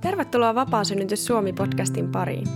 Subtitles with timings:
[0.00, 2.46] Tervetuloa Vapaasynnytys Suomi-podcastin pariin.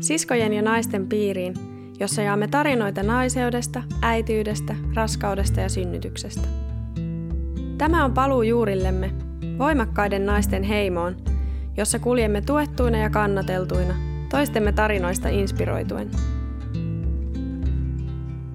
[0.00, 1.54] Siskojen ja naisten piiriin,
[2.00, 6.48] jossa jaamme tarinoita naiseudesta, äityydestä, raskaudesta ja synnytyksestä.
[7.78, 9.10] Tämä on paluu juurillemme,
[9.58, 11.16] voimakkaiden naisten heimoon,
[11.76, 13.94] jossa kuljemme tuettuina ja kannateltuina,
[14.30, 16.10] toistemme tarinoista inspiroituen.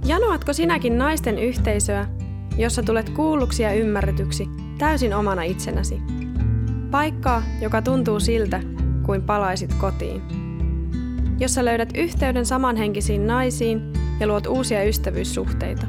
[0.05, 2.07] Janoatko sinäkin naisten yhteisöä,
[2.57, 6.02] jossa tulet kuulluksi ja ymmärretyksi täysin omana itsenäsi?
[6.92, 8.61] Paikkaa, joka tuntuu siltä,
[9.06, 10.21] kuin palaisit kotiin.
[11.39, 15.88] Jossa löydät yhteyden samanhenkisiin naisiin ja luot uusia ystävyyssuhteita.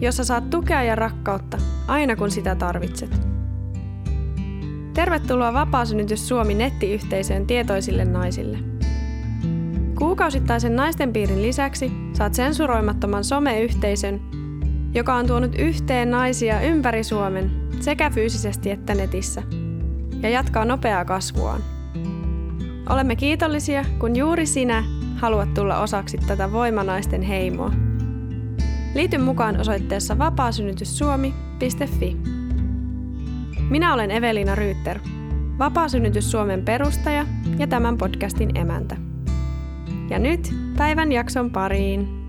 [0.00, 3.32] Jossa saat tukea ja rakkautta aina kun sitä tarvitset.
[4.94, 8.58] Tervetuloa Vapaasynnytys Suomi nettiyhteisöön tietoisille naisille.
[9.98, 14.20] Kuukausittaisen naisten piirin lisäksi saat sensuroimattoman someyhteisön,
[14.94, 19.42] joka on tuonut yhteen naisia ympäri Suomen sekä fyysisesti että netissä–
[20.22, 21.60] ja jatkaa nopeaa kasvuaan.
[22.90, 24.84] Olemme kiitollisia, kun juuri sinä
[25.16, 27.72] haluat tulla osaksi tätä voimanaisten heimoa.
[28.94, 32.16] Liity mukaan osoitteessa vapaasynnytyssuomi.fi.
[33.70, 34.98] Minä olen Evelina Ryytter,
[35.58, 37.26] Vapaasynnytys Suomen perustaja
[37.58, 38.96] ja tämän podcastin emäntä.
[40.10, 42.21] Ja nyt päivän jakson pariin.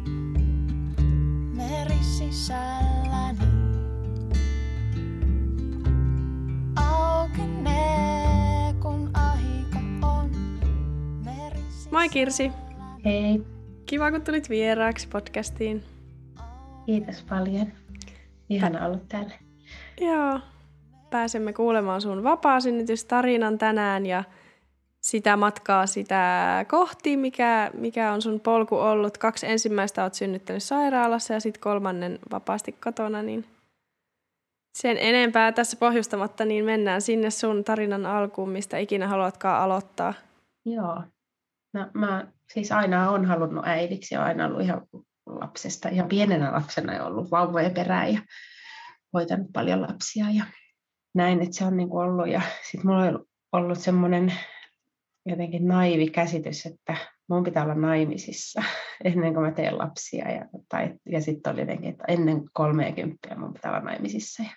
[11.92, 12.52] Moi Kirsi.
[13.06, 13.42] Hei.
[13.86, 15.84] Kiva, kun tulit vieraaksi podcastiin.
[16.86, 17.68] Kiitos paljon.
[18.50, 19.34] Ihana olla täällä.
[20.02, 20.40] Joo.
[21.10, 24.24] Pääsemme kuulemaan sun vapaa-synnytystarinan tänään ja
[25.04, 29.18] sitä matkaa sitä kohti, mikä, mikä on sun polku ollut.
[29.18, 33.46] Kaksi ensimmäistä olet synnyttänyt sairaalassa ja sitten kolmannen vapaasti kotona, niin
[34.74, 40.14] sen enempää tässä pohjustamatta, niin mennään sinne sun tarinan alkuun, mistä ikinä haluatkaan aloittaa.
[40.66, 41.04] Joo,
[41.74, 44.88] No, mä siis aina on halunnut äidiksi ja aina ollut ihan
[45.26, 48.22] lapsesta, ihan pienenä lapsena ollut vauvojen perään ja
[49.14, 50.46] hoitanut paljon lapsia ja
[51.16, 52.28] näin, että se on niin ollut.
[52.28, 54.34] Ja sitten mulla on ollut semmoinen
[55.26, 56.98] jotenkin naivi käsitys, että
[57.28, 58.64] mun pitää olla naimisissa
[59.04, 60.32] ennen kuin mä teen lapsia.
[60.32, 64.50] Ja, tai, ja sitten oli jotenkin, että ennen 30 mun pitää olla naimisissa ja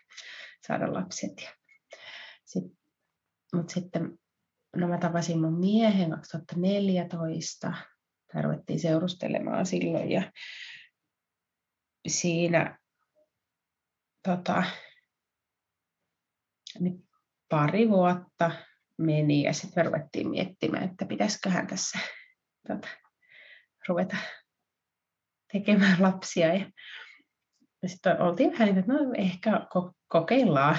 [0.67, 1.33] saada lapset.
[1.43, 1.51] Ja
[2.45, 2.65] sit,
[3.55, 4.19] mutta sitten
[4.77, 7.73] no mä tapasin mun miehen 2014,
[8.33, 10.33] tai ruvettiin seurustelemaan silloin, ja
[12.09, 12.79] siinä
[14.23, 14.65] tota,
[16.79, 17.09] niin
[17.49, 18.51] pari vuotta
[18.99, 21.99] meni, ja sitten me ruvettiin miettimään, että pitäisiköhän tässä
[22.69, 22.89] tota,
[23.89, 24.17] ruveta
[25.53, 26.71] tekemään lapsia, ja,
[27.83, 29.67] ja sitten oltiin vähän niin, että no ehkä
[30.09, 30.77] kokeillaan,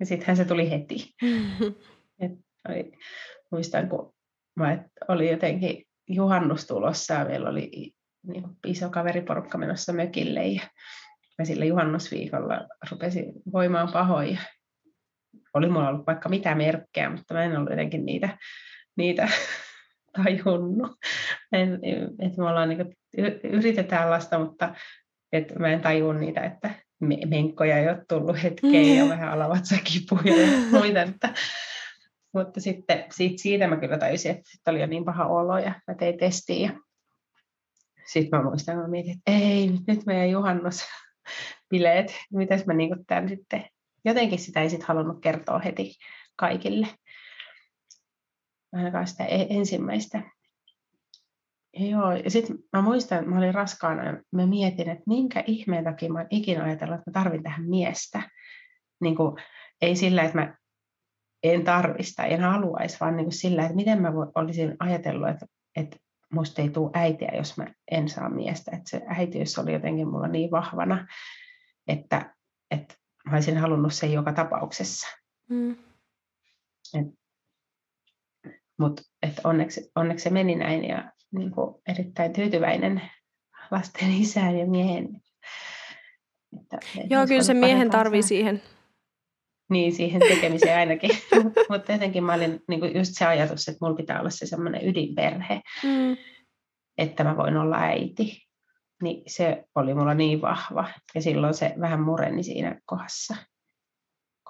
[0.00, 1.14] ja sittenhän se tuli heti.
[2.22, 2.32] Et
[2.68, 2.92] oli,
[3.50, 4.14] muistan, kun
[4.56, 7.92] mä oli jotenkin juhannus tulossa ja meillä oli
[8.26, 10.62] niin iso kaveriporukka menossa mökille ja
[11.38, 14.38] mä sillä juhannusviikolla rupesin voimaan pahoin.
[15.54, 18.38] Oli mulla ollut vaikka mitä merkkejä, mutta mä en ollut jotenkin niitä,
[18.96, 19.28] niitä
[20.24, 20.90] tajunnut.
[21.52, 21.80] En,
[22.18, 22.96] että me ollaan niin
[23.44, 24.74] yritetään lasta, mutta
[25.32, 26.70] että mä en tajua niitä, että
[27.28, 30.46] menkkoja ei ole tullut hetkeen ja vähän alavatsakipuja ja
[30.78, 31.02] muita.
[31.02, 31.34] Että
[32.34, 35.94] mutta sitten siitä, siitä mä kyllä tajusin, että oli jo niin paha olo ja mä
[35.94, 36.62] tein testiin.
[36.62, 36.72] Ja
[38.06, 43.28] sitten mä muistan, että mä mietin, että ei, nyt meidän juhannusbileet, mitäs mä niinku tämän
[43.28, 43.64] sitten,
[44.04, 45.94] jotenkin sitä ei sitten halunnut kertoa heti
[46.36, 46.88] kaikille.
[48.72, 50.22] Ainakaan sitä e-, ensimmäistä.
[51.74, 55.84] Joo, ja sitten mä muistan, että mä olin raskaana ja mä mietin, että minkä ihmeen
[55.84, 58.22] takia mä oon ikinä ajatellut, että mä tarvin tähän miestä.
[59.00, 59.36] Niin kuin,
[59.80, 60.56] ei sillä, että mä
[61.42, 65.46] en tarvista, en haluaisi, vaan niin kuin sillä, että miten mä olisin ajatellut, että,
[65.76, 65.96] että
[66.32, 68.70] musta ei tule äitiä, jos mä en saa miestä.
[68.76, 71.06] Että se äitiys oli jotenkin mulla niin vahvana,
[71.88, 72.34] että,
[72.70, 72.94] että
[73.32, 75.06] olisin halunnut sen joka tapauksessa.
[75.48, 75.76] Mm.
[78.78, 79.02] Mutta
[79.44, 83.02] onneksi, onneksi se meni näin ja niin kuin erittäin tyytyväinen
[83.70, 85.22] lasten isään ja miehen.
[86.60, 86.78] Että,
[87.10, 88.62] Joo, kyllä se miehen tarvii siihen
[89.72, 91.10] niin siihen tekemiseen ainakin.
[91.70, 94.88] Mutta jotenkin mä olin niin kuin just se ajatus, että mulla pitää olla se semmoinen
[94.88, 96.16] ydinperhe, mm.
[96.98, 98.42] että mä voin olla äiti.
[99.02, 100.88] Niin se oli mulla niin vahva.
[101.14, 103.36] Ja silloin se vähän mureni siinä kohdassa,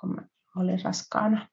[0.01, 0.23] kun mä
[0.57, 1.49] olin raskaana.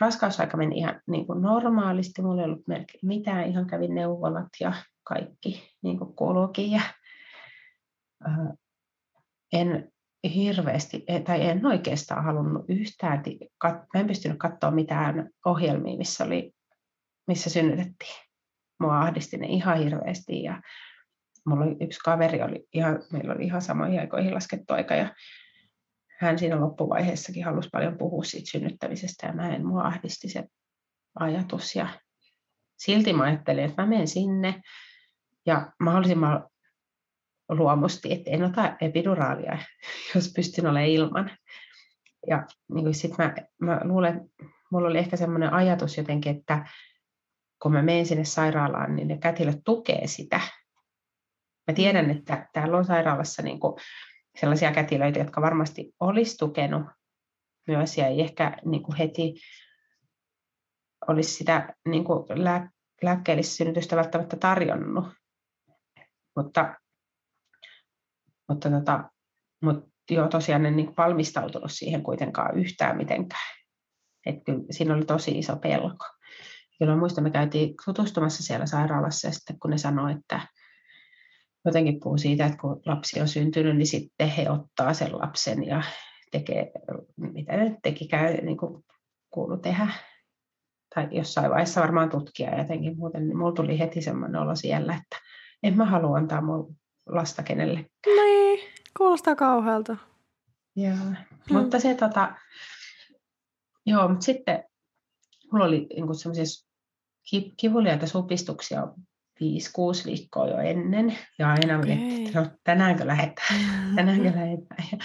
[0.00, 2.22] Raskausaika meni ihan niin kuin normaalisti.
[2.22, 2.64] Mulla ei ollut
[3.02, 3.48] mitään.
[3.48, 4.72] Ihan kävin neuvolat ja
[5.04, 6.70] kaikki niin kuin kuuluukin.
[6.70, 6.80] Ja,
[8.28, 8.48] äh,
[9.52, 9.92] en
[10.34, 13.22] hirveästi, tai en oikeastaan halunnut yhtään,
[13.64, 16.52] mä en pystynyt katsoa mitään ohjelmia, missä, oli,
[17.26, 18.28] missä synnytettiin.
[18.80, 20.62] Mua ahdisti ne ihan hirveästi ja
[21.46, 25.14] mulla oli yksi kaveri, oli ihan, meillä oli ihan samoihin aikoihin laskettu aika ja
[26.20, 30.44] hän siinä loppuvaiheessakin halusi paljon puhua siitä synnyttämisestä ja mä en, mua ahdisti se
[31.18, 31.88] ajatus ja
[32.76, 34.62] silti mä ajattelin, että mä menen sinne
[35.46, 36.48] ja mahdollisimman
[37.48, 39.58] luomusti, että en ota epiduraalia,
[40.14, 41.30] jos pystyn olemaan ilman.
[42.26, 44.20] Ja niin sitten mä, mä luulen,
[44.72, 46.66] mulla oli ehkä semmoinen ajatus jotenkin, että
[47.62, 50.40] kun mä menen sinne sairaalaan, niin ne kätilöt tukee sitä.
[51.68, 52.10] Mä tiedän, mm.
[52.10, 53.80] että täällä on sairaalassa niin kuin
[54.40, 56.82] sellaisia kätilöitä, jotka varmasti olisi tukenut
[57.68, 59.34] myös ja ei ehkä niin kuin heti
[61.08, 62.70] olisi sitä niin kuin lää,
[63.02, 65.04] lääkkeellistä synnytystä välttämättä tarjonnut.
[66.36, 66.74] Mutta,
[68.48, 69.10] mutta, tota,
[69.62, 73.56] mutta joo, tosiaan en niin valmistautunut siihen kuitenkaan yhtään mitenkään.
[74.26, 76.04] Että siinä oli tosi iso pelko.
[76.78, 80.48] Kyllä muistan, me käytiin tutustumassa siellä sairaalassa ja sitten kun ne sanoi, että
[81.64, 85.82] jotenkin puhuu siitä, että kun lapsi on syntynyt, niin sitten he ottaa sen lapsen ja
[86.30, 86.72] tekee,
[87.16, 88.84] mitä ne tekikään, niin kuin
[89.30, 89.88] kuulu tehdä.
[90.94, 95.16] Tai jossain vaiheessa varmaan tutkia jotenkin muuten, niin mulla tuli heti semmoinen olo siellä, että
[95.62, 96.76] en mä halua antaa mun
[97.06, 97.86] lasta kenelle.
[98.06, 98.60] Niin,
[98.98, 99.96] kuulostaa kauhealta.
[100.76, 101.16] Joo, hmm.
[101.50, 102.34] mutta se tota,
[103.86, 104.64] joo, mutta sitten
[105.52, 106.44] mulla oli niin semmoisia
[107.56, 108.88] kivuliaita supistuksia
[109.40, 111.18] 5-6 viikkoa jo ennen.
[111.38, 111.90] Ja aina okay.
[111.90, 113.60] että no, tänäänkö lähdetään,
[113.96, 114.88] tänäänkö lähdetään.
[114.92, 114.98] Ja,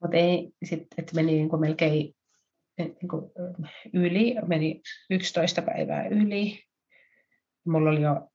[0.00, 2.14] mutta ei, sitten, että meni niin kuin melkein
[2.78, 3.22] niin kuin
[3.94, 6.64] yli, meni 11 päivää yli.
[7.66, 8.28] Mulla oli jo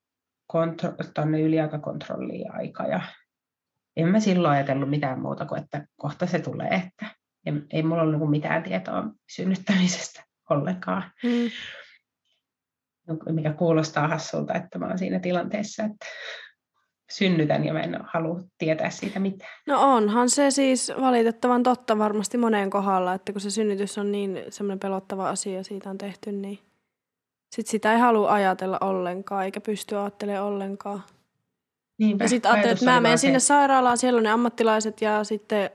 [0.47, 3.01] kontro, tuonne yliaikakontrolliin aika ja
[3.97, 7.15] en mä silloin ajatellut mitään muuta kuin, että kohta se tulee, että
[7.45, 11.11] ei, ei mulla ollut niin mitään tietoa synnyttämisestä ollenkaan.
[11.23, 11.49] Mm
[13.31, 16.05] mikä kuulostaa hassulta, että mä olen siinä tilanteessa, että
[17.11, 19.51] synnytän ja mä en halua tietää siitä mitään.
[19.67, 24.43] No onhan se siis valitettavan totta varmasti moneen kohdalla, että kun se synnytys on niin
[24.49, 26.59] semmoinen pelottava asia, siitä on tehty, niin
[27.55, 31.03] sit sitä ei halua ajatella ollenkaan, eikä pysty ajattelemaan ollenkaan.
[31.99, 35.69] Niinpä, ja sitten ajattelin, että mä menen sinne sairaalaan, siellä on ne ammattilaiset ja sitten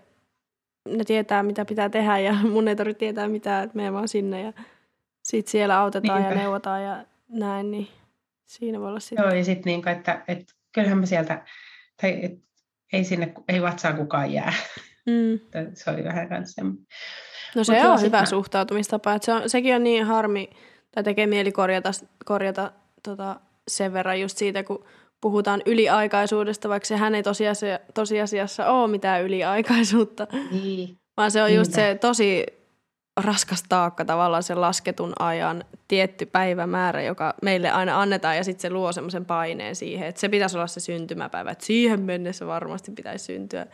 [0.88, 4.42] ne tietää, mitä pitää tehdä ja mun ei tarvitse tietää mitään, että menen vaan sinne
[4.42, 4.52] ja
[5.24, 6.34] sitten siellä autetaan Niinpä.
[6.34, 7.88] ja neuvotaan ja näin, niin
[8.46, 9.24] siinä voi olla sitten.
[9.24, 11.44] Joo, ja sitten niin kuin, että, että kyllähän mä sieltä,
[12.02, 12.32] tai et,
[12.92, 14.52] ei sinne, ei vatsaan kukaan jää.
[15.06, 15.40] Mm.
[15.74, 16.62] se oli vähän kanssa
[17.54, 18.26] No se Mut on hyvä mä...
[18.26, 20.50] suhtautumistapa, että se on, sekin on niin harmi,
[20.94, 21.90] tai tekee mieli korjata,
[22.24, 22.72] korjata
[23.02, 24.84] tota, sen verran just siitä, kun
[25.20, 30.26] puhutaan yliaikaisuudesta, vaikka sehän ei tosiasia, tosiasiassa ole mitään yliaikaisuutta.
[30.50, 30.96] Niin.
[31.16, 31.92] Vaan se on just Niinpä.
[31.92, 32.46] se tosi
[33.16, 38.70] raskas taakka tavallaan sen lasketun ajan tietty päivämäärä, joka meille aina annetaan ja sitten se
[38.70, 43.24] luo semmoisen paineen siihen, että se pitäisi olla se syntymäpäivä, että siihen mennessä varmasti pitäisi
[43.24, 43.66] syntyä.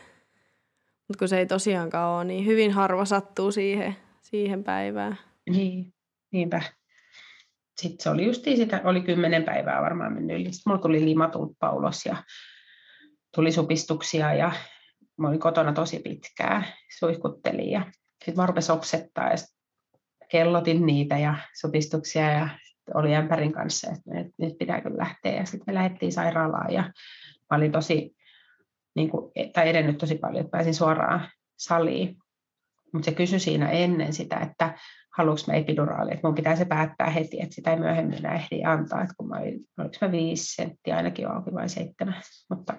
[1.08, 5.18] Mutta kun se ei tosiaankaan ole, niin hyvin harva sattuu siihen, siihen päivään.
[5.50, 5.94] Niin,
[6.32, 6.62] niinpä.
[7.76, 10.52] Sitten se oli justiin sitä, oli kymmenen päivää varmaan mennyt yli.
[10.52, 12.16] Sitten mulla tuli limatulppa ulos ja
[13.34, 14.52] tuli supistuksia ja
[15.18, 16.66] mä olin kotona tosi pitkään,
[16.98, 17.92] suihkuttelin ja
[18.26, 19.36] sitten mä rupesin oksettaa ja
[20.28, 22.48] kellotin niitä ja supistuksia ja
[22.94, 25.32] oli ämpärin kanssa, että nyt, nyt pitää kyllä lähteä.
[25.32, 26.82] Ja sitten me lähdettiin sairaalaan ja
[27.50, 28.16] mä olin tosi,
[28.96, 31.28] niin kuin, tai edennyt tosi paljon, että pääsin suoraan
[31.58, 32.16] saliin.
[32.92, 34.78] Mutta se kysyi siinä ennen sitä, että
[35.16, 38.64] haluanko mä epiduraali, että mun pitää se päättää heti, että sitä ei myöhemmin enää ehdi
[38.64, 42.74] antaa, että kun mä olin, oliko mä viisi senttiä ainakin auki vai seitsemän, mutta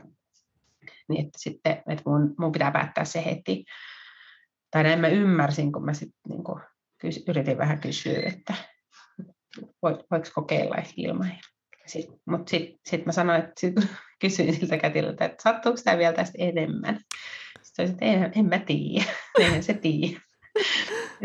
[1.10, 3.66] niin että sitten, että mun, mun pitää päättää se heti
[4.72, 8.54] tai näin mä ymmärsin, kun mä sitten niin yritin vähän kysyä, että
[9.82, 11.32] voiko kokeilla ilman.
[12.26, 13.74] Mutta sitten sit mä sanoin, että sit
[14.22, 17.00] kysyin siltä kätilöltä, että sattuuko tämä vielä tästä enemmän.
[17.62, 19.06] Sitten että en, en mä tiedä,
[19.40, 20.22] eihän se tiedä.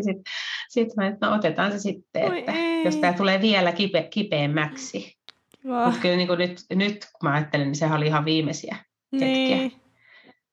[0.00, 0.22] Sitten
[0.68, 2.52] sit mä, että no otetaan se sitten, että
[2.84, 5.18] jos tämä tulee vielä kipe, kipeämmäksi.
[5.64, 8.76] Mutta kyllä niin nyt, nyt kun mä ajattelen, niin sehän oli ihan viimeisiä
[9.12, 9.58] niin.
[9.58, 9.80] hetkiä.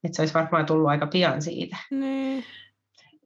[0.04, 1.78] Että se olisi varmaan tullut aika pian siitä.
[1.92, 2.46] Niin.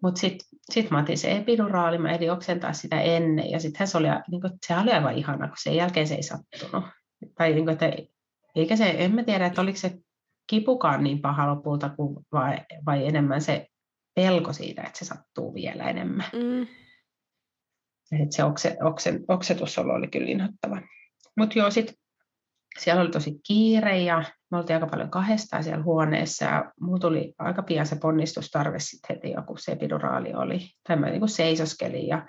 [0.04, 3.98] Mutta sitten sit mä otin se epiduraali, mä ehdin oksentaa sitä ennen, ja sitten se
[3.98, 6.86] oli, niin kuin, se oli aivan ihana, kun sen jälkeen se ei sattunut.
[7.38, 7.92] Tai niin kuin, että,
[8.56, 9.98] eikä se, en mä tiedä, että oliko se
[10.48, 13.68] kipukaan niin paha lopulta, kuin, vai, vai enemmän se
[14.16, 16.26] pelko siitä, että se sattuu vielä enemmän.
[16.34, 16.68] Mm.
[18.20, 20.82] Ja se okse, oksen, oksetusolo oli kyllä inhottava.
[21.38, 21.96] Mutta joo, sitten
[22.80, 27.34] siellä oli tosi kiire ja me oltiin aika paljon kahdestaan siellä huoneessa ja mulla tuli
[27.38, 30.70] aika pian se ponnistustarve sitten heti joku se epiduraali oli.
[30.88, 32.28] Tai mä niin seisoskelin ja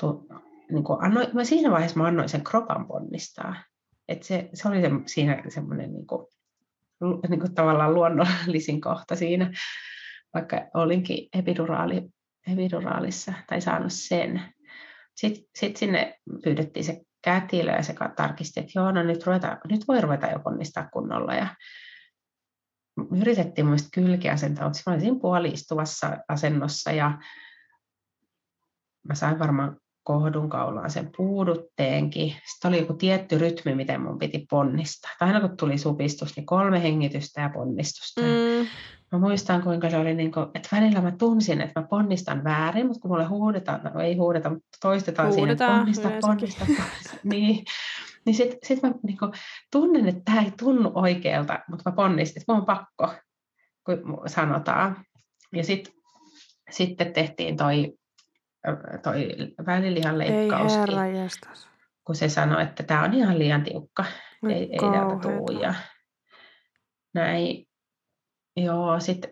[0.00, 0.26] tu,
[0.70, 3.56] niin kuin annoin, mä siinä vaiheessa mä annoin sen kropan ponnistaa.
[4.08, 6.26] Et se, se oli se, siinä semmoinen niin kuin,
[7.28, 9.52] niin kuin tavallaan luonnollisin kohta siinä,
[10.34, 12.02] vaikka olinkin epiduraali,
[12.52, 14.42] epiduraalissa tai saanut sen.
[15.16, 19.88] Sitten sit sinne pyydettiin se kätilö ja se tarkisti, että joo, no nyt, ruveta, nyt
[19.88, 21.34] voi ruveta jo ponnistaa kunnolla.
[21.34, 21.46] Ja
[23.20, 27.18] yritettiin muista kylkiasentaa, mutta mä olin siinä puoliistuvassa asennossa ja
[29.08, 29.76] mä sain varmaan
[30.06, 32.34] kohdun kaulaan sen puudutteenkin.
[32.52, 35.10] Sitten oli joku tietty rytmi, miten mun piti ponnistaa.
[35.18, 38.20] Tai aina kun tuli supistus, niin kolme hengitystä ja ponnistusta.
[38.20, 38.66] Mm.
[39.12, 42.86] Mä muistan, kuinka se oli, niin kuin, että välillä mä tunsin, että mä ponnistan väärin,
[42.86, 47.16] mutta kun mulle huudetaan, no ei huudeta, mutta toistetaan huudetaan, siinä, että ponnista, ponnista, ponnista.
[47.24, 47.64] niin,
[48.26, 49.32] niin sitten sit mä niin kuin,
[49.72, 53.14] tunnen, että tämä ei tunnu oikealta, mutta mä ponnistin, että mun on pakko,
[53.86, 54.96] kun sanotaan.
[55.52, 55.92] Ja sitten
[56.70, 57.92] sitten tehtiin toi
[59.02, 59.28] toi
[59.66, 61.40] välilihan leikkauskin,
[62.04, 64.04] kun se sanoi, että tämä on ihan liian tiukka,
[64.48, 65.60] ei, ei täältä tuu.
[65.60, 65.74] Ja
[67.14, 67.66] näin,
[68.56, 69.30] joo, sitten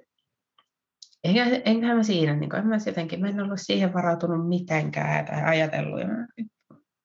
[1.25, 5.43] enkä, enkä mä siinä, niin en mä jotenkin, mä en ollut siihen varautunut mitenkään tai
[5.43, 6.27] ajatellut, ja mä,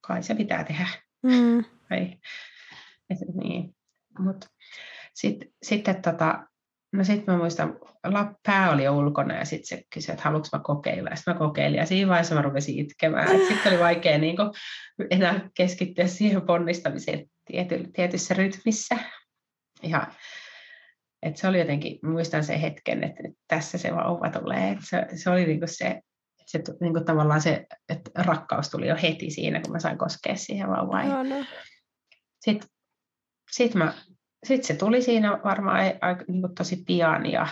[0.02, 0.88] kai se pitää tehdä.
[1.24, 1.64] Mm.
[1.90, 2.18] Vai,
[3.10, 3.76] et, niin.
[4.20, 4.46] Mut
[5.14, 6.48] sit, sitten tota,
[6.92, 7.80] No sitten mä muistan,
[8.46, 11.16] pää oli jo ulkona ja sitten se kysyi, että haluatko mä kokeilla.
[11.16, 13.30] Sitten mä kokeilin ja siinä vaiheessa mä rupesin itkemään.
[13.48, 14.50] Sitten oli vaikea niin kuin,
[15.10, 18.98] enää keskittyä siihen ponnistamiseen tiety, tietyssä rytmissä.
[19.84, 20.08] Ja,
[21.22, 24.72] että se oli jotenkin, muistan sen hetken, että tässä se vauva tulee.
[24.72, 26.02] Että se, se oli niin se,
[26.46, 30.70] se niin tavallaan se, että rakkaus tuli jo heti siinä, kun mä sain koskea siihen
[30.70, 31.10] vauvaan.
[31.10, 31.46] No, no.
[32.42, 32.70] Sitten
[33.52, 33.94] sit mä
[34.44, 37.48] sitten se tuli siinä varmaan aika, niin kuin tosi pian ja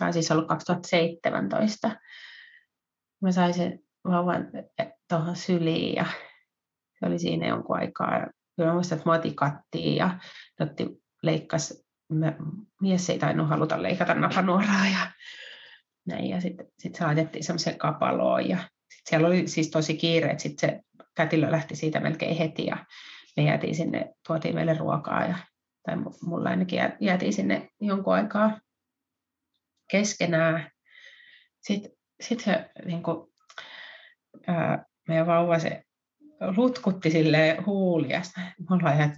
[0.00, 1.96] on siis ollut 2017.
[3.22, 4.46] Mä sain sen vauvan
[5.08, 6.04] tuohon syliin ja
[6.98, 8.18] se oli siinä jonkun aikaa.
[8.58, 10.18] Ja mä muistan, että Mati kattiin ja
[10.60, 10.88] otti
[11.22, 12.32] leikkasi, mä,
[12.80, 15.10] mies ei tainnut haluta leikata napanuoraa ja
[16.06, 16.28] näin.
[16.28, 18.58] Ja sitten sit se laitettiin semmoiseen kapaloon ja
[18.94, 20.80] sit siellä oli siis tosi kiire, että sitten se
[21.14, 22.86] kätilö lähti siitä melkein heti ja
[23.36, 25.36] me jäätiin sinne, tuotiin meille ruokaa ja
[25.86, 28.60] tai mulla ainakin jäätiin sinne jonkun aikaa
[29.90, 30.70] keskenään.
[31.60, 33.32] Sitten sit se niin kuin,
[34.46, 35.82] ää, meidän vauva se
[36.56, 38.22] lutkutti sille huulia.
[38.36, 39.16] Me ollaan että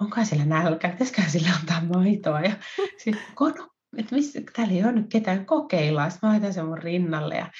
[0.00, 2.40] onko sillä nälkä, pitäisikö sille antaa maitoa.
[2.40, 2.52] Ja
[2.98, 6.10] sitten kono, että missä, täällä ei ole nyt ketään kokeilla.
[6.10, 7.50] Sitten mä laitan sen mun rinnalle ja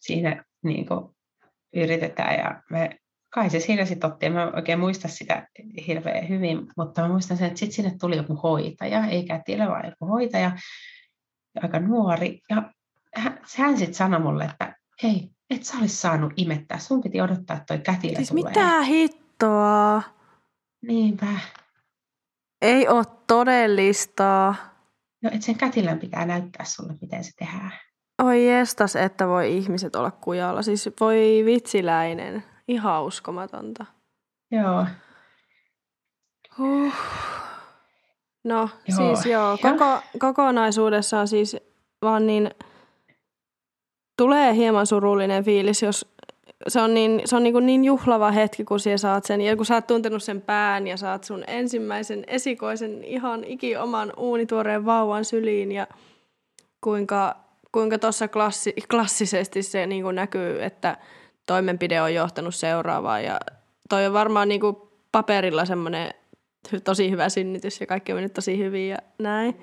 [0.00, 1.16] siinä niin kuin,
[1.74, 2.99] yritetään ja me
[3.30, 5.48] kai se siinä sitten otti, en mä oikein muista sitä
[5.86, 9.86] hirveän hyvin, mutta mä muistan sen, että sitten sinne tuli joku hoitaja, ei kätilö, vaan
[9.86, 10.52] joku hoitaja,
[11.62, 12.62] aika nuori, ja
[13.14, 17.56] hän, hän sitten sanoi mulle, että hei, et sä olisi saanut imettää, sun piti odottaa,
[17.56, 18.50] että toi kätilö siis tulee.
[18.50, 20.02] mitä hittoa?
[20.86, 21.26] Niinpä.
[22.62, 24.54] Ei ole todellista.
[25.22, 27.72] No, että sen kätilön pitää näyttää sulle, miten se tehdään.
[28.22, 30.62] Oi jestas, että voi ihmiset olla kujalla.
[30.62, 32.44] Siis voi vitsiläinen.
[32.70, 33.86] Ihan uskomatonta.
[34.50, 34.86] Joo.
[36.58, 36.92] Huh.
[38.44, 38.96] No joo.
[38.96, 41.56] siis joo, koko, kokonaisuudessaan siis
[42.02, 42.50] vaan niin
[44.16, 46.06] tulee hieman surullinen fiilis, jos
[46.68, 49.66] se on niin, se on niin, niin juhlava hetki, kun siellä saat sen, ja kun
[49.66, 55.24] sä oot tuntenut sen pään ja saat sun ensimmäisen esikoisen ihan iki oman uunituoreen vauvan
[55.24, 55.86] syliin ja
[56.80, 57.36] kuinka
[57.72, 60.96] kuinka tuossa klassi, klassisesti se niin kuin näkyy, että
[61.50, 63.40] toimenpide on johtanut seuraavaan ja
[63.88, 64.76] toi on varmaan niin kuin
[65.12, 66.10] paperilla semmoinen
[66.84, 69.60] tosi hyvä synnytys ja kaikki on mennyt tosi hyvin ja näin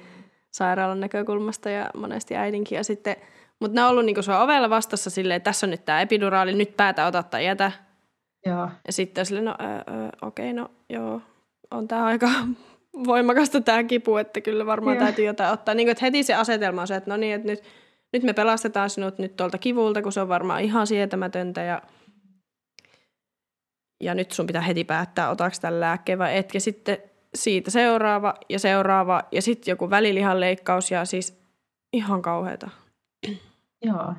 [0.52, 3.16] sairaalan näkökulmasta ja monesti äidinkin ja sitten
[3.60, 6.54] mutta ne on ollut niinku sua ovella vastassa silleen, että tässä on nyt tämä epiduraali,
[6.54, 7.72] nyt päätä ota tai jätä.
[8.46, 8.70] Joo.
[8.88, 9.56] Ja sitten silleen, no
[10.22, 11.22] okei, okay, no joo,
[11.72, 12.30] on tämä aika
[13.08, 15.06] voimakasta tämä kipu, että kyllä varmaan joo.
[15.06, 15.74] täytyy jotain ottaa.
[15.74, 17.64] Niin kuin, että heti se asetelma on se, että no niin, että nyt
[18.14, 21.82] nyt me pelastetaan sinut nyt tuolta kivulta, kun se on varmaan ihan sietämätöntä ja,
[24.02, 26.54] ja nyt sun pitää heti päättää, otaks tämän lääkkeen vai et.
[26.54, 26.98] Ja sitten
[27.36, 31.42] siitä seuraava ja seuraava ja sitten joku välilihan leikkaus ja siis
[31.94, 32.70] ihan kauheata.
[33.82, 34.14] Joo.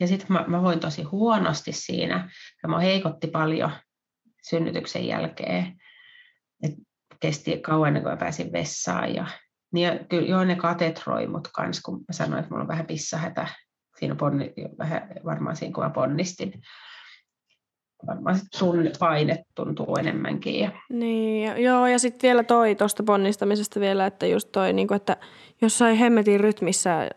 [0.00, 2.30] Ja sitten mä, mä voin tosi huonosti siinä
[2.62, 3.70] ja mä heikotti paljon
[4.48, 5.80] synnytyksen jälkeen.
[6.62, 6.72] Et
[7.20, 9.26] kesti kauan ennen kuin mä pääsin vessaan ja
[9.72, 13.48] niin kyllä joo, ne katetroi mut kans, kun mä sanoin, että mulla on vähän pissahätä.
[13.98, 16.52] Siinä ponni, vähän varmaan siinä, kun mä ponnistin.
[18.06, 20.60] varmaan sit tunne, paine tuntuu enemmänkin.
[20.60, 20.70] Ja...
[20.90, 24.96] Niin, ja, joo, ja sitten vielä toi tuosta ponnistamisesta vielä, että just toi, niin kuin,
[24.96, 25.16] että
[25.62, 27.10] jossain hemmetin rytmissä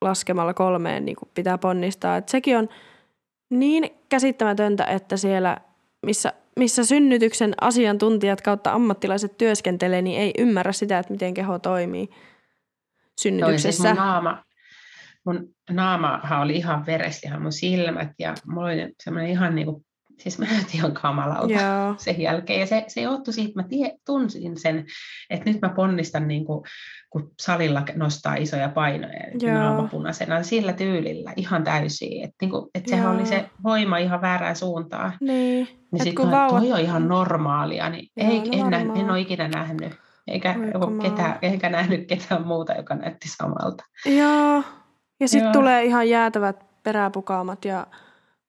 [0.00, 2.16] laskemalla kolmeen niin pitää ponnistaa.
[2.16, 2.68] Et sekin on
[3.50, 5.56] niin käsittämätöntä, että siellä,
[6.06, 12.08] missä, missä synnytyksen asiantuntijat kautta ammattilaiset työskentelee, niin ei ymmärrä sitä, että miten keho toimii
[13.20, 13.88] synnytyksessä.
[13.88, 14.44] Joo, siis mun naama,
[15.24, 19.84] mun naamahan oli ihan veres, ihan mun silmät ja mulla oli semmoinen ihan niin kuin
[20.18, 21.94] Siis mä näytin ihan kamalalta Joo.
[21.98, 22.60] sen jälkeen.
[22.60, 24.84] Ja se, se johtui siitä, että mä tie, tunsin sen,
[25.30, 26.64] että nyt mä ponnistan niin kuin,
[27.10, 32.24] kun salilla nostaa isoja painoja naamapunaisena sillä tyylillä ihan täysin.
[32.24, 35.12] Että, niin kuin, että sehän oli se voima ihan väärään suuntaan.
[35.20, 35.68] Niin.
[35.92, 36.62] Niin sitten vauvat...
[36.62, 39.92] toi on ihan normaalia, niin Joo, ei, en, nä, en ole ikinä nähnyt.
[40.26, 40.54] Eikä,
[41.02, 43.84] ketään, eikä nähnyt ketään muuta, joka näytti samalta.
[44.06, 44.62] Joo.
[45.20, 47.86] Ja sitten tulee ihan jäätävät peräpukaamat ja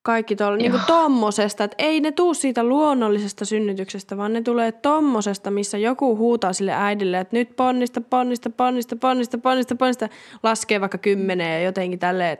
[0.04, 5.52] kaikki tuolla niin tommosesta, että ei ne tuu siitä luonnollisesta synnytyksestä, vaan ne tulee tommosesta,
[5.52, 10.10] missä joku huutaa sille äidille, että nyt ponnista, ponnista, ponnista, ponnista, ponnista, ponnista,
[10.44, 12.38] laskee vaikka kymmenen ja jotenkin tälleen,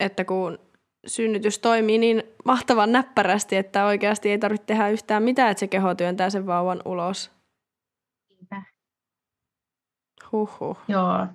[0.00, 0.58] että kun
[1.06, 5.94] synnytys toimii niin mahtavan näppärästi, että oikeasti ei tarvitse tehdä yhtään mitään, että se keho
[5.94, 7.30] työntää sen vauvan ulos.
[10.32, 10.76] Huhhuh.
[10.88, 11.26] Joo.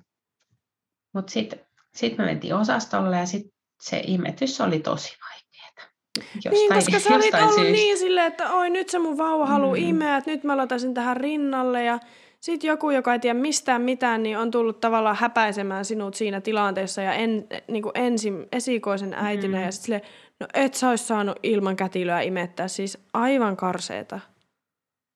[1.14, 1.60] Mutta sitten
[1.96, 5.92] sit me mentiin osastolle ja sitten se imetys oli tosi vaikeaa.
[6.36, 7.72] Jostain, niin, koska sä olit ollut syystä.
[7.72, 9.84] niin silleen, että oi nyt se mun vauva haluaa mm.
[9.84, 12.00] imeä, että nyt mä laitan tähän rinnalle ja
[12.40, 17.02] sitten joku, joka ei tiedä mistään mitään, niin on tullut tavallaan häpäisemään sinut siinä tilanteessa
[17.02, 19.64] ja en, niin kuin ensin esikoisen äitinä mm.
[19.64, 20.02] ja sitten sille,
[20.40, 24.20] no et sä olisi saanut ilman kätilöä imettää, siis aivan karseeta.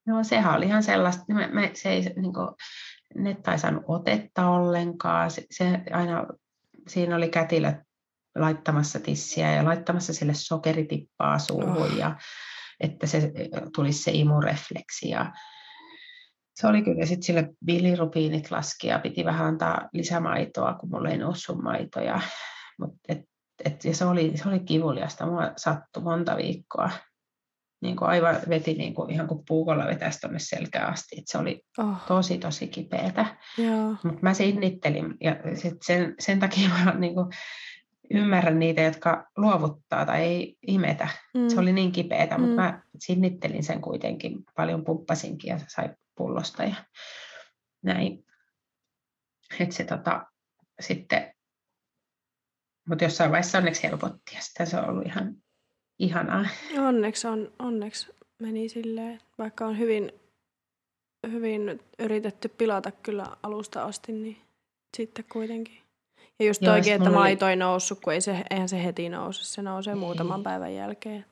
[0.07, 2.47] No sehän oli ihan sellaista, me, me, se ei niin kuin,
[3.15, 6.25] ne ei saanut otetta ollenkaan, se, se aina,
[6.87, 7.75] siinä oli kätilöt
[8.35, 11.97] laittamassa tissiä ja laittamassa sille sokeritippaa suuhun oh.
[11.97, 12.15] ja
[12.79, 13.31] että se
[13.75, 15.31] tulisi se imurefleksi ja
[16.55, 21.17] se oli kyllä, sitten sille bilirubiinit laski ja piti vähän antaa lisämaitoa, kun mulla ei
[21.17, 22.21] noussut maitoja.
[22.79, 23.19] Mut et,
[23.65, 26.89] et, ja se oli, se oli kivuliasta, mua sattui monta viikkoa.
[27.81, 31.19] Niin kuin aivan veti niin kuin, ihan kuin puukolla vetäisi tuonne selkään asti.
[31.19, 31.97] Et se oli oh.
[32.07, 33.25] tosi, tosi kipeätä.
[34.03, 37.27] Mutta mä sinnittelin ja sit sen, sen takia mä niin kuin,
[38.17, 41.07] ymmärrän niitä, jotka luovuttaa tai ei imetä.
[41.33, 41.47] Mm.
[41.47, 42.41] Se oli niin kipeätä, mm.
[42.43, 44.43] mutta mä sinnittelin sen kuitenkin.
[44.55, 46.75] Paljon pumppasinkin ja sai pullosta ja
[47.83, 48.25] näin.
[49.59, 50.25] Että se tota,
[50.79, 51.33] sitten,
[52.89, 55.35] mutta jossain vaiheessa onneksi helpotti ja sitä se on ollut ihan
[55.99, 56.45] ihanaa.
[56.77, 60.11] Onneksi, on, onneksi meni silleen, vaikka on hyvin,
[61.31, 64.41] hyvin yritetty pilata kyllä alusta asti, niin
[64.97, 65.77] sitten kuitenkin.
[66.39, 67.49] Ja just Joo, toikin, että maito oli...
[67.49, 71.25] ei noussut, kun ei se, eihän se heti nouse, se nousee muutaman päivän jälkeen.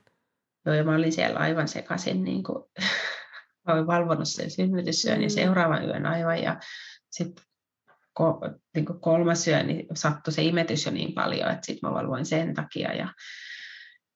[0.66, 2.64] Joo, ja mä olin siellä aivan sekaisin, niin kuin,
[3.68, 5.24] mä olin valvonut sen synnytysyön mm.
[5.24, 6.60] ja seuraavan yön aivan, ja
[7.12, 7.46] sitten
[8.14, 8.42] ko,
[8.76, 12.54] niin kolmas yö, niin sattui se imetys jo niin paljon, että sitten mä valvoin sen
[12.54, 13.14] takia, ja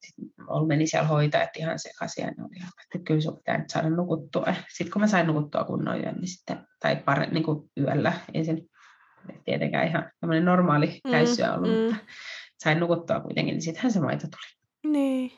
[0.05, 3.89] sitten meni siellä hoitajat ihan sekaisin, ja ne oli että kyllä sun pitää nyt saada
[3.89, 4.45] nukuttua.
[4.73, 8.69] Sitten kun mä sain nukuttua kunnon yön, niin sitten, tai pare, niin kuin yöllä, ensin
[9.45, 10.11] tietenkään ihan
[10.43, 11.77] normaali mm, käysyä ollut, mm.
[11.77, 11.95] mutta
[12.63, 14.93] sain nukuttua kuitenkin, niin sittenhän se maito tuli.
[14.93, 15.31] Niin.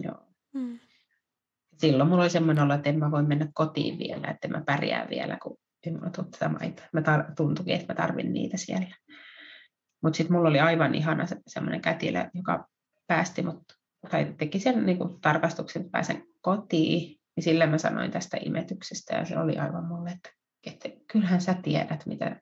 [0.00, 0.26] Joo.
[0.54, 0.78] Mm.
[1.76, 5.06] Silloin mulla oli semmoinen olo, että en mä voi mennä kotiin vielä, että mä pärjää
[5.10, 6.86] vielä, kun en mä tuu tätä maitoa.
[6.92, 8.96] Mä tar- tuntuikin, että mä tarvin niitä siellä.
[10.02, 12.68] Mutta sitten mulla oli aivan ihana se, semmoinen kätilö, joka
[13.06, 13.62] päästi mut,
[14.10, 17.16] tai teki sen niin kuin tarkastuksen, että pääsen kotiin.
[17.36, 20.30] Ja sillä mä sanoin tästä imetyksestä ja se oli aivan mulle, että,
[20.66, 22.40] että kyllähän sä tiedät, mitä,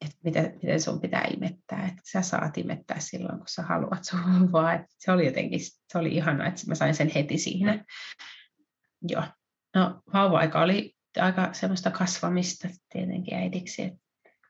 [0.00, 4.52] että miten, miten sun pitää imettää, että sä saat imettää silloin, kun sä haluat sun
[4.52, 4.74] vaan.
[4.74, 7.84] Että se oli jotenkin, se oli ihanaa, että mä sain sen heti siinä.
[9.08, 9.22] Joo.
[9.74, 14.00] No vauva-aika oli aika semmoista kasvamista tietenkin äidiksi, että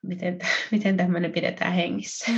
[0.03, 0.39] miten,
[0.73, 2.33] miten tämmöinen pidetään hengissä.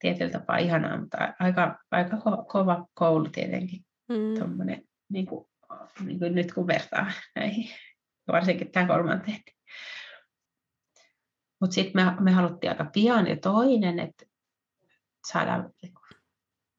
[0.00, 3.84] Tietyllä tapaa ihanaa, mutta aika, aika ko- kova koulu tietenkin.
[4.08, 4.38] Mm.
[4.38, 5.46] Tommonen, niin kuin,
[6.04, 7.70] niin kuin nyt kun vertaa näihin,
[8.32, 9.40] varsinkin tämän kolmanteen.
[11.64, 14.26] Mutta sitten me, me haluttiin aika pian jo toinen, että
[15.30, 15.70] saadaan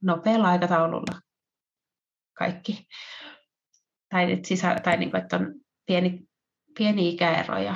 [0.02, 1.22] nopealla aikataululla
[2.34, 2.88] kaikki.
[4.10, 5.54] Tai, että, sisä, tai niin kuin, että on
[5.86, 6.28] pieni,
[6.78, 7.76] pieni ikäero ja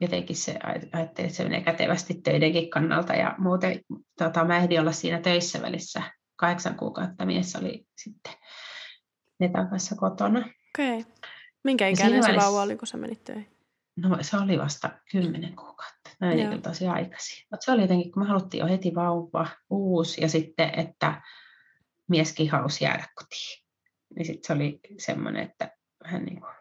[0.00, 0.58] jotenkin se
[0.92, 3.80] ajattelin, että se menee kätevästi töidenkin kannalta ja muuten
[4.18, 6.02] tota, mä ehdin olla siinä töissä välissä
[6.36, 8.32] kahdeksan kuukautta mies oli sitten
[9.40, 10.38] Netan kanssa kotona.
[10.38, 10.98] Okei.
[10.98, 11.12] Okay.
[11.64, 12.46] Minkä ikäinen se välissä...
[12.46, 13.56] vauva oli, kun sä menit töihin?
[13.96, 16.01] No se oli vasta kymmenen kuukautta.
[16.28, 17.46] Menin kyllä tosi aikaisin.
[17.50, 21.22] Mutta se oli jotenkin, kun me haluttiin jo heti vauva, uusi, ja sitten, että
[22.08, 23.64] mieskin halusi jäädä kotiin.
[24.16, 26.52] Niin sitten se oli semmoinen, että vähän niin kuin,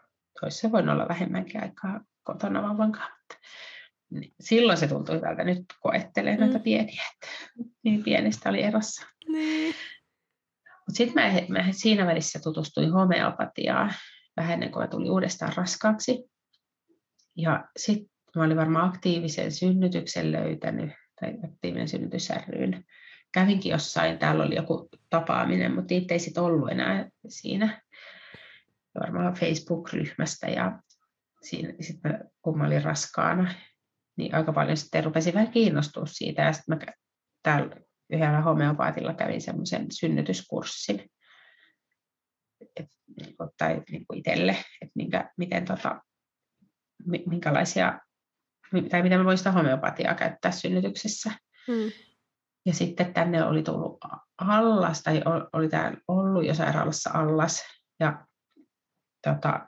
[0.41, 3.39] olisi voinut olla vähemmänkin aikaa kotona vauvan kanssa.
[4.09, 5.43] Niin silloin se tuntui hyvältä.
[5.43, 6.39] Nyt koettelee mm.
[6.39, 7.27] noita pieniä, että
[7.83, 9.05] niin pienestä oli erossa.
[9.27, 9.75] Niin.
[10.65, 13.93] Mutta sitten mä, mä siinä välissä tutustuin homeopatiaan
[14.37, 16.31] vähän ennen kuin mä tulin uudestaan raskaaksi.
[17.37, 22.85] Ja sitten mä olin varmaan aktiivisen synnytyksen löytänyt, tai aktiivinen synnytys ryyn.
[23.33, 27.81] Kävinkin jossain, täällä oli joku tapaaminen, mutta niitä ei sitten ollut enää siinä.
[28.99, 30.79] Varmaan Facebook-ryhmästä ja
[31.41, 33.53] siinä, sit mä, kun mä olin raskaana,
[34.17, 36.41] niin aika paljon sitten rupesin vähän kiinnostua siitä.
[36.41, 36.93] Ja sitten mä
[37.43, 37.75] täällä
[38.09, 41.09] yhdellä homeopaatilla kävin semmoisen synnytyskurssin,
[42.75, 42.87] et,
[43.21, 46.01] niinku, tai niin kuin itselle, että minkä, miten tota,
[47.27, 47.99] minkälaisia,
[48.89, 51.31] tai miten mä voin sitä homeopatiaa käyttää synnytyksessä.
[51.67, 51.91] Hmm.
[52.65, 53.97] Ja sitten tänne oli tullut
[54.37, 55.21] allas, tai
[55.53, 57.63] oli täällä ollut jo sairaalassa allas,
[57.99, 58.25] ja
[59.27, 59.67] tota,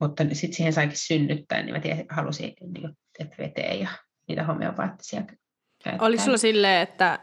[0.00, 3.88] mutta sitten siihen saikin synnyttää, niin mä tiesin, halusin, niin, että veteen ja
[4.28, 6.06] niitä homeopaattisia käyttää.
[6.06, 7.18] Oliko sulla silleen, että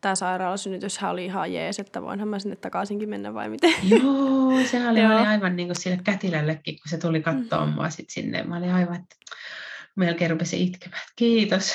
[0.00, 3.74] tämä sairaalasynnytyshän oli ihan jees, että voinhan mä sinne takaisinkin mennä vai miten?
[3.90, 7.72] Joo, sehän oli, oli aivan niin kuin sille kätilällekin, kun se tuli katsoa mm.
[7.72, 8.42] mua sit sinne.
[8.42, 9.16] Mä olin aivan, että
[10.00, 11.02] melkein rupesin itkemään.
[11.16, 11.72] Kiitos.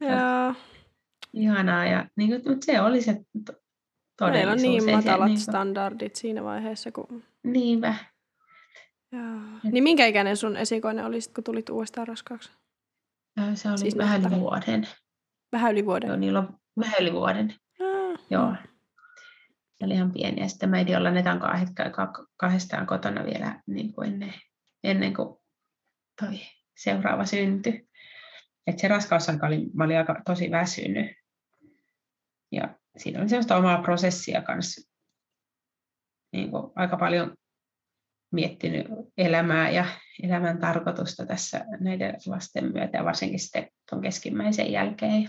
[0.00, 0.54] Joo.
[1.32, 1.86] Ihanaa.
[1.86, 3.20] Ja, niin kuin, mutta se oli se
[4.18, 4.62] todellisuus.
[4.62, 5.44] Meillä on niin matalat niin kuin...
[5.44, 6.92] standardit siinä vaiheessa.
[6.92, 7.24] Kun...
[7.44, 7.94] Niinpä.
[9.12, 9.40] Joo.
[9.72, 12.50] Niin minkä ikäinen sun esikoinen oli, kun tulit uudestaan raskaaksi?
[13.54, 14.88] Se oli siis vähän yli vuoden.
[15.52, 16.08] Vähän yli vuoden?
[16.08, 17.54] Joo, niillä on vähän yli vuoden.
[17.80, 18.20] Ah.
[18.30, 18.54] Joo.
[19.74, 20.40] Se oli ihan pieni.
[20.40, 21.40] Ja sitten mä edin olla netan
[22.36, 24.34] kahdestaan kotona vielä niin kuin ennen,
[24.84, 25.38] ennen kuin
[26.20, 26.40] toi
[26.78, 27.88] seuraava syntyi.
[28.66, 31.16] Et se raskausaika oli, mä olin aika tosi väsynyt.
[32.52, 34.90] Ja siinä oli sellaista omaa prosessia kanssa.
[36.32, 37.34] Niin kuin aika paljon
[38.32, 38.86] miettinyt
[39.16, 39.84] elämää ja
[40.22, 45.22] elämän tarkoitusta tässä näiden lasten myötä ja varsinkin sitten tuon keskimmäisen jälkeen.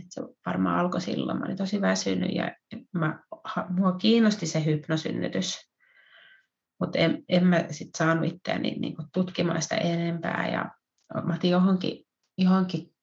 [0.00, 1.38] Et se varmaan alkoi silloin.
[1.38, 2.56] Mä olin tosi väsynyt ja
[2.92, 3.22] mä,
[3.68, 5.73] mua kiinnosti se hypnosynnytys.
[6.80, 10.48] Mutta en, en mä sitten saanut itseäni niin tutkimaan sitä enempää.
[10.52, 10.70] Ja
[11.24, 12.06] mä otin johonkin,
[12.38, 12.94] johonkin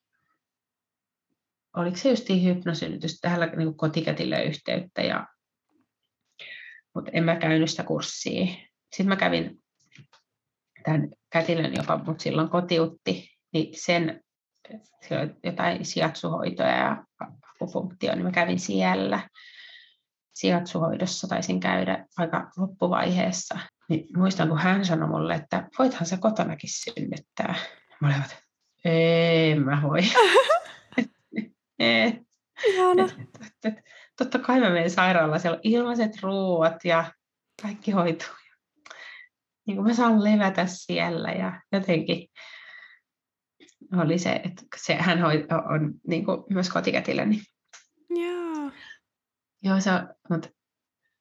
[1.75, 5.01] oliko se just hypnosynnytys, tähän niin kotikätille yhteyttä.
[5.01, 5.27] Ja,
[6.95, 8.45] mutta en mä käynyt sitä kurssia.
[8.91, 9.63] Sitten mä kävin
[10.83, 14.23] tämän kätilön, joka mut silloin kotiutti, niin sen
[15.43, 17.05] jotain sijatsuhoitoja ja
[17.41, 19.29] akupunktio, niin mä kävin siellä
[20.33, 23.59] sijatsuhoidossa, taisin käydä aika loppuvaiheessa.
[23.89, 27.55] Niin muistan, kun hän sanoi mulle, että voithan sä kotonakin synnyttää.
[28.01, 28.35] Mä olin, että
[28.85, 30.01] en mä voi.
[34.17, 37.11] Totta kai mä menen sairaalaan, siellä on ilmaiset ruuat ja
[37.61, 38.27] kaikki hoituu.
[39.67, 42.27] Niin kuin mä saan levätä siellä ja jotenkin
[44.01, 45.31] oli se, että se, hän on,
[45.75, 47.25] on niin kuin myös kotikätilö.
[49.63, 49.79] Joo.
[49.79, 49.91] Se,
[50.29, 50.49] mutta,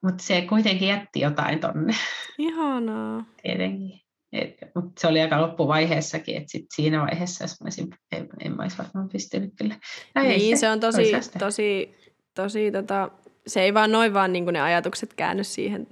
[0.03, 1.95] mutta se kuitenkin jätti jotain tonne.
[2.39, 3.25] Ihanaa.
[3.43, 4.01] Tietenkin.
[4.33, 8.57] Et, mutta se oli aika loppuvaiheessakin, että sit siinä vaiheessa, jos mä olisin, en, en
[8.57, 9.77] mä olisi varmaan pystynyt kyllä.
[10.15, 11.95] Tai niin, se, se on tosi, tosi,
[12.35, 13.11] tosi tota,
[13.47, 15.87] se ei vaan noin vaan niin ne ajatukset käänny siihen.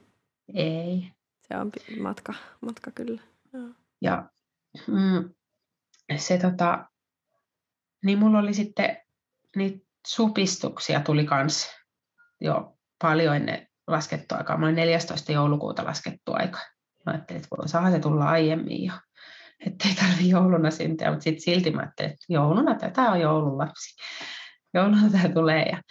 [0.55, 1.09] Ei.
[1.49, 3.23] Se on matka, matka kyllä.
[3.53, 3.69] Joo.
[4.01, 4.31] Ja
[4.87, 5.31] mm,
[6.17, 6.89] se tota,
[8.05, 8.97] niin mulla oli sitten
[9.57, 11.78] niitä supistuksia tuli kans
[12.40, 14.59] jo paljon ennen laskettua aikaa.
[14.59, 15.33] Mä olin 14.
[15.33, 16.59] joulukuuta laskettu aika.
[17.07, 18.92] Mä ajattelin, että saa se tulla aiemmin jo.
[19.66, 23.96] Että ei tarvi jouluna syntyä, mutta sitten silti mä ajattelin, että jouluna tämä on joululapsi.
[24.74, 25.62] Jouluna tämä tulee.
[25.62, 25.83] Ja,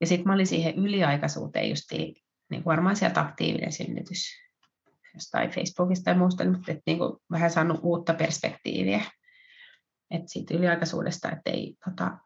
[0.00, 2.14] ja sitten mä olin siihen yliaikaisuuteen justiin,
[2.50, 4.24] niin varmaan sieltä aktiivinen synnytys
[5.14, 9.04] jostain Facebookista tai muusta, mutta että niin kuin vähän saanut uutta perspektiiviä
[10.12, 12.18] että siitä yliaikaisuudesta, että ei, tota,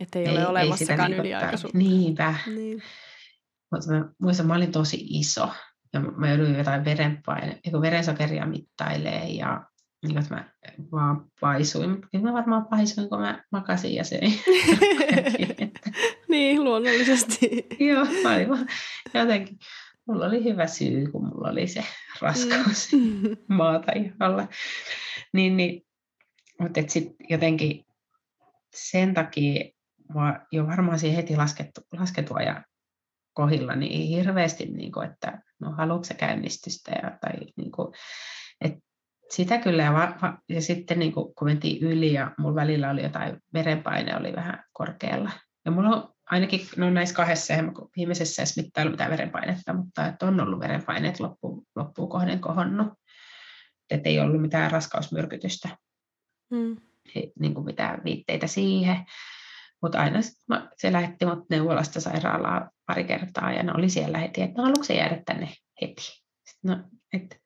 [0.00, 1.78] että ei, ei ole olemassakaan ei yliaikaisuutta.
[1.78, 2.34] Niinpä.
[2.46, 2.82] Niin.
[3.72, 5.48] Mutta mä muistan, mä olin tosi iso
[5.92, 9.64] ja mä jouduin jotain verenpaine, verensokeria mittailee ja
[10.06, 10.44] niin että mä
[10.92, 12.00] vaan paisuin.
[12.10, 14.40] Kyllä mä varmaan paisuin, kun mä makasin ja söin.
[16.28, 17.66] niin, luonnollisesti.
[17.88, 18.66] Joo, aivan.
[19.14, 19.58] Jotenkin
[20.06, 21.84] mulla oli hyvä syy, kun mulla oli se
[22.20, 23.36] raskaus mm.
[23.56, 24.48] maata alla.
[25.32, 25.86] Niin, niin
[26.60, 27.84] mutta sitten jotenkin
[28.74, 29.64] sen takia
[30.14, 32.64] mä jo varmaan siihen heti laskettu, lasketua ja
[33.32, 37.94] kohilla niin hirveästi, niin kuin, että no haluatko käynnistystä ja, tai niin kuin,
[38.60, 38.74] et,
[39.30, 43.02] sitä kyllä, ja, va, ja sitten niin kun, kun mentiin yli ja mulla välillä oli
[43.02, 45.30] jotain, verenpaine oli vähän korkealla.
[45.64, 47.54] Ja mulla on ainakin no näissä kahdessa,
[47.96, 52.88] viimeisessä edes mittailu mitään verenpainetta, mutta että on ollut verenpaineet loppuun, loppuun kohden kohonnut.
[53.90, 55.68] Että ei ollut mitään raskausmyrkytystä,
[56.50, 56.76] mm.
[57.38, 58.96] niin kuin mitään viitteitä siihen.
[59.82, 64.42] Mutta aina mä, se lähetti mut neuvolasta sairaalaa pari kertaa ja ne oli siellä heti,
[64.42, 65.48] että no haluatko se jäädä tänne
[65.80, 66.02] heti?
[66.48, 66.76] Sitten, no,
[67.12, 67.40] et,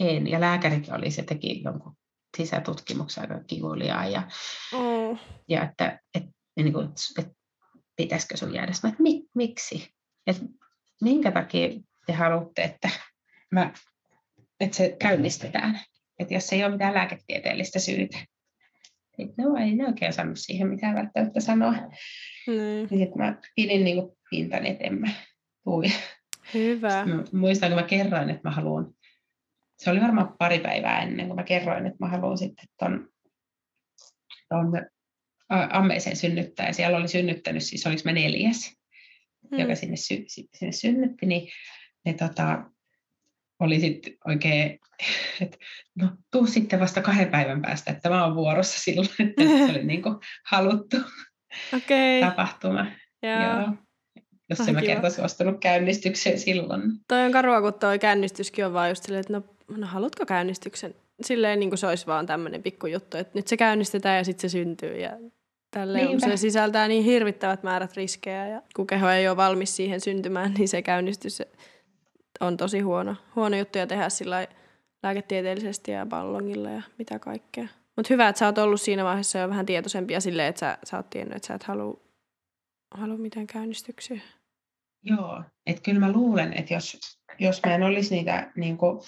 [0.00, 0.26] en.
[0.26, 1.96] Ja lääkärikin oli, se teki jonkun
[2.36, 4.22] sisätutkimuksen aika kivuliaa ja,
[4.72, 5.18] mm.
[5.48, 6.24] ja että et,
[6.56, 6.88] niin kuin,
[7.18, 7.28] et,
[7.96, 8.72] pitäisikö sun jäädä.
[8.82, 9.94] Mä, että mik, miksi?
[10.26, 10.42] Et,
[11.00, 11.68] minkä takia
[12.06, 12.90] te haluatte, että,
[13.50, 13.72] mä,
[14.60, 15.80] että se käynnistetään?
[16.18, 18.18] Että jos ei ole mitään lääketieteellistä syytä.
[19.38, 21.72] No ei ne oikein osannut siihen mitään välttämättä sanoa.
[22.46, 22.88] Mm.
[22.90, 25.08] Niin mä pidin niin pintani, että en mä
[25.64, 25.84] tui.
[26.54, 27.06] Hyvä.
[27.06, 28.94] Mä muistan, kun mä kerroin, että mä haluan,
[29.78, 33.08] se oli varmaan pari päivää ennen kuin mä kerroin, että mä haluan sitten ton,
[34.48, 34.86] ton
[35.70, 36.66] ammeeseen synnyttää.
[36.66, 38.76] Ja siellä oli synnyttänyt, siis oliko mä neljäs,
[39.50, 39.58] mm.
[39.58, 41.48] joka sinne, sy, sinne synnytti, niin
[42.04, 42.69] ne tota,
[43.60, 44.80] oli sitten oikein,
[45.40, 45.58] että
[45.94, 49.84] no tuu sitten vasta kahden päivän päästä, että mä oon vuorossa silloin, että se oli
[49.84, 50.96] niin kuin haluttu
[51.76, 52.20] okay.
[52.20, 52.86] tapahtuma.
[53.22, 53.42] Joo.
[53.42, 53.68] Joo.
[54.50, 56.82] Jos en mä kerta suostunut käynnistykseen silloin.
[57.08, 59.42] Toi on karua, kun toi käynnistyskin on vaan just silleen, että no,
[59.76, 60.94] no haluatko käynnistyksen?
[61.22, 64.52] Silleen niin kuin se olisi vaan tämmöinen pikkujuttu, että nyt se käynnistetään ja sitten se
[64.52, 65.10] syntyy ja
[65.70, 70.54] Tälleen, se sisältää niin hirvittävät määrät riskejä ja kun keho ei ole valmis siihen syntymään,
[70.54, 71.42] niin se käynnistys
[72.40, 74.46] on tosi huono, huono juttu ja tehdä sillä
[75.02, 77.68] lääketieteellisesti ja ballongilla ja mitä kaikkea.
[77.96, 80.96] Mutta hyvä, että sä oot ollut siinä vaiheessa jo vähän tietoisempia silleen, että sä, sä
[80.96, 82.00] oot tiennyt, että sä et halua,
[82.94, 84.20] halua mitään käynnistyksiä.
[85.02, 86.98] Joo, että kyllä mä luulen, että jos,
[87.38, 89.00] jos mä en olisi niitä niin kuin,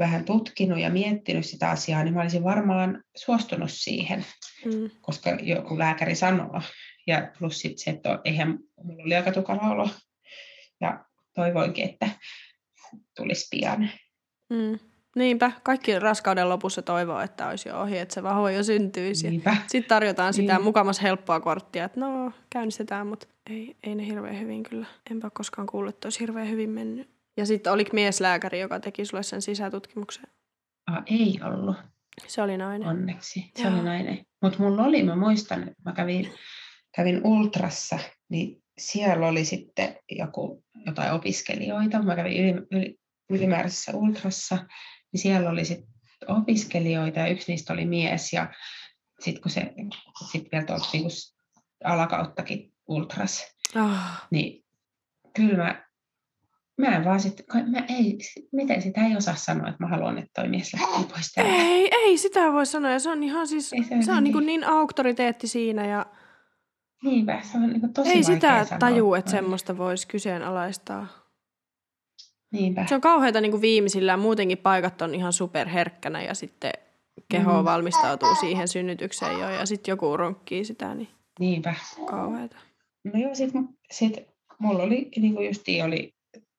[0.00, 4.24] vähän tutkinut ja miettinyt sitä asiaa, niin mä olisin varmaan suostunut siihen,
[4.64, 4.90] mm.
[5.00, 6.60] koska joku lääkäri sanoo.
[7.06, 9.88] Ja plus sitten se, että eihän mulla oli aika tukala olo.
[10.80, 12.10] Ja toivoinkin, että
[13.16, 13.90] tulisi pian.
[14.50, 14.78] Mm.
[15.16, 19.30] Niinpä, kaikki raskauden lopussa toivoo, että olisi jo ohi, että se vaho jo syntyisi.
[19.30, 19.56] Niinpä.
[19.66, 20.64] Sitten tarjotaan sitä niin.
[20.64, 24.86] mukamas helppoa korttia, että no käynnistetään, mutta ei, ei ne hirveän hyvin kyllä.
[25.10, 27.10] Enpä koskaan kuullut, että olisi hirveän hyvin mennyt.
[27.36, 30.24] Ja sitten oliko mieslääkäri, joka teki sulle sen sisätutkimuksen?
[30.86, 31.76] Ah, ei ollut.
[32.26, 32.88] Se oli nainen.
[32.88, 33.72] Onneksi, se Joo.
[33.72, 34.18] oli nainen.
[34.42, 36.32] Mutta mulla oli, mä muistan, että mä kävin,
[36.96, 37.98] kävin Ultrassa,
[38.28, 42.02] niin siellä oli sitten joku, jotain opiskelijoita.
[42.02, 42.96] Mä kävin yli, yli,
[43.30, 44.56] ylimääräisessä Ultrassa,
[45.12, 45.88] niin siellä oli sitten
[46.28, 48.32] opiskelijoita ja yksi niistä oli mies.
[48.32, 48.54] Ja
[49.20, 49.72] sitten kun se
[50.32, 51.08] sit vielä tuolta niinku
[51.84, 53.98] alakauttakin Ultras, oh.
[54.30, 54.64] niin
[55.34, 55.90] kyllä mä
[56.80, 58.18] Mä en vaan sit, mä ei,
[58.52, 61.52] miten sitä ei osaa sanoa, että mä haluan, että toi mies lähtee pois täältä.
[61.52, 62.90] Ei, ei sitä voi sanoa.
[62.90, 65.86] Ja se on ihan siis, ei, se, se on niin, niin, niin auktoriteetti siinä.
[65.86, 66.06] Ja...
[67.04, 71.06] Niinpä, se on niin tosi Ei sitä taju, että semmoista voisi kyseenalaistaa.
[72.52, 72.86] Niinpä.
[72.86, 74.20] Se on kauheata niin kuin viimeisillään.
[74.20, 76.72] Muutenkin paikat on ihan superherkkänä ja sitten
[77.28, 77.64] keho mm.
[77.64, 80.94] valmistautuu siihen synnytykseen jo ja sitten joku ronkkii sitä.
[80.94, 81.08] Niin
[81.40, 81.74] Niinpä.
[82.06, 82.56] Kauheata.
[83.04, 84.14] No joo, sitten sit
[84.58, 86.14] mulla oli, niin kuin justiin oli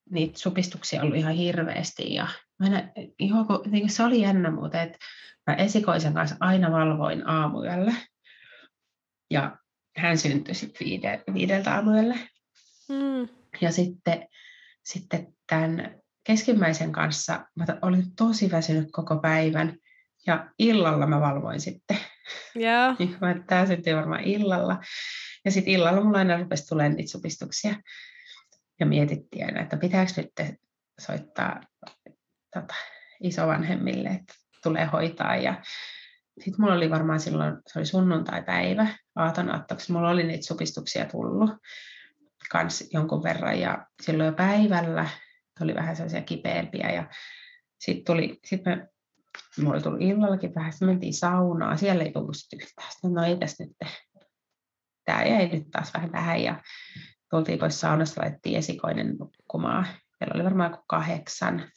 [0.09, 2.13] niitä supistuksia ollut ihan hirveästi.
[2.13, 2.27] Ja
[2.59, 4.97] mä joko, niin se oli jännä muuten, että
[5.47, 7.93] mä esikoisen kanssa aina valvoin aamuyöllä.
[9.31, 9.57] Ja
[9.97, 12.15] hän syntyi sitten viide, viideltä aamuyöllä.
[12.89, 13.27] Mm.
[13.61, 14.27] Ja sitten,
[14.83, 19.77] sitten tämän keskimmäisen kanssa mä olin tosi väsynyt koko päivän.
[20.27, 21.97] Ja illalla mä valvoin sitten.
[22.55, 22.97] Yeah.
[23.47, 24.79] Tämä syntyi varmaan illalla.
[25.45, 27.75] Ja sitten illalla mulla aina rupesi tulemaan niitä supistuksia
[28.79, 30.59] ja mietittiin että pitääkö nyt
[30.99, 31.61] soittaa
[32.53, 32.73] tota,
[33.23, 35.35] isovanhemmille, että tulee hoitaa.
[35.35, 35.63] Ja
[36.39, 41.49] sitten mulla oli varmaan silloin, se oli sunnuntai-päivä, aatonaattaksi, mulla oli niitä supistuksia tullut
[42.51, 45.09] kans jonkun verran ja silloin jo päivällä
[45.59, 47.09] tuli vähän sellaisia kipeämpiä ja
[47.79, 48.87] sitten tuli, sit me,
[49.57, 53.37] mulla oli tullut illallakin vähän, sitten mentiin saunaan, siellä ei tullut yhtään, sitten no ei
[53.37, 53.77] tässä nyt,
[55.05, 56.61] tämä jäi nyt taas vähän tähän ja
[57.29, 59.87] tultiin pois saunasta, laitettiin esikoinen nukkumaan.
[60.19, 61.71] Meillä oli varmaan kahdeksan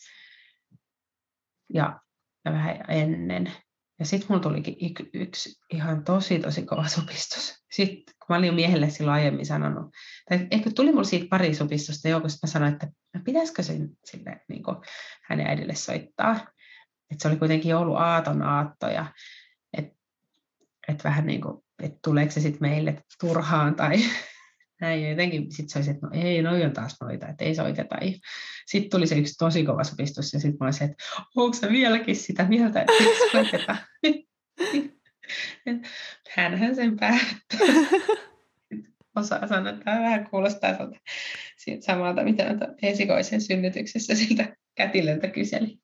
[1.75, 2.01] ja
[2.45, 3.53] vähän ennen.
[3.99, 4.77] Ja sitten mulla tulikin
[5.15, 7.65] yksi ihan tosi tosi kova supistus.
[7.73, 9.93] Sitten kun mä olin miehelle silloin aiemmin sanonut,
[10.29, 12.89] tai ehkä tuli mulla siitä pari supistusta joukosta, mä sanoin, että
[13.25, 14.63] pitäisikö sen sille niin
[15.23, 16.33] hänen äidille soittaa.
[17.11, 19.07] Että se oli kuitenkin ollut aaton aatto ja
[19.79, 19.97] että
[20.89, 23.97] et vähän niin kuin, että tuleeko se sitten meille turhaan tai
[24.81, 27.55] näin ja jotenkin sitten se olisi, että no ei, noi on taas noita, että ei
[27.55, 27.97] soiteta.
[28.67, 31.05] Sitten tuli se yksi tosi kova sopistus ja sitten mä olisin, että
[31.37, 33.77] onko se vieläkin sitä mieltä, että ei soiteta.
[36.37, 37.59] Hänhän sen päättää.
[39.17, 40.71] Osaa sanoa, että tämä vähän kuulostaa
[41.57, 42.45] siltä samalta, mitä
[42.83, 45.79] esikoisen synnytyksessä siltä kätilöltä kyseli.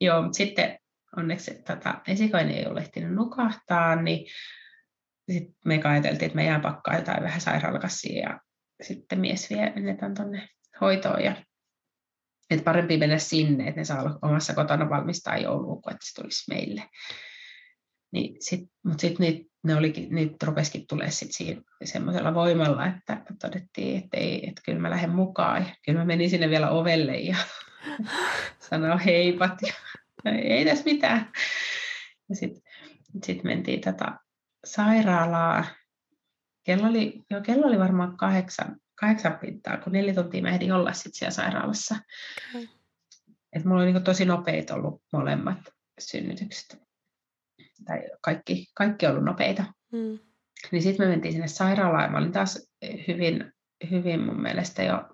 [0.00, 0.78] Joo, sitten
[1.16, 4.26] onneksi tota, esikoinen ei ole ehtinyt nukahtaa, niin
[5.32, 8.40] sitten me ajateltiin, että me jää pakkaa jotain vähän sairaalakassia ja
[8.82, 10.48] sitten mies vie ne tuonne
[10.80, 11.36] hoitoon ja
[12.50, 16.44] että parempi mennä sinne, että ne saa omassa kotona valmistaa joulua, kuin että se tulisi
[16.48, 16.82] meille.
[18.12, 21.30] Niin sit, mutta sitten niitä, ne olikin, niitä rupesikin tulee sit
[21.84, 25.62] semmoisella voimalla, että todettiin, että, ei, että kyllä mä lähden mukaan.
[25.62, 27.36] Ja kyllä mä menin sinne vielä ovelle ja
[28.70, 29.72] sanoin heipat ja
[30.32, 31.32] ei tässä mitään.
[32.28, 32.62] Ja sitten
[33.24, 34.18] sit mentiin tätä
[34.64, 35.64] sairaalaa.
[36.62, 40.92] Kello oli, jo kello oli varmaan kahdeksan, kahdeksan pintaa, kun neljä tuntia mä ehdin olla
[40.92, 41.96] sit siellä sairaalassa.
[42.50, 42.68] Okay.
[43.52, 45.58] Et mulla oli niin tosi nopeita ollut molemmat
[46.00, 46.82] synnytykset.
[47.84, 49.64] Tai kaikki, kaikki ollut nopeita.
[49.92, 50.18] Mm.
[50.70, 52.70] Niin sitten me mentiin sinne sairaalaan ja mä olin taas
[53.08, 53.52] hyvin,
[53.90, 55.08] hyvin mun mielestä jo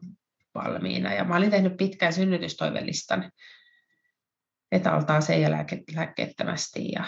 [0.54, 1.14] valmiina.
[1.14, 3.32] Ja mä olin tehnyt pitkän synnytystoivelistan
[4.72, 7.04] etaltaaseen ja lääke, lääkkeettömästi ja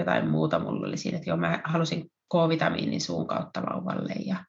[0.00, 4.44] jotain muuta mulla oli siinä, että joo, mä halusin K-vitamiinin suun kautta vauvalle ja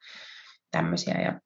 [0.72, 1.22] tämmöisiä.
[1.22, 1.40] Ja...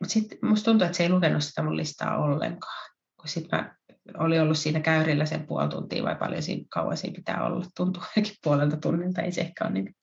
[0.00, 2.90] Mutta sitten musta tuntuu, että se ei lukenut sitä mun listaa ollenkaan.
[3.20, 3.74] Kun sitten mä
[4.18, 7.66] olin ollut siinä käyrillä sen puoli tuntia vai paljon siinä kauan siinä pitää olla.
[7.76, 9.96] Tuntuu ainakin puolelta tunnilta, ei se ehkä ole niin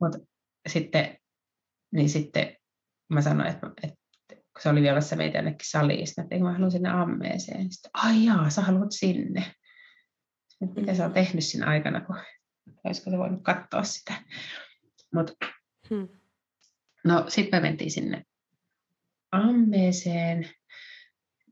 [0.00, 0.18] Mutta
[0.68, 1.16] sitten,
[1.92, 2.56] niin sitten
[3.08, 6.88] mä sanoin, että, että kun se oli viemässä meitä jonnekin saliin, että mä haluan sinne
[6.88, 7.72] ammeeseen.
[7.72, 9.44] Sitten, ai jaa, sä haluat sinne.
[10.58, 12.16] Sitten, mitä sä oot tehnyt siinä aikana, kun
[12.84, 14.14] olisiko se voinut katsoa sitä.
[15.14, 15.30] Mut,
[15.90, 16.08] hmm.
[17.04, 18.24] No sitten me mentiin sinne
[19.32, 20.50] ammeeseen.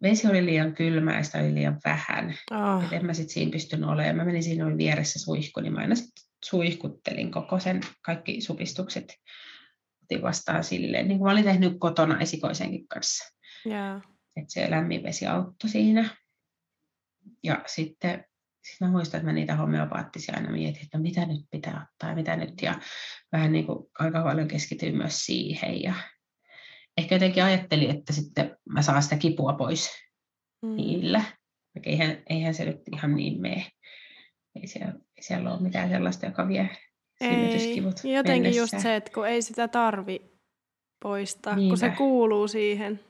[0.03, 2.39] Vesi oli liian kylmä ja sitä oli liian vähän.
[2.51, 2.85] Oh.
[2.85, 4.17] Et en mä sitten siinä pystynyt olemaan.
[4.17, 6.13] Mä menin siinä oli vieressä suihku, niin mä aina sit
[6.45, 9.15] suihkuttelin koko sen kaikki supistukset
[10.03, 13.35] otin vastaan silleen, niin kuin mä olin tehnyt kotona esikoisenkin kanssa.
[13.67, 14.03] Yeah.
[14.37, 16.17] Että se lämmin vesi auttoi siinä.
[17.43, 18.25] Ja sitten
[18.71, 22.17] sit mä muistan, että mä niitä homeopaattisia aina mietin, että mitä nyt pitää ottaa ja
[22.17, 22.63] mitä nyt.
[22.63, 22.75] Ja
[23.33, 25.83] vähän niin kuin aika paljon keskityin myös siihen.
[25.83, 25.95] Ja
[26.97, 29.91] ehkä jotenkin ajattelin, että sitten mä saan sitä kipua pois
[30.63, 30.77] mm.
[30.77, 31.25] niillä.
[31.85, 33.67] Eihän, eihän se nyt ihan niin mene.
[34.55, 36.71] Ei siellä, ei siellä ole mitään sellaista, joka vie
[37.21, 37.57] ei,
[38.05, 38.61] jotenkin mennessä.
[38.61, 40.21] just se, että kun ei sitä tarvi
[41.03, 41.71] poistaa, Niinpä.
[41.71, 43.01] kun se kuuluu siihen.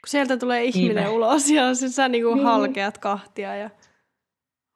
[0.00, 1.10] Kun sieltä tulee ihminen Niinpä.
[1.10, 2.44] ulos ja sä niinku niin.
[2.44, 3.70] halkeat kahtia ja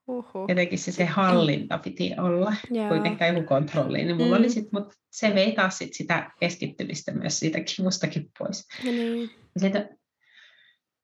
[0.09, 0.49] Uhuh.
[0.49, 2.89] Jotenkin se, se hallinta piti olla, Joo.
[2.89, 4.05] kuitenkaan joku kontrolli.
[4.05, 4.41] Niin mulla mm.
[4.41, 8.69] oli sit, mutta se vei taas sit sitä keskittymistä myös siitä kivustakin pois.
[8.85, 9.31] niin.
[9.57, 9.99] Sitten,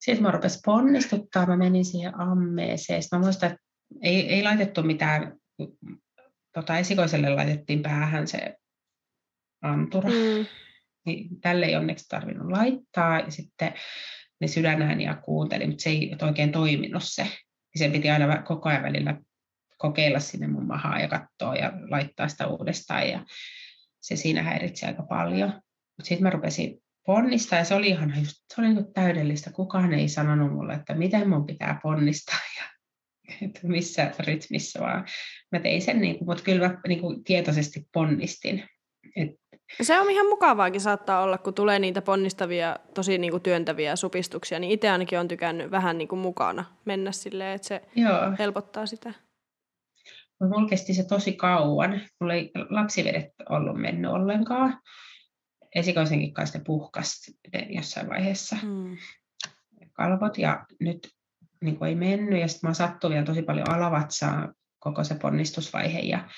[0.01, 3.03] sitten mä rupesin ponnistuttaa, mä menin siihen ammeeseen.
[3.03, 3.63] Sitten mä muistan, että
[4.03, 5.37] ei, ei laitettu mitään
[6.55, 8.57] tota, esikoiselle laitettiin päähän se
[9.63, 10.09] antura.
[10.09, 10.47] Mm.
[11.07, 13.21] Niin tälle ei onneksi tarvinnut laittaa.
[13.21, 13.75] Ja sitten
[14.41, 17.27] ne sydänääniä kuuntelin, mutta se ei oikein toiminut se.
[17.75, 19.17] Niin sen piti aina koko ajan välillä
[19.79, 23.09] kokeilla sinne mun mahaa ja katsoa ja laittaa sitä uudestaan.
[23.09, 23.25] Ja
[24.01, 25.49] se siinä häiritsi aika paljon.
[25.97, 29.53] Mutta sitten mä rupesin ponnistaa ja se oli ihan just, se oli niin täydellistä.
[29.53, 32.65] Kukaan ei sanonut mulle, että miten mun pitää ponnistaa ja
[33.43, 35.07] että missä rytmissä, vaan
[35.53, 38.69] mä tein sen, niin kuin, mutta kyllä mä niin kuin, tietoisesti ponnistin.
[39.17, 39.31] Et...
[39.83, 44.59] Se on ihan mukavaakin saattaa olla, kun tulee niitä ponnistavia, tosi niin kuin työntäviä supistuksia,
[44.59, 48.21] niin itse ainakin on tykännyt vähän niin kuin mukana mennä silleen, että se Joo.
[48.39, 49.15] helpottaa sitä.
[50.41, 52.01] Mulla kesti se tosi kauan.
[52.21, 54.81] Mulla ei lapsivedet ollut mennyt ollenkaan.
[55.75, 56.59] Esikoisenkin kanssa
[57.53, 58.57] ne jossain vaiheessa.
[58.63, 58.97] Hmm.
[59.93, 61.09] Kalvot ja nyt
[61.63, 65.99] niin kuin ei mennyt ja sitten mä sattuin vielä tosi paljon alavatsaa koko se ponnistusvaihe
[65.99, 66.29] ja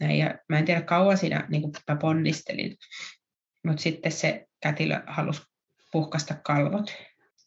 [0.00, 0.18] näin.
[0.18, 2.76] Ja mä en tiedä kauan siinä niin kuin mä ponnistelin,
[3.66, 5.42] mutta sitten se kätilö halusi
[5.92, 6.94] puhkasta kalvot.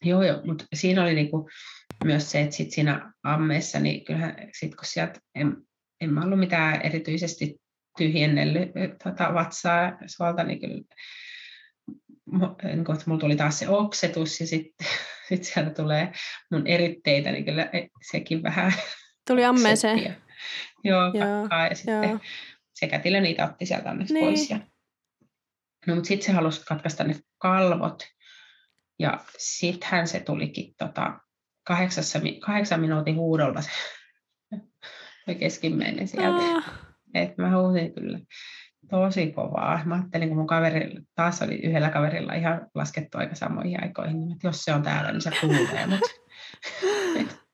[0.04, 1.48] Joo, joo, mutta siinä oli niin kuin
[2.04, 5.56] myös se, että sit siinä ammeessa, niin kyllähän sit kun sieltä en,
[6.00, 7.56] en mä ollut mitään erityisesti
[7.98, 8.70] tyhjennellyt
[9.04, 10.82] tota, vatsaa suolta, niin kyllä
[12.62, 14.86] niin kun, mulla tuli taas se oksetus ja sitten
[15.28, 16.12] sit sieltä tulee
[16.50, 17.70] mun eritteitä, niin kyllä
[18.10, 18.72] sekin vähän...
[19.28, 20.16] Tuli ammeeseen.
[20.86, 22.18] Joo, kakkaa ja sitten joo.
[22.74, 24.26] se kätilö niitä otti sieltä onneksi niin.
[24.26, 24.50] pois.
[24.50, 24.58] Ja...
[25.86, 28.02] No mutta sitten se halusi katkaista ne kalvot
[28.98, 31.20] ja sittenhän se tulikin tota,
[31.64, 33.70] kahdeksassa, kahdeksan minuutin huudolla se
[35.34, 36.56] keskimmäinen sieltä.
[36.56, 36.86] Ah.
[37.14, 38.18] Et mä huusin kyllä
[38.90, 39.80] tosi kovaa.
[39.84, 44.46] Mä ajattelin, kun mun kaveri, taas oli yhdellä kaverilla ihan laskettu aika samoihin aikoihin, että
[44.46, 45.86] jos se on täällä, niin se kuulee.
[45.86, 46.00] Mut,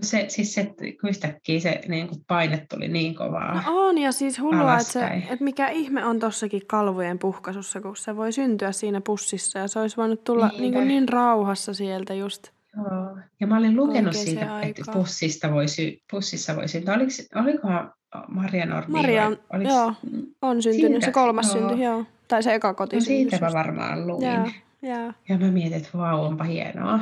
[0.00, 0.64] se, siis se,
[1.00, 3.54] kun yhtäkkiä se niin kuin paine tuli niin kovaa.
[3.54, 7.96] No on, ja siis hullua, että, se, että mikä ihme on tossakin kalvojen puhkasussa, kun
[7.96, 12.14] se voi syntyä siinä pussissa, ja se olisi voinut tulla niin, kuin niin rauhassa sieltä
[12.14, 12.48] just.
[12.76, 14.62] Joo, ja mä olin lukenut siitä, aikaa.
[14.62, 16.94] että pussista voi sy- pussissa voi syntyä.
[16.94, 17.92] Oliko, olikohan
[18.28, 18.92] Maria Normi?
[18.92, 19.94] Maria, oliko, joo,
[20.42, 21.68] on syntynyt, siitä, se kolmas joo.
[21.68, 22.04] syntyi, joo.
[22.28, 24.22] Tai se eka koti no, siitä mä varmaan luin.
[24.26, 24.50] Ja,
[24.82, 25.12] ja.
[25.28, 27.00] ja mä mietin, että vau, onpa hienoa.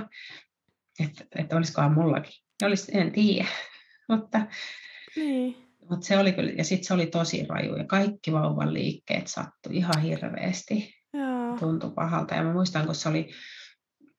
[1.00, 2.43] Että, että olisikohan mullakin.
[2.62, 3.48] Olisi, en tiedä.
[4.08, 4.46] mutta,
[5.16, 5.56] niin.
[5.90, 9.76] mutta se oli kyllä, ja sitten se oli tosi raju, ja kaikki vauvan liikkeet sattui
[9.76, 10.94] ihan hirveästi.
[11.12, 11.58] Joo.
[11.58, 13.30] Tuntui pahalta, ja mä muistan, kun se oli,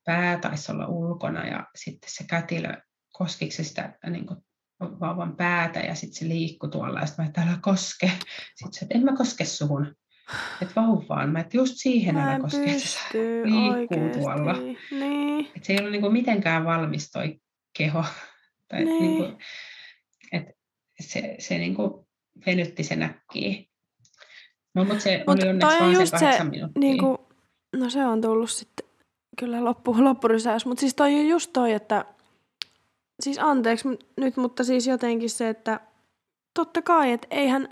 [0.04, 2.76] pää taisi olla ulkona, ja sitten se kätilö,
[3.12, 4.38] koskiko se sitä niin kuin
[4.80, 8.12] vauvan päätä ja sitten se liikkui tuolla ja sitten mä, että älä koske.
[8.54, 9.94] Sitten se, että en mä koske suhun.
[10.62, 11.32] Että vauvaan.
[11.32, 14.18] Mä, että just siihen mä älä koske, että se liikkuu oikeasti.
[14.18, 14.52] tuolla.
[14.90, 15.46] Niin.
[15.46, 17.40] Että se ei ollut niinku mitenkään valmis toi
[17.78, 18.04] keho.
[18.68, 19.02] Tai niin.
[19.02, 19.38] niinku,
[20.32, 20.52] että
[21.00, 22.08] se, se niinku
[22.46, 23.62] venytti se näkkiä.
[24.74, 26.80] No, mutta se Mut oli onneksi vain se kahdeksan minuuttia.
[26.80, 27.28] Niinku,
[27.76, 28.86] no se on tullut sitten
[29.38, 30.66] kyllä loppu, loppurysäys.
[30.66, 32.04] Mutta siis toi on just toi, että
[33.20, 35.80] siis anteeksi nyt, mutta siis jotenkin se, että
[36.54, 37.68] totta kai, että eihän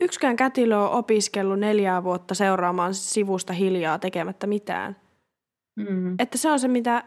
[0.00, 4.96] yksikään kätilö ole opiskellut neljää vuotta seuraamaan sivusta hiljaa tekemättä mitään.
[5.76, 6.14] Mm.
[6.18, 7.04] Että se on se, mitä,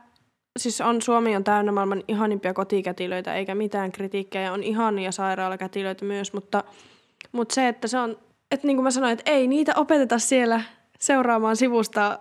[0.60, 6.06] siis on, Suomi on täynnä maailman ihanimpia kotikätilöitä, eikä mitään kritiikkiä, ja on ihania sairaalakätilöitä
[6.06, 6.64] myös, mutta,
[7.32, 8.18] mutta se, että se on,
[8.52, 10.62] että niin kuin mä sanoin, että ei niitä opeteta siellä
[10.99, 12.20] seuraamaan sivusta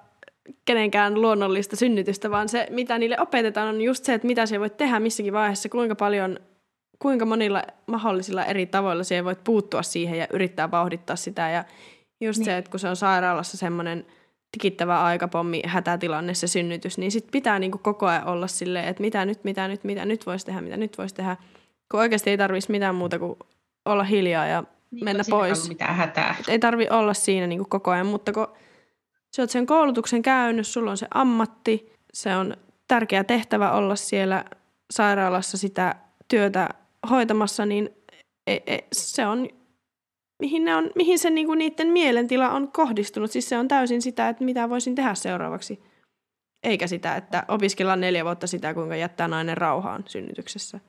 [0.65, 4.77] kenenkään luonnollista synnytystä, vaan se, mitä niille opetetaan, on just se, että mitä se voit
[4.77, 6.39] tehdä missäkin vaiheessa, kuinka paljon,
[6.99, 11.51] kuinka monilla mahdollisilla eri tavoilla siihen voit puuttua siihen ja yrittää vauhdittaa sitä.
[11.51, 11.65] Ja
[12.21, 12.45] just niin.
[12.45, 14.07] se, että kun se on sairaalassa semmoinen
[14.53, 19.25] tikittävä aikapommi, hätätilanne se synnytys, niin sit pitää niinku koko ajan olla silleen, että mitä
[19.25, 21.37] nyt, mitä nyt, mitä nyt voisi tehdä, mitä nyt voisi tehdä.
[21.91, 23.39] Kun oikeasti ei tarvitsisi mitään muuta kuin
[23.85, 25.69] olla hiljaa ja niin, mennä pois.
[25.69, 26.37] Mitään hätää.
[26.41, 28.47] Et ei tarvi olla siinä niinku koko ajan, mutta kun
[29.37, 32.57] sä oot sen koulutuksen käynyt, sulla on se ammatti, se on
[32.89, 34.45] tärkeä tehtävä olla siellä
[34.91, 35.95] sairaalassa sitä
[36.29, 36.69] työtä
[37.11, 37.91] hoitamassa, niin
[38.47, 39.49] e, e, se on,
[40.41, 43.31] mihin, ne on, mihin se niinku niiden mielentila on kohdistunut.
[43.31, 45.83] Siis se on täysin sitä, että mitä voisin tehdä seuraavaksi.
[46.63, 50.81] Eikä sitä, että opiskellaan neljä vuotta sitä, kuinka jättää nainen rauhaan synnytyksessä.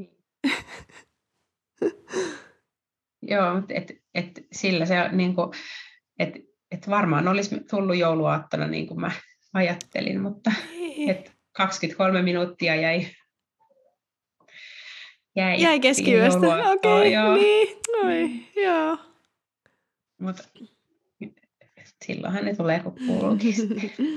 [3.30, 5.50] Joo, mutta et, et sillä se on niin kuin,
[6.18, 6.38] että
[6.70, 9.10] että varmaan olisi tullut jouluaattona niin kuin mä
[9.54, 11.10] ajattelin, mutta niin.
[11.10, 13.06] et 23 minuuttia jäi
[15.36, 16.46] jäi, jäi keskiyöstä.
[16.70, 17.68] Okei, okay, niin,
[18.04, 18.62] Oi, mm.
[18.62, 18.98] joo.
[20.20, 20.42] Mutta
[22.04, 23.54] silloinhan ne tulee, kun kuuluukin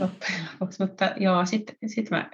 [0.79, 2.29] Mutta joo, sitten sit mä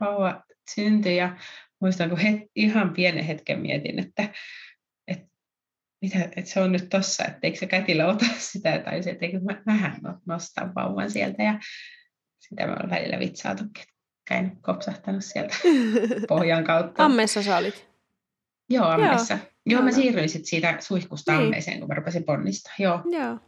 [0.00, 0.42] vauva
[0.74, 1.36] syntyi ja
[1.80, 4.28] muistan, kun het, ihan pienen hetken mietin, että
[6.02, 9.26] mitä, että se on nyt tossa, että eikö se kätilö ota sitä, tai se, että
[9.26, 11.58] eikö mä vähän nostaa vauvan sieltä, ja
[12.38, 13.84] sitä mä olen välillä vitsaatukin,
[14.28, 15.54] käyn kopsahtanut sieltä
[16.28, 17.04] pohjan kautta.
[17.04, 17.89] Ammessa sä olit?
[18.70, 19.34] Joo, ammessa.
[19.34, 21.44] Joo, Joo mä siirryin sit siitä suihkusta niin.
[21.44, 22.70] ammeeseen, kun mä rupesin ponnista.
[22.78, 23.02] Joo.
[23.04, 23.38] Joo,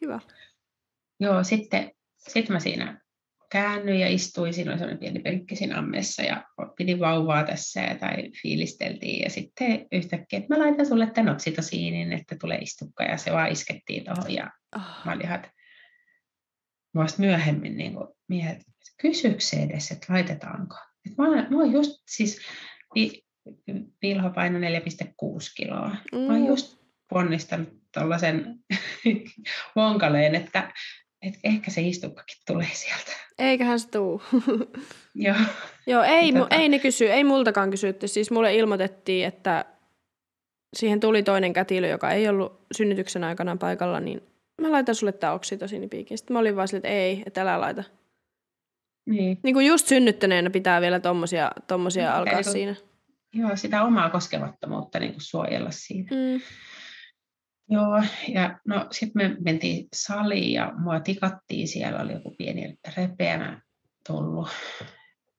[0.00, 0.20] kiva.
[1.20, 3.00] Joo, sitten sit mä siinä
[3.52, 6.44] käännyin ja istuin, siinä oli sellainen pieni penkki siinä ammessa ja
[6.76, 12.12] pidin vauvaa tässä ja tai fiilisteltiin ja sitten yhtäkkiä, että mä laitan sulle tämän oksitosiinin,
[12.12, 14.82] että tulee istukka ja se vaan iskettiin tuohon ja oh.
[15.04, 15.42] mä olin ihan,
[16.94, 17.94] vasta myöhemmin niin
[18.28, 18.58] miehet,
[19.00, 20.76] kysyykö se edes, että laitetaanko.
[21.06, 22.40] Et mä, mä just siis,
[22.94, 23.29] Vilho
[24.34, 24.64] paino 4,6
[25.56, 25.96] kiloa.
[26.12, 26.18] Mm.
[26.18, 28.58] Mä oon just ponnistanut tuollaisen
[29.76, 30.72] vonkaleen, että
[31.22, 33.12] et ehkä se istukkakin tulee sieltä.
[33.38, 34.22] Eiköhän se tuu.
[35.14, 35.36] Joo.
[35.86, 36.56] Joo, ei, tota...
[36.56, 38.08] ei ne kysy, ei multakaan kysytty.
[38.08, 39.64] Siis mulle ilmoitettiin, että
[40.76, 44.20] siihen tuli toinen kätilö, joka ei ollut synnytyksen aikana paikalla, niin
[44.60, 46.18] mä laitan sulle tää oksitosiinipiikin.
[46.18, 47.84] Sitten mä olin vaan sille, että ei, että älä laita.
[49.06, 49.38] Niin.
[49.42, 52.74] niin kuin just synnyttäneenä pitää vielä tommosia, tommosia no, alkaa niin siinä.
[53.32, 56.16] Joo, sitä omaa koskemattomuutta niin kuin suojella siinä.
[56.16, 56.40] Mm.
[57.68, 63.62] Joo, ja no sitten me mentiin saliin ja mua tikattiin, siellä oli joku pieni repeänä
[64.06, 64.48] tullut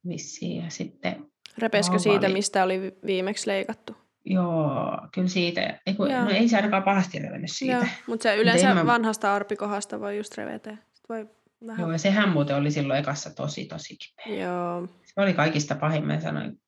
[0.08, 1.26] vissiin ja sitten...
[1.58, 2.34] Repeskö siitä, oli...
[2.34, 3.96] mistä oli viimeksi leikattu?
[4.26, 5.80] Joo, kyllä siitä.
[5.86, 7.74] Ei, kun, no ei se ainakaan pahasti revennyt siitä.
[7.74, 8.92] Joo, mutta se yleensä mutta mä...
[8.92, 10.78] vanhasta arpikohasta voi just revetä.
[11.10, 11.28] voi
[11.68, 11.82] vähän...
[11.82, 14.46] Joo, ja sehän muuten oli silloin ekassa tosi, tosi kipeä.
[14.46, 14.88] Joo.
[15.04, 16.06] Se oli kaikista pahin.
[16.06, 16.62] Mä sanoin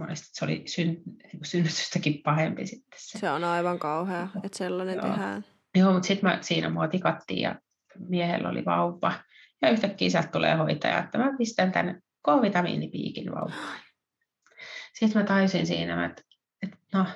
[0.00, 0.86] monesti, se oli syn,
[1.32, 2.98] niin synnytystäkin pahempi sitten.
[3.02, 5.08] Se, se on aivan kauhea, että sellainen Joo.
[5.08, 5.44] tehdään.
[5.74, 7.60] Joo, mutta sitten siinä mua tikattiin ja
[8.08, 9.12] miehellä oli vauva.
[9.62, 13.80] Ja yhtäkkiä sieltä tulee hoitaja, että mä pistän tänne K-vitamiinipiikin vauvaan.
[14.94, 16.22] Sitten mä taisin siinä, että,
[16.62, 17.06] että no,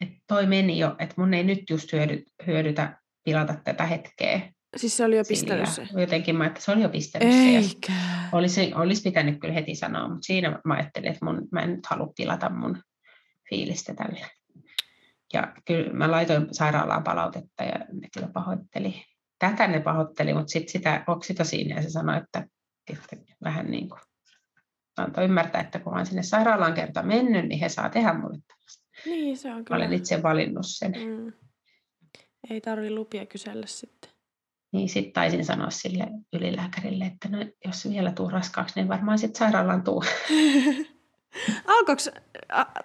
[0.00, 4.52] että toi meni jo, että mun ei nyt just hyödy, hyödytä pilata tätä hetkeä.
[4.76, 5.88] Siis se oli jo pistänyt se?
[6.00, 7.92] Jotenkin mä että se oli jo pistänyt Eikä.
[7.92, 7.92] se.
[8.32, 11.86] Olisi, olisi pitänyt kyllä heti sanoa, mutta siinä mä ajattelin, että mun, mä en nyt
[11.86, 12.82] halua pilata mun
[13.50, 14.26] fiilistä tällä.
[15.32, 19.04] Ja kyllä mä laitoin sairaalaan palautetta ja ne kyllä pahoitteli.
[19.38, 22.46] Tätä ne pahoitteli, mutta sitten sitä oksitosiinia ja se sanoi, että,
[22.90, 24.00] että vähän niin kuin
[24.96, 28.84] antoi ymmärtää, että kun olen sinne sairaalaan kerta mennyt, niin he saa tehdä mulle tällaista.
[29.04, 29.76] Niin, se on kyllä.
[29.76, 30.92] Olen itse valinnut sen.
[30.92, 31.32] Mm.
[32.50, 34.07] Ei tarvi lupia kysellä sitten.
[34.72, 39.38] Niin sitten taisin sanoa sille ylilääkärille, että no, jos vielä tuu raskaaksi, niin varmaan sitten
[39.38, 40.04] sairaalaan tuu.
[41.78, 42.02] Alkoiko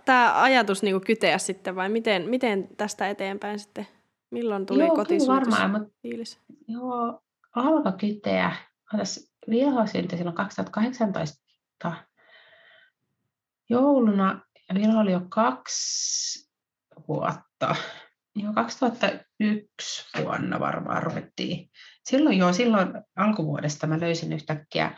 [0.06, 3.88] tämä ajatus niinku kyteä sitten vai miten, miten tästä eteenpäin sitten?
[4.32, 6.40] Milloin tuli joo, varmaan, mutta, fiilis?
[6.68, 7.22] Joo,
[7.56, 8.56] alkoi kyteä.
[9.50, 11.44] Vilho syntyi silloin 2018
[13.70, 14.42] jouluna.
[14.70, 16.50] Ja Vilho oli jo kaksi
[17.08, 17.76] vuotta.
[18.36, 21.70] Jo 2001 vuonna varmaan ruvettiin.
[22.06, 24.92] Silloin jo, silloin alkuvuodesta mä löysin yhtäkkiä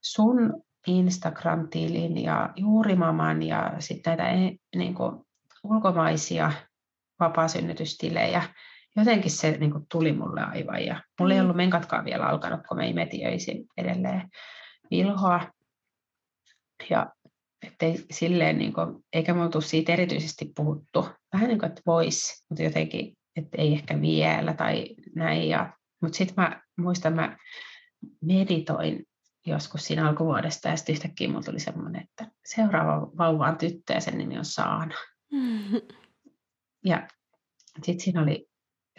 [0.00, 5.24] sun Instagram-tilin ja Juurimaman ja sitten näitä e, niin kuin,
[5.64, 6.52] ulkomaisia
[7.20, 8.42] vapaasynnytystilejä.
[8.96, 10.84] Jotenkin se niin kuin, tuli mulle aivan.
[10.86, 11.44] Ja mulla ei mm.
[11.44, 14.28] ollut menkatkaan vielä alkanut, kun me imetiöisin edelleen
[14.90, 15.40] vilhoa.
[16.90, 17.06] Ja
[17.66, 21.08] ettei silleen, niin kuin, eikä me oltu siitä erityisesti puhuttu.
[21.32, 25.48] Vähän niin kuin, että voisi, mutta jotenkin, että ei ehkä vielä tai näin.
[25.48, 27.36] Ja, mutta sitten mä muistan, mä
[28.24, 29.04] meditoin
[29.46, 34.00] joskus siinä alkuvuodesta ja sitten yhtäkkiä mulla tuli semmoinen, että seuraava vauva on tyttö ja
[34.00, 34.94] sen nimi on Saana.
[35.32, 35.80] Mm-hmm.
[36.84, 37.08] Ja
[37.82, 38.48] sitten siinä oli,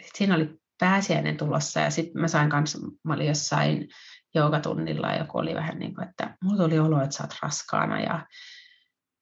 [0.02, 3.88] sit siinä oli pääsiäinen tulossa ja sitten mä sain kanssa, mä olin jossain
[4.34, 8.26] joogatunnilla joku oli vähän niin kuin, että mulla tuli olo, että sä oot raskaana ja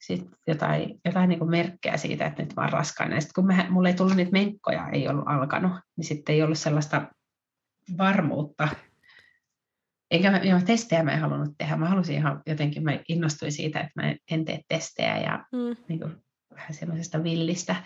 [0.00, 3.14] sitten jotain, jotain niin kuin merkkejä siitä, että nyt vaan raskaana.
[3.14, 6.42] Ja sitten kun mä, mulla ei tullut niitä menkkoja, ei ollut alkanut, niin sitten ei
[6.42, 7.06] ollut sellaista
[7.98, 8.68] varmuutta,
[10.11, 11.76] Enkä mä, joo, testejä mä en halunnut tehdä.
[11.76, 15.76] Mä halusin ihan jotenkin, mä innostuin siitä, että mä en tee testejä ja mm.
[15.88, 16.22] niin kuin,
[16.54, 17.76] vähän semmoisesta villistä,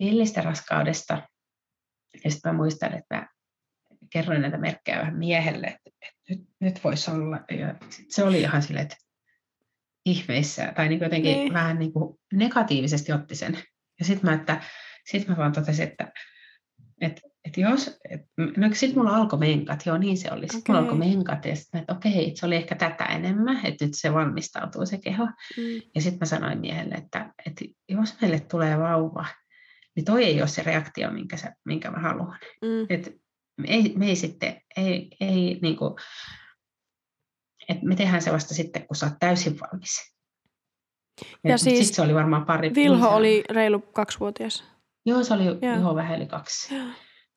[0.00, 1.28] villistä raskaudesta.
[2.24, 3.28] Ja sitten mä muistan, että mä
[4.14, 7.40] kerroin näitä merkkejä vähän miehelle, että, että nyt, nyt voisi olla.
[7.50, 8.96] Ja sit se oli ihan silleen, että
[10.06, 11.52] ihmeissä, tai niin jotenkin niin.
[11.52, 13.58] vähän niin kuin negatiivisesti otti sen.
[13.98, 14.62] Ja sitten mä, että,
[15.06, 16.12] sit mä vaan totesin, että,
[17.00, 18.20] että että jos, et,
[18.56, 20.48] no sitten mulla alkoi menkat, joo niin se oli.
[20.48, 20.82] Sitten okay.
[20.82, 24.12] mulla alkoi menkat ja sitten että okei, se oli ehkä tätä enemmän, että nyt se
[24.12, 25.24] valmistautuu se keho.
[25.26, 25.90] Mm.
[25.94, 29.26] Ja sitten mä sanoin miehelle, että, että jos meille tulee vauva,
[29.96, 32.38] niin toi ei ole se reaktio, minkä, sä, minkä mä haluan.
[32.62, 32.86] Mm.
[32.88, 33.23] Et
[33.56, 35.94] me, ei, me ei sitten, ei, ei niin kuin,
[37.68, 40.14] että me tehdään se vasta sitten, kun sä oot täysin valmis.
[41.44, 42.74] Ja, ja siis se oli varmaan pari...
[42.74, 44.64] Vilho oli reilu kaksivuotias.
[45.06, 45.94] Joo, se oli Joo.
[45.94, 46.74] vähän yli kaksi.
[46.74, 46.86] Joo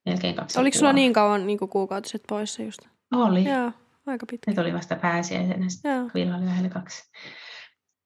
[0.08, 2.80] melkein kaksi Oliko sulla niin kauan niin kuukautiset poissa just?
[3.14, 3.50] Oli.
[3.50, 3.72] Joo,
[4.06, 4.52] aika pitkä.
[4.52, 7.12] Ne oli vasta pääsiäisenä, sitten Villa oli vähän kaksi.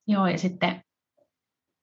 [0.06, 0.82] Joo, ja sitten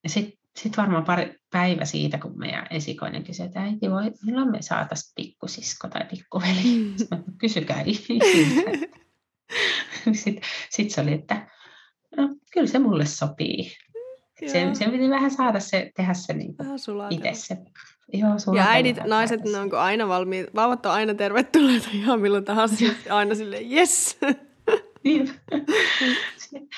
[0.07, 4.62] sit, sit varmaan pari päivä siitä, kun meidän esikoinen kysyi, että äiti voi, milloin me
[4.62, 6.80] saataisiin pikkusisko tai pikkuveli?
[6.80, 6.93] Mm.
[6.97, 7.84] Sitten kysykää
[10.14, 11.47] Sitten sit se oli, että
[12.18, 13.72] no, kyllä se mulle sopii.
[14.51, 16.55] Sen, sen piti vähän saada se, tehdä se niin
[17.10, 17.57] itse se
[18.14, 20.55] Joo, ja äidit, naiset, ne on aina valmiit.
[20.55, 22.86] Vauvat on aina tervetulleita ihan milloin tahansa.
[23.10, 24.18] aina silleen, yes!
[25.03, 25.32] Niin.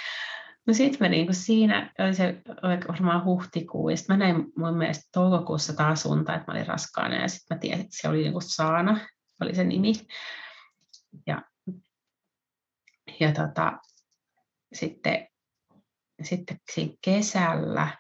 [0.68, 2.42] No sitten mä niinku siinä, oli se
[2.88, 7.16] varmaan huhtikuu, ja sitten mä näin mun mielestä toukokuussa taas unta, että mä olin raskaana,
[7.16, 9.08] ja sitten mä tiesin, että se oli niinku Saana,
[9.42, 9.94] oli se nimi.
[11.28, 11.42] Ja,
[13.20, 13.80] ja tota,
[14.74, 15.28] sitten,
[16.24, 17.98] sitten siinä kesällä,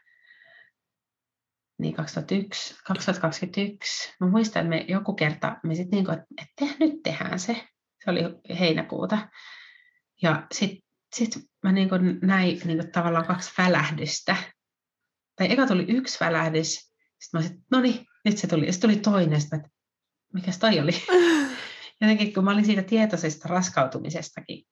[1.79, 7.03] niin 2001, 2021, mä muistan, että me joku kerta me sitten niin että te, nyt
[7.03, 7.67] tehdään se.
[8.03, 8.21] Se oli
[8.59, 9.29] heinäkuuta.
[10.21, 14.35] Ja sitten sit mä niin kuin näin niin kuin tavallaan kaksi välähdystä.
[15.35, 18.65] Tai eka tuli yksi välähdys, sitten mä olisin, no niin, nyt se tuli.
[18.65, 19.71] Ja sitten tuli toinen, sitten, että
[20.33, 20.91] mikäs toi oli?
[22.01, 24.63] Jotenkin kun mä olin siitä tietoisesta raskautumisestakin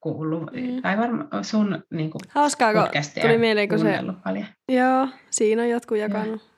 [0.00, 0.82] kuullut, mm.
[0.82, 2.82] tai varmaan sun niin kuin, Hauskaa, kun
[3.22, 3.98] tuli mieleen, kun se...
[4.24, 4.46] Paljon.
[4.68, 6.42] Joo, siinä on jotkut jakanut.
[6.42, 6.56] Joo.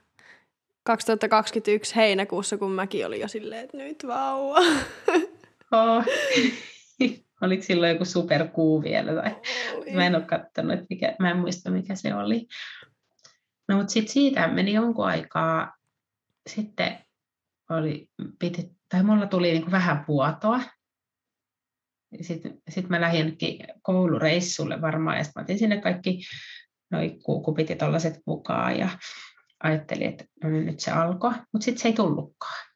[0.85, 4.61] 2021 heinäkuussa, kun mäkin olin jo silleen, että nyt vauva.
[5.73, 6.05] Oh.
[7.41, 9.23] Oliko silloin joku superkuu vielä?
[9.23, 9.37] Tai...
[9.77, 9.93] Oli.
[9.93, 12.47] Mä en ole katsonut, mikä, mä en muista mikä se oli.
[13.69, 15.77] No mutta sitten siitä meni jonkun aikaa.
[16.47, 16.99] Sitten
[17.71, 20.61] oli, piti, tai mulla tuli niin kuin vähän vuotoa.
[22.21, 23.37] Sitten sit mä lähdin
[23.83, 26.21] koulureissulle varmaan, ja sitten mä otin sinne kaikki
[26.91, 28.89] noi kuukupitit tollaset mukaan, ja
[29.63, 32.67] ajattelin, että no niin, nyt se alkoi, mutta sitten se ei tullutkaan.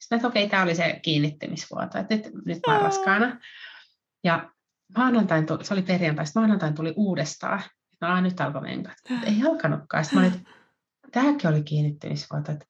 [0.00, 3.40] Sitten että okei, okay, tämä oli se kiinnittymisvuoto, että nyt, nyt mä oon raskaana.
[4.24, 4.52] Ja
[4.96, 7.62] maanantain, tuli, se oli perjantai, maanantain tuli uudestaan.
[8.00, 8.96] No nyt alkoi menkat.
[9.26, 10.04] Ei alkanutkaan.
[10.04, 10.46] Sitten mä olin,
[11.12, 12.66] tämäkin oli kiinnittymisvuoto, että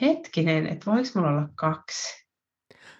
[0.00, 2.28] hetkinen, että voiko mulla olla kaksi?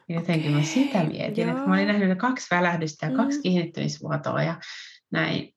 [0.09, 1.57] Ja jotenkin okay, mä sitä mietin, joo.
[1.57, 3.17] että mä olin nähnyt kaksi välähdystä ja mm.
[3.17, 4.61] kaksi kiinnittymisvuotoa ja
[5.11, 5.55] näin.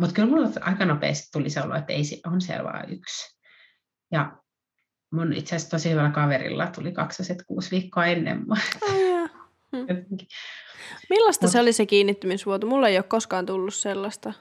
[0.00, 3.38] Mutta kyllä mulla aika nopeasti tuli se olo, että ei, on siellä vaan yksi.
[4.12, 4.38] Ja
[5.12, 8.56] mun itse asiassa tosi hyvällä kaverilla tuli kaksoset kuusi viikkoa ennen mua.
[8.82, 9.37] Oh, hmm.
[11.10, 12.66] Millaista Mut, se oli se kiinnittymisvuoto?
[12.66, 14.32] Mulla ei ole koskaan tullut sellaista.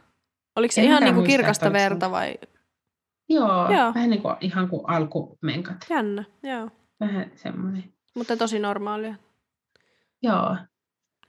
[0.55, 2.35] Oliko se ihan niin kuin kirkasta verta vai?
[3.29, 5.77] Joo, joo, vähän niin kuin, ihan kuin alkumenkat.
[5.89, 6.69] Jännä, joo.
[6.99, 7.93] Vähän semmoinen.
[8.15, 9.15] Mutta tosi normaalia.
[10.21, 10.57] Joo.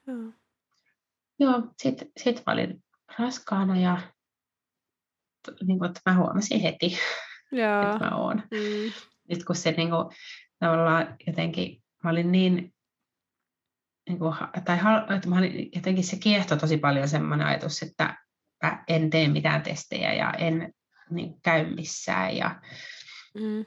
[0.07, 0.33] Joo.
[1.39, 2.85] Joo, sitten sit mä olin
[3.19, 4.01] raskaana ja
[5.67, 6.99] niin kuin, että mä huomasin heti,
[7.53, 7.83] Joo.
[7.83, 8.43] että mä oon.
[8.51, 8.93] Mm.
[9.29, 10.17] Nyt kun se niin kuin,
[10.59, 12.75] tavallaan jotenkin, mä olin niin,
[14.09, 14.35] niin kuin,
[14.65, 14.79] tai
[15.17, 15.37] että mä
[15.75, 18.17] jotenkin se kiehto tosi paljon semmoinen ajatus, että
[18.63, 20.75] mä en tee mitään testejä ja en
[21.11, 22.37] niin, käy missään.
[22.37, 22.61] Ja,
[23.35, 23.65] mm.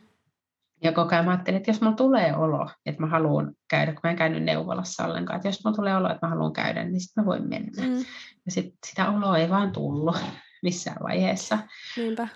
[0.84, 4.00] ja koko ajan mä ajattelin, että jos mulla tulee olo, että mä haluan käydä, kun
[4.04, 7.02] mä en käynyt neuvolassa ollenkaan, että jos mulla tulee olo, että mä haluan käydä, niin
[7.02, 7.88] sitten mä voin mennä.
[7.88, 8.06] Mm.
[8.46, 10.18] Ja sit, sitä oloa ei vaan tullut
[10.64, 11.60] missään vaiheessa.
[11.98, 12.28] Niinpä.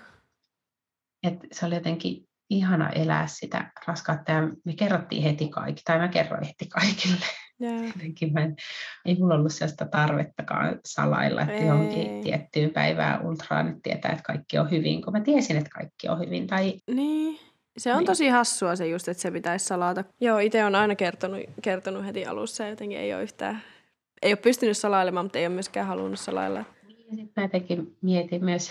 [1.22, 6.08] Et se oli jotenkin ihana elää sitä raskautta ja me kerrottiin heti kaikki, tai mä
[6.08, 7.26] kerroin heti kaikille.
[7.62, 7.86] Yeah.
[7.86, 8.56] Jotenkin mä en,
[9.04, 11.66] ei mulla ollut sellaista tarvettakaan salailla, että ei.
[11.66, 16.08] johonkin tiettyyn päivään ultraan nyt tietää, että kaikki on hyvin, kun mä tiesin, että kaikki
[16.08, 16.46] on hyvin.
[16.46, 16.74] Tai...
[16.90, 17.38] Niin,
[17.78, 18.06] se on niin.
[18.06, 20.04] tosi hassua se just, että se pitäisi salata.
[20.20, 23.62] Joo, itse on aina kertonut, kertonut heti alussa ja jotenkin ei ole yhtään,
[24.22, 26.64] ei ole pystynyt salailemaan, mutta ei ole myöskään halunnut salailla.
[26.86, 28.70] Niin, ja sitten mä jotenkin mietin myös,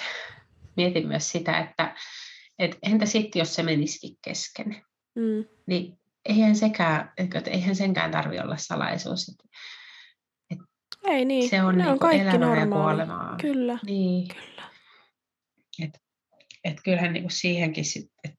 [0.78, 1.96] mietin myös sitä, että
[2.60, 4.76] et entä sitten, jos se menisikin kesken?
[5.16, 5.46] Mm.
[5.66, 9.30] Niin eihän, sekään, että eihän senkään tarvitse olla salaisuus.
[9.30, 9.50] Et,
[10.52, 10.60] et
[11.04, 13.38] Ei niin, se on, ne niin on kaikki elämää ja kuolemaa.
[13.42, 14.28] Kyllä, niin.
[14.28, 14.64] kyllä.
[15.84, 16.00] Et,
[16.64, 18.34] et kyllähän niin kuin siihenkin sit, et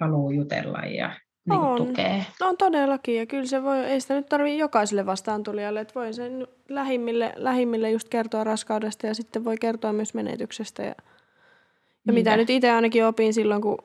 [0.00, 1.16] haluaa jutella ja
[1.48, 1.76] niin on.
[1.76, 2.24] tukea.
[2.40, 6.46] On todellakin ja kyllä se voi, ei sitä nyt tarvitse jokaiselle vastaantulijalle, että voi sen
[6.68, 10.94] lähimmille, lähimmille just kertoa raskaudesta ja sitten voi kertoa myös menetyksestä ja
[12.06, 13.78] ja mitä nyt itse ainakin opin silloin, kun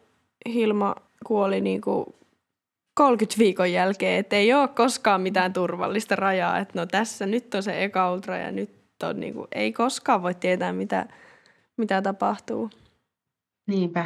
[0.53, 2.05] Hilma kuoli niin kuin
[2.95, 7.63] 30 viikon jälkeen, että ei ole koskaan mitään turvallista rajaa, että no tässä nyt on
[7.63, 11.05] se eka ultra ja nyt on niin kuin, ei koskaan voi tietää, mitä,
[11.77, 12.69] mitä tapahtuu.
[13.67, 14.05] Niinpä.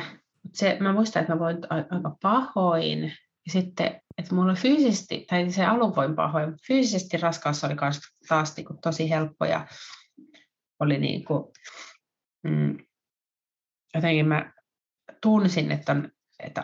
[0.54, 3.04] Se, mä muistan, että mä voin aika pahoin
[3.46, 8.58] ja sitten, että mulla fyysisesti, tai se alun voin pahoin, fyysisesti raskaus oli taas, taas
[8.58, 9.68] niin kuin tosi helppo ja
[10.80, 11.44] oli niin kuin,
[12.44, 12.78] mm,
[13.96, 14.54] jotenkin mä
[15.22, 16.64] tunsin, että on että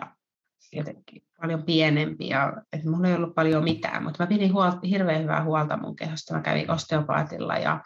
[0.72, 5.22] jotenkin paljon pienempi ja että mulla ei ollut paljon mitään, mutta mä pidin huolta, hirveän
[5.22, 6.34] hyvää huolta mun kehosta.
[6.34, 7.82] Mä kävin osteopaatilla ja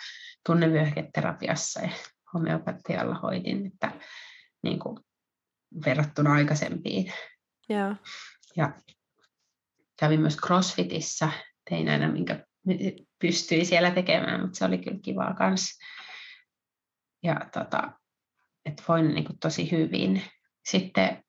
[0.45, 1.89] tunnevyöhyketerapiassa ja
[2.33, 3.91] homeopatialla hoidin, että
[4.63, 4.99] niin kuin
[5.85, 7.13] verrattuna aikaisempiin.
[7.69, 7.97] Yeah.
[8.55, 8.73] Ja
[9.99, 11.29] kävin myös CrossFitissä,
[11.69, 12.45] tein aina minkä
[13.19, 15.85] pystyi siellä tekemään, mutta se oli kyllä kivaa kanssa.
[17.23, 17.91] Ja tota,
[18.65, 20.23] että voin niin kuin, tosi hyvin.
[20.69, 21.23] Sitten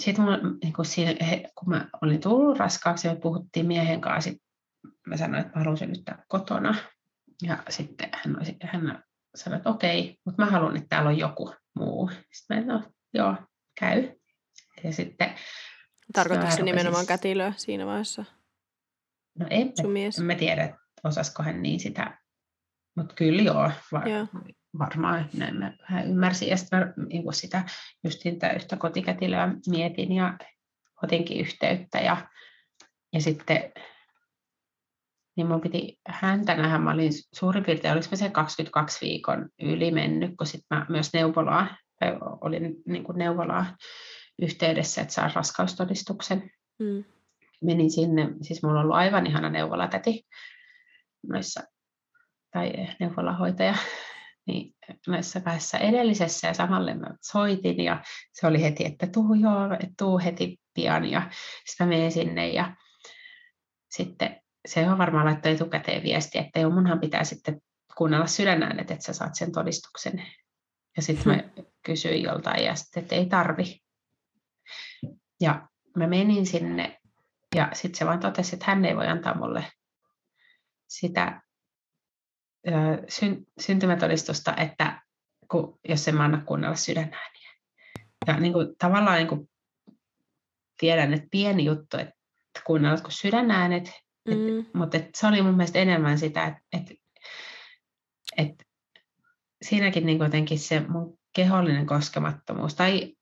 [0.00, 1.14] sit mulla, niin kuin siinä,
[1.58, 4.42] kun mä olin tullut raskaaksi me puhuttiin miehen kanssa, sit
[5.06, 6.74] mä sanoin, että mä haluan synnyttää kotona.
[7.42, 9.02] Ja sitten hän, olisi, hän
[9.34, 12.10] sanoi, että okei, mutta mä haluan, että täällä on joku muu.
[12.32, 12.82] Sitten mä no,
[13.14, 13.36] joo,
[13.80, 14.12] käy.
[14.84, 15.34] Ja sitten...
[16.12, 18.24] Tarkoitatko se nimenomaan kätilöä siinä vaiheessa?
[19.38, 19.72] No en,
[20.18, 22.21] en mä tiedä, että osasko hän niin sitä,
[22.96, 24.26] mutta kyllä joo, va- joo
[24.78, 26.48] varmaan näin mä vähän ymmärsin.
[26.48, 27.64] Ja sitten mä niin sitä
[28.04, 30.38] just sitä yhtä kotikätilöä mietin ja
[31.02, 31.98] otinkin yhteyttä.
[31.98, 32.16] Ja,
[33.12, 33.72] ja sitten
[35.36, 36.78] niin mun piti häntä nähdä.
[36.78, 41.76] Mä olin suurin piirtein, oliko se 22 viikon yli mennyt, kun sitten mä myös neuvolaa,
[42.40, 43.76] olin niin kuin neuvolaa
[44.42, 46.50] yhteydessä, että saa raskaustodistuksen.
[46.78, 47.04] Mm.
[47.62, 50.26] Menin sinne, siis mulla on ollut aivan ihana neuvolatäti
[51.28, 51.62] noissa,
[52.52, 53.74] tai neuvolahoitaja
[54.46, 54.74] niin
[55.06, 59.94] näissä kahdessa edellisessä ja samalle mä soitin ja se oli heti, että tuu joo, että
[59.98, 61.30] tuu heti pian ja
[61.66, 62.76] sitten menin sinne ja
[63.90, 67.62] sitten se on varmaan laittoi etukäteen viesti, että joo, munhan pitää sitten
[67.96, 70.26] kuunnella sydänäänet, että sä saat sen todistuksen.
[70.96, 71.64] Ja sitten mä hmm.
[71.82, 73.80] kysyin joltain ja sitten, että ei tarvi.
[75.40, 76.98] Ja mä menin sinne
[77.54, 79.64] Ja sitten se vaan totesi, että hän ei voi antaa mulle
[80.88, 81.41] sitä
[83.08, 85.02] syn, syntymätodistusta, että
[85.50, 87.52] kun, jos en mä anna kuunnella sydänääniä.
[88.26, 89.50] Ja niin kuin, tavallaan niin kuin,
[90.78, 92.14] tiedän, että pieni juttu, että
[92.66, 93.92] kuunnellatko sydänäänet,
[94.28, 94.58] mm.
[94.58, 97.00] et, mutta et se oli mun mielestä enemmän sitä, että et,
[98.36, 98.68] et,
[99.62, 103.14] siinäkin niin jotenkin se mun kehollinen koskemattomuus, tai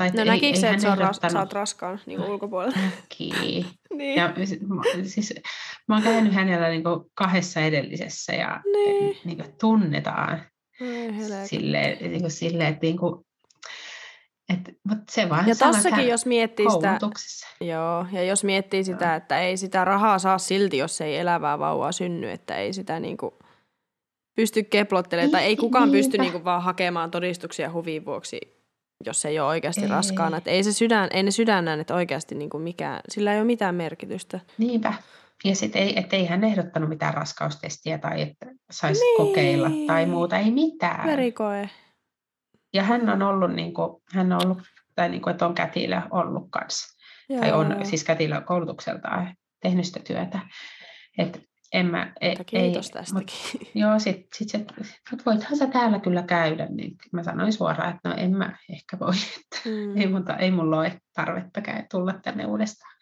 [0.00, 2.76] tai no näkikö se, että sä, ras, sä oot raskaan niin ulkopuolella?
[2.76, 3.32] Näki.
[3.98, 4.16] niin.
[4.16, 4.34] Ja
[5.04, 5.34] siis,
[5.88, 9.16] mä oon käynyt hänellä niin kuin kahdessa edellisessä ja niin.
[9.24, 10.42] Niin kuin tunnetaan
[11.44, 13.26] silleen, niin kuin silleen, että niin kuin,
[14.52, 16.98] et, mutta se vaan ja tossakin, jos miettii sitä,
[17.60, 21.92] joo, ja jos miettii sitä, että ei sitä rahaa saa silti, jos ei elävää vauvaa
[21.92, 23.38] synny, että ei sitä niinku
[24.36, 28.59] pysty keplottelemaan, tai ei kukaan pysty niinku vaan hakemaan todistuksia huvin vuoksi,
[29.06, 29.88] jos ei ole oikeasti ei.
[29.88, 30.36] raskaana.
[30.36, 34.40] Että ei, se sydän, ei ne sydännäänet oikeasti niinku mikään, sillä ei ole mitään merkitystä.
[34.58, 34.94] Niinpä.
[35.44, 39.16] Ja sitten ei, ei hän ehdottanut mitään raskaustestiä tai että saisi niin.
[39.16, 41.06] kokeilla tai muuta, ei mitään.
[41.06, 41.70] Verikoe.
[42.72, 44.58] Ja hän on ollut, niin kuin, hän on ollut,
[44.94, 46.96] tai niin kuin, että on kätilö ollut kanssa.
[47.28, 47.40] Joo.
[47.40, 50.40] Tai on siis kätilö koulutukseltaan tehnyt sitä työtä.
[51.18, 53.36] Et en mä, e, Kiitos ei, tästäkin.
[53.52, 57.94] Mut, joo, sitten sit se, että voithan sä täällä kyllä käydä, niin mä sanoin suoraan,
[57.94, 59.96] että no en mä ehkä voi, että mm.
[59.96, 61.60] ei, mutta, ei mulla ole tarvetta
[61.90, 62.96] tulla tänne uudestaan.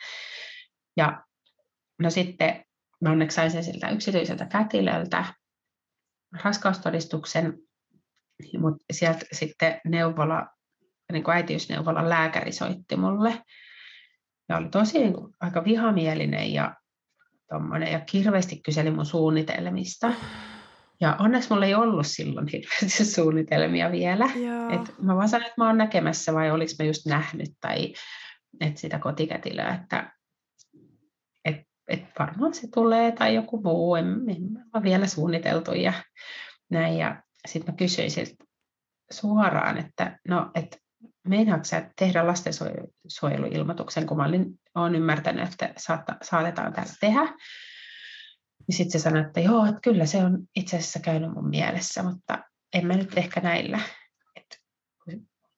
[0.96, 1.24] Ja
[1.98, 2.64] no sitten
[3.00, 5.24] mä onneksi sain sen siltä yksityiseltä kätilöltä
[6.44, 7.58] raskaustodistuksen,
[8.58, 10.46] mutta sieltä sitten neuvola,
[11.12, 13.42] niin kuin äitiysneuvolan lääkäri soitti mulle.
[14.48, 16.74] Ja oli tosi niin kuin, aika vihamielinen ja,
[17.48, 20.12] tommonen, ja kirveesti kyseli mun suunnitelmista.
[21.00, 24.24] Ja onneksi mulla ei ollut silloin hirveästi suunnitelmia vielä.
[24.74, 27.92] Et mä vaan sanoin, että mä oon näkemässä vai oliko mä just nähnyt tai
[28.60, 30.12] että sitä kotikätilöä, että
[31.44, 31.56] et,
[31.88, 35.92] et varmaan se tulee tai joku muu, en, en ole vielä suunniteltu ja
[36.70, 36.98] näin.
[36.98, 38.44] Ja sitten mä kysyin siltä
[39.10, 40.82] suoraan, että no, et
[41.24, 47.34] meinaatko sä tehdä lastensuojeluilmoituksen, kun mä olin, olen ymmärtänyt, että saatta, saatetaan täällä tehdä.
[48.68, 52.02] Niin sitten se sanoi, että joo, että kyllä se on itse asiassa käynyt mun mielessä,
[52.02, 52.38] mutta
[52.74, 53.80] en mä nyt ehkä näillä.
[54.36, 54.62] Et,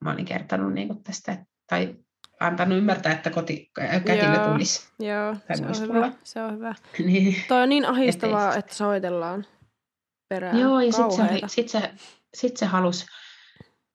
[0.01, 1.97] mä olin kertonut niin tästä, tai
[2.41, 3.71] antanut ymmärtää, että koti,
[4.07, 4.89] kätilö tulisi.
[4.99, 6.75] Joo, se on, hyvä, se on hyvä.
[6.99, 7.37] niin.
[7.49, 9.47] Toi on niin ahistavaa, että soitellaan
[10.29, 10.59] perään.
[10.59, 11.91] Joo, ja sitten se, sit se,
[12.35, 13.07] sit se halusi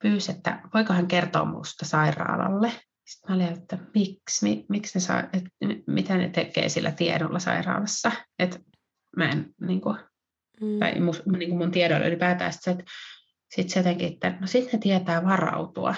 [0.05, 2.71] pyysi, että voiko hän kertoa minusta sairaalalle.
[3.05, 5.49] Sitten mä olin, että miksi, mi, miksi ne saa, että
[5.87, 8.11] mitä ne tekee sillä tiedolla sairaalassa.
[8.39, 8.59] Että
[9.17, 9.97] mä en, niin kuin,
[10.61, 10.79] mm.
[10.79, 12.83] tai mun, niin kuin mun tiedolla ylipäätään, että
[13.51, 15.95] sitten se jotenkin, että no sitten ne tietää varautua.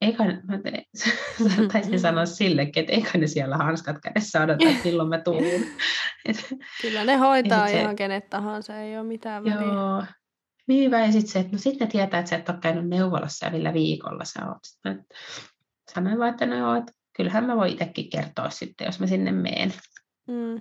[0.00, 0.84] eikä, mä te,
[1.72, 5.44] taisin sanoa sillekin, että eikä ne siellä hanskat kädessä odota, että milloin mä tuun.
[6.82, 9.66] Kyllä ne hoitaa ihan se, kenet tahansa, ei ole mitään väliä.
[9.66, 10.04] Joo,
[10.78, 11.00] hyvä.
[11.00, 13.52] Ja sitten se, että no sitten ne tietää, että sä et ole käynyt neuvolassa ja
[13.52, 14.58] millä viikolla sä oot.
[14.64, 15.06] Sitten
[15.94, 19.32] sanoin vaan, että no joo, että kyllähän mä voin itsekin kertoa sitten, jos mä sinne
[19.32, 19.72] meen.
[20.28, 20.56] Mm.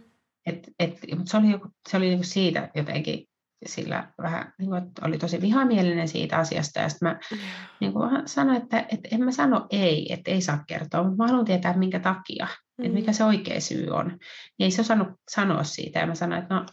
[0.45, 3.30] Et, et, mutta se oli, joku, se oli niinku siitä jotenkin
[3.66, 6.80] sillä vähän, niin kuin, oli tosi vihamielinen siitä asiasta.
[6.80, 7.38] Ja sitten mä mm.
[7.80, 11.28] niin kuin sanoin, että, että en mä sano ei, että ei saa kertoa, mutta mä
[11.28, 12.47] haluan tietää, minkä takia,
[12.78, 12.86] mm.
[12.86, 14.07] että mikä se oikea syy on.
[14.07, 15.99] Niin ei se osannut sanoa siitä.
[15.99, 16.66] Ja mä sanoin, että no,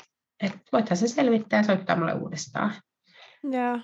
[0.43, 2.75] että voithan se selvittää ja soittaa mulle uudestaan.
[3.43, 3.79] Joo.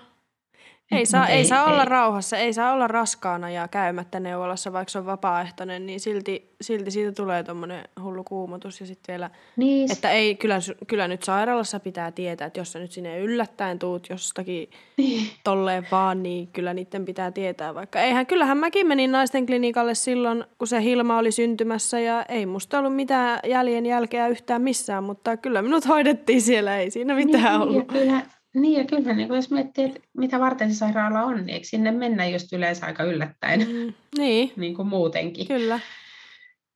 [0.91, 1.73] Ei saa, ei, ei saa ei.
[1.73, 6.55] olla rauhassa, ei saa olla raskaana ja käymättä neuvolassa, vaikka se on vapaaehtoinen, niin silti,
[6.61, 8.79] silti siitä tulee tuommoinen hullu kuumotus.
[8.79, 9.91] Ja sitten vielä, niin.
[9.91, 14.09] että ei, kyllä, kyllä nyt sairaalassa pitää tietää, että jos sä nyt sinne yllättäen tuut
[14.09, 15.27] jostakin niin.
[15.43, 17.75] tolleen vaan, niin kyllä niiden pitää tietää.
[17.75, 22.45] Vaikka eihän, kyllähän mäkin menin naisten klinikalle silloin, kun se Hilma oli syntymässä ja ei
[22.45, 27.43] musta ollut mitään jäljen jälkeä yhtään missään, mutta kyllä minut hoidettiin siellä, ei siinä mitään
[27.43, 27.87] niin, ollut.
[27.87, 28.21] Kyllä,
[28.53, 31.91] niin ja kyllä niin jos miettii, että mitä varten se sairaala on, niin eikö sinne
[31.91, 34.51] mennä just yleensä aika yllättäen mm, niin.
[34.61, 35.47] niin kuin muutenkin.
[35.47, 35.79] Kyllä.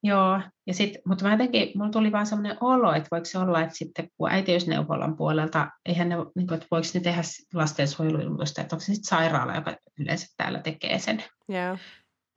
[0.04, 3.62] Joo, ja sit, mutta mä jotenkin, mulla tuli vaan sellainen olo, että voiko se olla,
[3.62, 7.22] että sitten kun äitiysneuvolan puolelta, eihän ne, niin kuin, että voiko ne tehdä
[7.54, 11.24] lastensuojeluilmoitusta, että onko se sitten sairaala, joka yleensä täällä tekee sen.
[11.50, 11.78] Joo.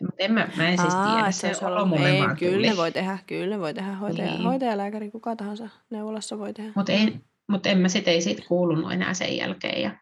[0.03, 2.77] Mutta en mä, mä en siis Aa, tiedä, se, se on mulle ei, Kyllä ne
[2.77, 4.43] voi tehdä, kyllä ne voi tehdä, hoitaja, niin.
[4.43, 6.73] hoitajalääkäri, kuka tahansa neuvolassa voi tehdä.
[6.75, 7.21] Mutta ei,
[7.51, 9.83] mutta en mä sit, ei siitä kuulunut enää sen jälkeen.
[9.83, 9.97] Ja,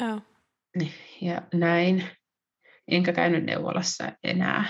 [0.00, 0.20] Joo.
[1.20, 2.04] ja näin.
[2.88, 4.64] Enkä käynyt neuvolassa enää.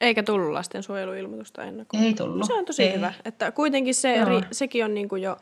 [0.00, 2.02] Eikä tullut lastensuojeluilmoitusta ennen kuin.
[2.02, 2.46] Ei tullut.
[2.46, 2.96] Se on tosi ei.
[2.96, 3.12] hyvä.
[3.24, 5.36] Että kuitenkin se, eri, sekin on niin kuin jo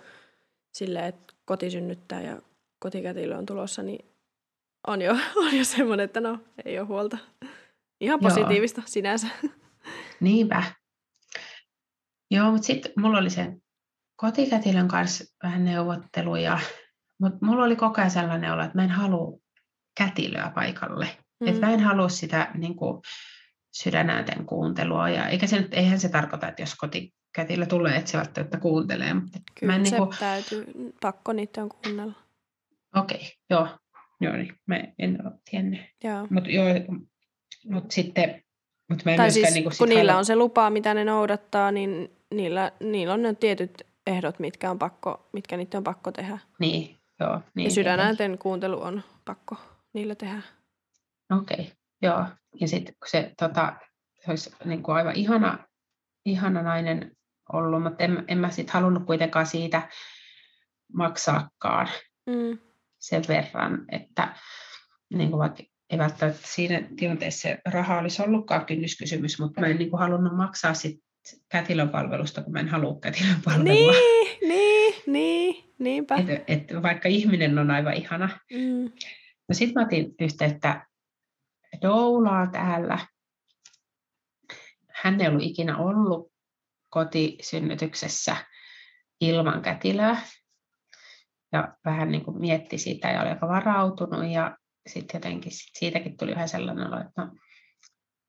[0.73, 2.43] silleen, että kotisynnyttää ja
[2.79, 4.05] kotikätilö on tulossa, niin
[4.87, 7.19] on jo, on jo semmoinen, että no, ei ole huolta.
[8.01, 8.87] Ihan positiivista Joo.
[8.89, 9.27] sinänsä.
[10.21, 10.63] Niinpä.
[12.31, 13.63] Joo, mutta sitten mulla oli sen
[14.17, 16.59] kotikätilön kanssa vähän neuvotteluja,
[17.21, 19.39] mutta mulla oli koko ajan sellainen olo, että mä en halua
[19.99, 21.09] kätilöä paikalle.
[21.41, 21.49] Mm.
[21.49, 23.03] Että mä en halua sitä niin kuin,
[23.83, 25.09] sydänäänten kuuntelua.
[25.09, 29.15] Ja, eikä se nyt, eihän se tarkoita, että jos kotikätilö tulee, että se välttämättä kuuntelee.
[29.15, 30.65] Mutta Kyllä mä en, se niin kuin, täytyy,
[31.01, 32.13] pakko niitä on kuunnella.
[32.97, 33.69] okei, okay, joo.
[34.21, 35.81] Joo, niin mä en ole tiennyt.
[36.31, 36.67] Mutta joo,
[37.65, 38.43] mut sitten,
[38.91, 41.73] mut mä en Tai siis niinku kun niillä halua- on se lupa, mitä ne noudattaa,
[41.73, 46.39] niin niillä, niillä on ne tietyt ehdot, mitkä, on pakko, mitkä niitä on pakko tehdä.
[46.61, 47.41] Niin, joo.
[47.55, 49.57] Niin, ja sydänäänten kuuntelu on pakko
[49.93, 50.43] niillä tehdä.
[51.33, 51.71] Okei, okay,
[52.03, 52.25] joo.
[52.61, 53.77] Ja sitten kun se, tota,
[54.25, 55.59] se olisi niin kuin aivan ihana,
[56.25, 57.17] ihana nainen
[57.53, 59.89] ollut, mutta en, en mä sitten halunnut kuitenkaan siitä
[60.93, 61.89] maksaakaan
[62.27, 62.59] Mm.
[62.99, 64.37] sen verran, että
[65.15, 69.77] niin kuin vaikka ei välttämättä siinä tilanteessa se raha olisi ollutkaan kynnyskysymys, mutta mä en
[69.77, 71.01] niin kuin halunnut maksaa sit
[71.49, 73.93] kätilön palvelusta, kun mä en halua kätilön palvelua.
[73.93, 76.17] Niin, niin, niin, niinpä.
[76.17, 78.29] Et, et vaikka ihminen on aivan ihana.
[78.53, 78.93] Mm.
[79.49, 80.87] No sitten mä otin yhteyttä
[81.83, 82.99] Doulaan täällä.
[84.89, 86.33] Hän ei ollut ikinä ollut
[86.89, 88.37] kotisynnytyksessä
[89.21, 90.17] ilman kätilöä.
[91.53, 94.31] Ja vähän niin kuin mietti sitä ja oli aika varautunut.
[94.33, 94.57] Ja
[94.87, 97.33] sitten jotenkin sit siitäkin tuli vähän sellainen olo, että no,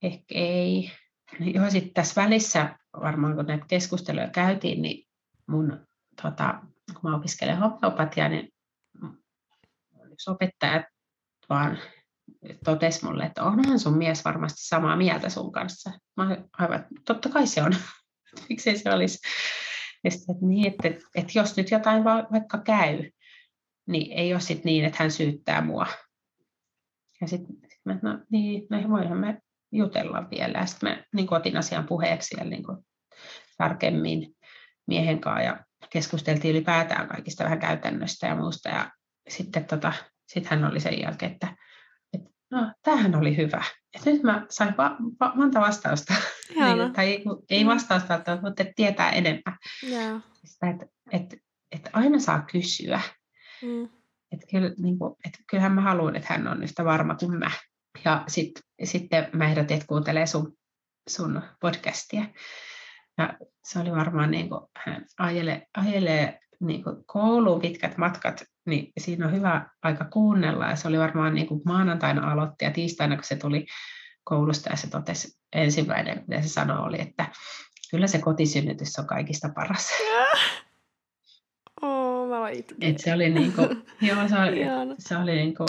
[0.03, 0.91] ehkä ei.
[1.39, 5.07] Niin joo, sitten tässä välissä varmaan kun näitä keskusteluja käytiin, niin
[5.47, 5.87] mun,
[6.21, 6.61] tota,
[6.93, 8.53] kun mä opiskelen homeopatiaa, niin
[10.11, 10.83] yksi opettaja
[11.49, 11.77] vaan
[12.65, 15.91] totesi mulle, että onhan sun mies varmasti samaa mieltä sun kanssa.
[16.17, 17.75] Mä aivan, totta kai se on.
[18.49, 19.19] Miksei se olisi.
[20.03, 23.09] Ja sitten, että, niin, että, että jos nyt jotain va- vaikka käy,
[23.87, 25.87] niin ei ole sit niin, että hän syyttää mua.
[27.21, 29.41] Ja sitten sit mä, no niin, no voihan me
[29.71, 30.65] jutella vielä.
[30.65, 32.63] Sitten mä niin otin asian puheeksi siellä niin
[33.57, 34.35] tarkemmin
[34.87, 38.69] miehen kanssa ja keskusteltiin ylipäätään kaikista vähän käytännöstä ja muusta.
[38.69, 38.91] Ja
[39.29, 39.93] sitten tota,
[40.27, 41.55] sit hän oli sen jälkeen, että,
[42.13, 43.63] että no, tämähän oli hyvä.
[43.95, 46.13] Et nyt mä sain va- va- monta vastausta.
[46.55, 49.57] Niin, tai ei, ei vastausta, mutta tietää enemmän.
[50.43, 51.37] Sitä, että, että,
[51.71, 53.01] että aina saa kysyä.
[53.61, 53.83] Mm.
[54.31, 57.51] Että, kyllä, niin kuin, että kyllähän mä haluan, että hän on yhtä varma kuin mä.
[58.05, 58.51] Ja sit,
[58.83, 60.53] sitten mä ehdotin, että kuuntelee sun,
[61.09, 62.25] sun podcastia.
[63.17, 68.93] Ja se oli varmaan, niin kuin, hän ajelee, ajelee niin kuin kouluun pitkät matkat, niin
[68.97, 70.65] siinä on hyvä aika kuunnella.
[70.69, 73.65] Ja se oli varmaan niin kuin maanantaina aloitti ja tiistaina, kun se tuli
[74.23, 77.25] koulusta ja se totesi ensimmäinen, mitä se sanoi, oli, että
[77.91, 79.89] kyllä se kotisynnytys on kaikista paras.
[81.81, 82.49] Oh, mä.
[82.81, 83.67] Et se oli niin kuin,
[84.09, 84.59] joo, se oli,
[84.99, 85.67] se oli niin kuin.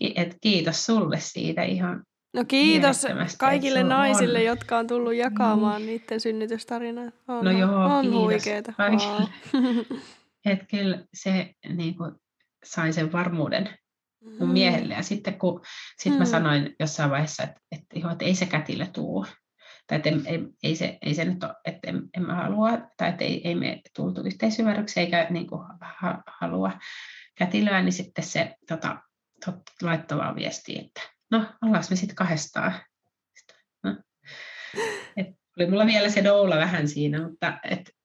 [0.00, 3.06] Et kiitos sulle siitä ihan No kiitos
[3.38, 4.44] kaikille naisille, on.
[4.44, 7.10] jotka on tullut jakamaan niiden synnytystarinaa.
[7.28, 8.72] On, No joo, on kiitos huikeeta.
[8.72, 9.28] kaikille.
[10.46, 12.12] Että kyllä se niin kuin,
[12.64, 13.68] sai sen varmuuden
[14.38, 14.52] mun Mm.
[14.52, 14.94] miehelle.
[14.94, 15.60] Ja sitten kun
[15.98, 16.18] sit Mm.
[16.18, 19.26] mä sanoin jossain vaiheessa, että, että, joo, että ei se kätilö tuu.
[19.86, 23.08] Tai että ei, ei, se, ei se nyt ole, että en, en mä halua, tai
[23.08, 26.72] että ei, ei me tultu yhteisymmärrykseen eikä niin kuin, ha, halua
[27.38, 28.98] kätilöä, niin sitten se tota, tot,
[29.82, 32.72] laittoi vaan viestiä, että no, ollaanko me sitten kahdestaan.
[33.82, 33.96] No.
[35.16, 35.26] Et
[35.58, 37.58] oli mulla vielä se doula vähän siinä, mutta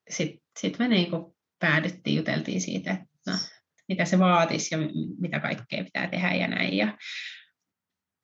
[0.09, 3.33] sitten sit me niinku päädyttiin, juteltiin siitä, että no,
[3.88, 4.79] mitä se vaatisi ja
[5.19, 6.77] mitä kaikkea pitää tehdä ja näin.
[6.77, 6.97] Ja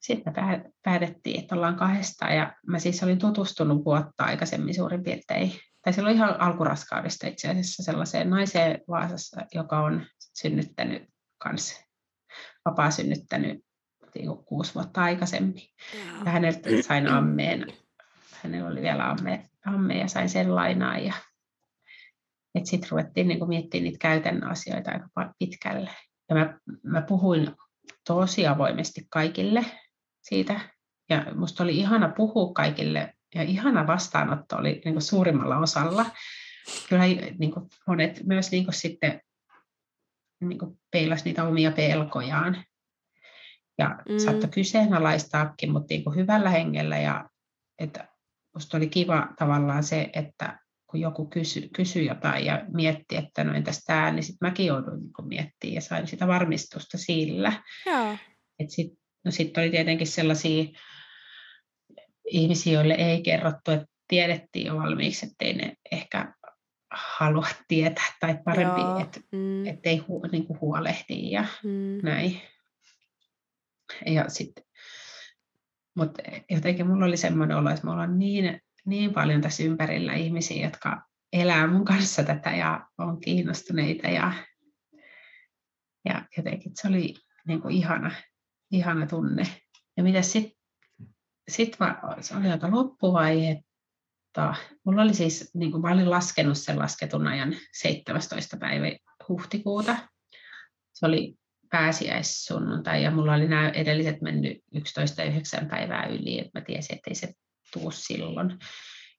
[0.00, 5.02] sitten me pää- päätettiin, että ollaan kahdestaan ja mä siis olin tutustunut vuotta aikaisemmin suurin
[5.02, 5.52] piirtein,
[5.82, 11.02] tai silloin ihan alkuraskaudesta itse asiassa sellaiseen naiseen Vaasassa, joka on synnyttänyt
[11.38, 11.83] kans,
[12.64, 13.64] vapaa synnyttänyt
[14.14, 15.62] niin kuusi vuotta aikaisemmin.
[16.24, 17.66] Ja häneltä sain ammeen.
[18.32, 20.98] Hänellä oli vielä amme, amme ja sain sen lainaa.
[20.98, 21.14] Ja
[22.64, 25.90] sitten ruvettiin niin miettimään niitä käytännön asioita aika pitkälle.
[26.28, 27.50] Ja mä, mä puhuin
[28.06, 29.64] tosi avoimesti kaikille
[30.22, 30.60] siitä.
[31.10, 36.06] Ja musta oli ihana puhua kaikille ja ihana vastaanotto oli niin kuin suurimmalla osalla.
[36.88, 37.04] Kyllä
[37.38, 39.20] niin kuin monet myös niin kuin sitten
[40.48, 42.64] niin kuin peilas niitä omia pelkojaan.
[43.78, 44.18] Ja Mm.
[44.18, 46.98] saattoi kyseenalaistaakin, mutta niin kuin hyvällä hengellä.
[46.98, 47.28] Ja
[47.78, 48.08] että
[48.54, 53.54] musta oli kiva tavallaan se, että kun joku kysyi kysy jotain ja mietti, että no
[53.54, 57.52] entäs tämä, niin sitten mäkin jouduin niin miettimään ja sain sitä varmistusta sillä.
[58.68, 60.64] Sitten no sit oli tietenkin sellaisia
[62.30, 66.34] ihmisiä, joille ei kerrottu, että tiedettiin jo valmiiksi, ettei ne ehkä
[66.94, 69.66] halua tietää tai parempi, että Mm.
[69.66, 71.98] ettei hu, niin kuin huolehtii ja Mm.
[72.02, 72.40] näin.
[74.06, 74.64] Ja sitten,
[75.96, 80.64] mutta jotenkin mulla oli semmoinen olo, että me ollaan niin niin paljon tässä ympärillä ihmisiä,
[80.66, 84.32] jotka elää mun kanssa tätä ja on kiinnostuneita ja,
[86.04, 87.14] ja jotenkin se oli
[87.46, 88.10] niin kuin ihana,
[88.70, 89.46] ihana tunne.
[89.96, 90.58] Ja mitä sitten
[91.48, 91.76] sit
[92.20, 93.62] se oli aika loppuvaihe,
[94.84, 98.56] mulla oli siis, niin kuin mä olin laskenut sen lasketun ajan 17.
[98.56, 98.86] päivä
[99.28, 99.96] huhtikuuta.
[100.92, 101.34] Se oli
[101.70, 104.58] pääsiäissunnuntai ja mulla oli nämä edelliset mennyt
[105.62, 107.32] 11-9 päivää yli, että mä tiesin, että ei se
[107.72, 108.58] tuu silloin.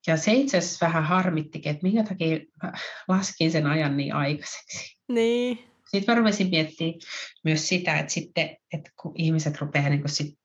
[0.08, 2.40] Ja se itse asiassa vähän harmittikin, että minkä takia
[3.08, 4.98] laskin sen ajan niin aikaiseksi.
[5.08, 5.60] Niin.
[5.88, 6.94] Sitten mä rupesin miettimään
[7.44, 10.40] myös sitä, että, sitten, että kun ihmiset rupeaa niin sit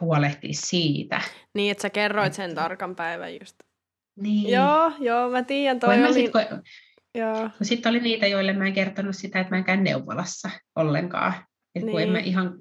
[0.00, 1.20] huolehtia siitä.
[1.54, 3.56] Niin, että sä kerroit sen tarkan päivän just.
[4.16, 4.50] Niin.
[4.50, 5.80] Joo, joo, mä tiedän.
[5.80, 6.14] Toi oli...
[6.14, 6.62] Sit, kun...
[7.14, 7.50] Joo.
[7.62, 11.34] Sitten oli niitä, joille mä en kertonut sitä, että mä en käy neuvolassa ollenkaan.
[11.74, 11.90] Et niin.
[11.90, 12.26] kun en mä niin.
[12.26, 12.54] ihan,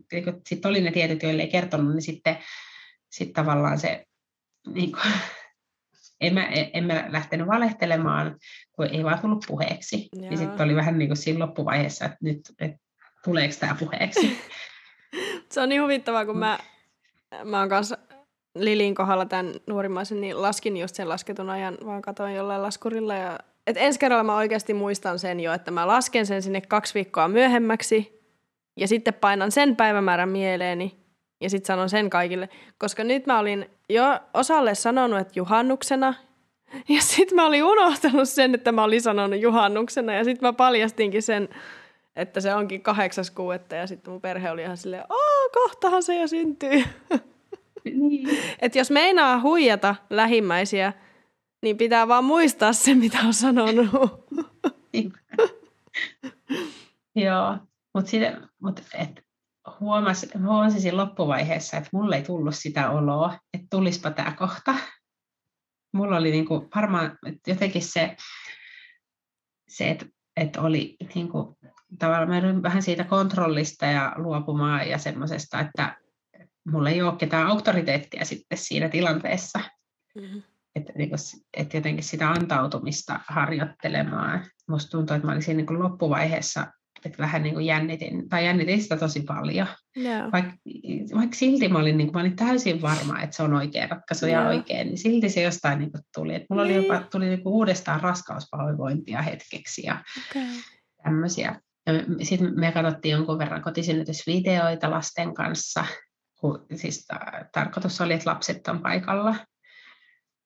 [0.49, 2.37] sitten oli ne tietyt, joille ei kertonut, niin sitten
[3.11, 4.05] sit tavallaan se,
[4.67, 5.13] niin kuin,
[6.21, 8.37] en, mä, en mä lähtenyt valehtelemaan,
[8.71, 10.09] kun ei vaan tullut puheeksi.
[10.13, 10.31] Joo.
[10.31, 12.77] Ja sitten oli vähän niin kuin siinä loppuvaiheessa, että nyt, että
[13.23, 14.37] tuleeko tämä puheeksi.
[15.51, 16.59] se on niin huvittavaa, kun mä,
[17.45, 17.97] mä oon kanssa
[18.55, 23.15] Lilin kohdalla tämän nuorimmaisen, niin laskin just sen lasketun ajan, vaan katoin jollain laskurilla.
[23.15, 23.39] Ja...
[23.67, 27.27] Et ensi kerralla mä oikeasti muistan sen jo, että mä lasken sen sinne kaksi viikkoa
[27.27, 28.21] myöhemmäksi
[28.77, 30.97] ja sitten painan sen päivämäärän mieleeni
[31.41, 32.49] ja sitten sanon sen kaikille.
[32.77, 36.13] Koska nyt mä olin jo osalle sanonut, että juhannuksena
[36.89, 41.23] ja sitten mä olin unohtanut sen, että mä olin sanonut juhannuksena ja sitten mä paljastinkin
[41.23, 41.49] sen,
[42.15, 46.19] että se onkin kahdeksas kuuetta ja sitten mun perhe oli ihan silleen, aah, kohtahan se
[46.19, 46.83] jo syntyy.
[47.85, 48.29] Niin.
[48.61, 50.93] Että jos meinaa huijata lähimmäisiä,
[51.61, 53.89] niin pitää vaan muistaa se, mitä on sanonut.
[57.15, 57.57] Joo,
[57.93, 58.11] mutta
[58.61, 58.81] mut,
[59.79, 64.75] huomasin, huomasin siinä loppuvaiheessa, että mulle ei tullut sitä oloa, että tulispa tämä kohta.
[65.93, 67.17] Mulla oli niinku varmaan
[67.47, 68.15] jotenkin se,
[69.69, 70.05] se että
[70.37, 71.57] että oli niinku,
[71.99, 75.97] tavallaan vähän siitä kontrollista ja luopumaan ja semmoisesta, että
[76.67, 79.59] mulla ei ole ketään auktoriteettia sitten siinä tilanteessa.
[80.15, 80.41] Mm-hmm.
[80.75, 81.09] Että niin
[81.57, 84.45] et jotenkin sitä antautumista harjoittelemaan.
[84.69, 86.67] Musta tuntuu, että mä olin siinä niin loppuvaiheessa,
[87.05, 89.67] että vähän niin kuin jännitin, tai jännitin sitä tosi paljon.
[89.97, 90.31] Yeah.
[90.31, 90.53] Vaikka
[91.15, 94.25] vaik silti mä olin, niin kuin, mä olin täysin varma, että se on oikea ratkaisu
[94.25, 94.43] yeah.
[94.43, 96.35] ja oikein, niin silti se jostain niin kuin tuli.
[96.35, 96.77] Että mulla niin.
[96.77, 100.47] oli jopa tuli niin kuin uudestaan raskauspahoinvointia hetkeksi ja okay.
[101.03, 101.61] tämmöisiä.
[102.21, 105.85] Sitten me katsottiin jonkun verran kotisynnytysvideoita lasten kanssa,
[106.75, 107.07] siis
[107.51, 109.35] tarkoitus oli, että lapset on paikalla.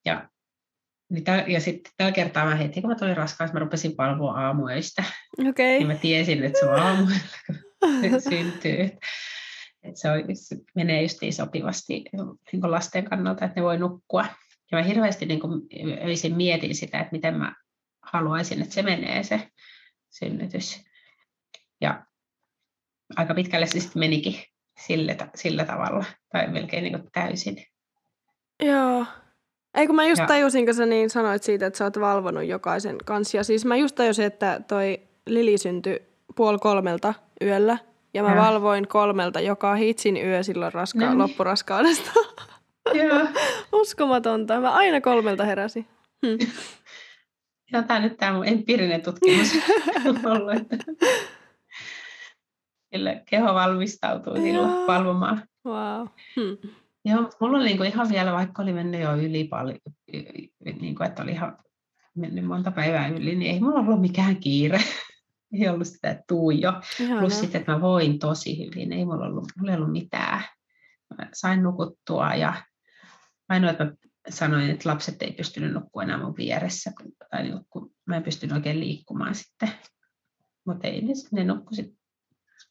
[0.06, 0.30] Ja,
[1.10, 4.46] niin täl, ja sitten tällä kertaa mä heti, kun mä tulin raskaus, mä rupesin palvoa
[4.46, 5.04] aamuöistä.
[5.50, 5.66] Okay.
[5.66, 7.20] Niin mä tiesin, että se on aamuilla,
[7.80, 8.82] kun syntyy.
[9.84, 12.06] Että se, on, se menee justiin sopivasti
[12.52, 14.26] niin lasten kannalta, että ne voi nukkua.
[14.72, 15.62] Ja mä hirveästi niin kuin,
[16.04, 17.56] öisin mietin sitä, että miten mä
[18.02, 19.52] haluaisin, että se menee se
[20.10, 20.86] synnytys.
[21.82, 22.06] Ja
[23.16, 24.36] aika pitkälle se sitten menikin
[24.80, 27.66] sillä, sillä tavalla, tai melkein niin kuin täysin.
[28.64, 29.06] Joo.
[29.76, 30.28] Ei kun mä just ja.
[30.28, 33.38] tajusin, kun sä niin sanoit siitä, että sä oot valvonut jokaisen kanssa.
[33.38, 36.02] Ja siis mä just tajusin, että toi Lili syntyi
[36.36, 37.78] puoli kolmelta yöllä.
[38.14, 38.36] Ja mä ja.
[38.36, 42.12] valvoin kolmelta joka hitsin yö silloin raska- no loppuraskaudesta.
[42.94, 43.28] Joo.
[43.72, 44.60] Uskomatonta.
[44.60, 45.88] Mä aina kolmelta heräsin.
[46.26, 46.48] Hm.
[47.72, 49.58] Joo, tämä nyt tämä mun empiirinen tutkimus
[50.32, 50.78] ollut, että
[52.96, 55.44] Kyllä keho valmistautuu silloin valvomaan.
[55.66, 56.08] Wow.
[56.36, 56.72] Hmm.
[57.06, 59.80] Joo, mulla oli niinku ihan vielä, vaikka oli mennyt jo yli paljon,
[60.80, 61.58] niinku, että oli ihan
[62.16, 64.80] mennyt monta päivää yli, niin ei mulla ollut mikään kiire.
[65.54, 66.74] ei ollut sitä, että tuu jo.
[67.00, 67.22] Ihana.
[67.22, 68.94] Plus sitten, että mä voin tosi hyvin.
[68.94, 70.44] Ei mulla ollut, mulla ei ollut mitään.
[71.18, 72.54] Mä sain nukuttua ja
[73.50, 73.92] ainoa, että mä
[74.30, 76.92] sanoin, että lapset ei pystynyt nukkua enää mun vieressä,
[77.32, 79.72] tai niin, kun mä en pystynyt oikein liikkumaan sitten.
[80.66, 81.95] Mutta ei ne, ne nukkui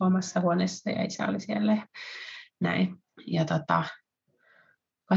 [0.07, 1.87] omassa huoneessa ja isä oli siellä ja
[2.61, 2.97] näin.
[3.27, 3.85] Ja tota,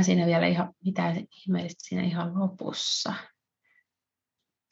[0.02, 3.14] siinä vielä ihan mitään ihmeellistä siinä ihan lopussa.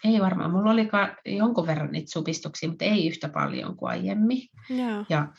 [0.03, 0.51] Ei varmaan.
[0.51, 0.89] Mulla oli
[1.25, 4.41] jonkun verran niitä supistuksia, mutta ei yhtä paljon kuin aiemmin.
[4.71, 5.05] Yeah.
[5.09, 5.33] Ja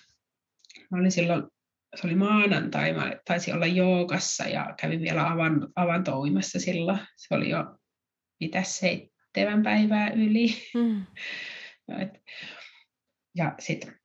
[0.90, 1.42] mä olin silloin,
[1.94, 6.98] se oli maanantai, mä taisin olla joogassa ja kävin vielä avan, avantouimassa silloin.
[7.16, 7.78] Se oli jo
[8.40, 10.46] mitä seitsemän päivää yli.
[10.74, 11.06] Mm.
[13.34, 13.98] ja sitten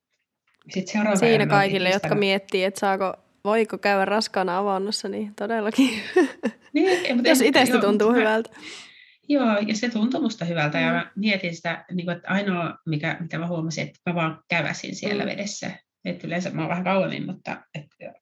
[0.70, 5.90] sit Siinä kaikille, jotka miettii, että saako, voiko käydä raskaana avannossa, niin todellakin.
[6.74, 8.50] Niin, mutta Jos itsestä tuntuu joo, hyvältä.
[9.28, 10.78] Joo, ja se tuntui musta hyvältä.
[10.78, 10.84] Mm.
[10.84, 14.42] Ja mä mietin sitä, niin kuin, että ainoa, mikä, mitä mä huomasin, että mä vaan
[14.48, 15.30] käväsin siellä mm.
[15.30, 15.70] vedessä.
[16.04, 17.62] Että yleensä mä oon vähän kauemmin, mutta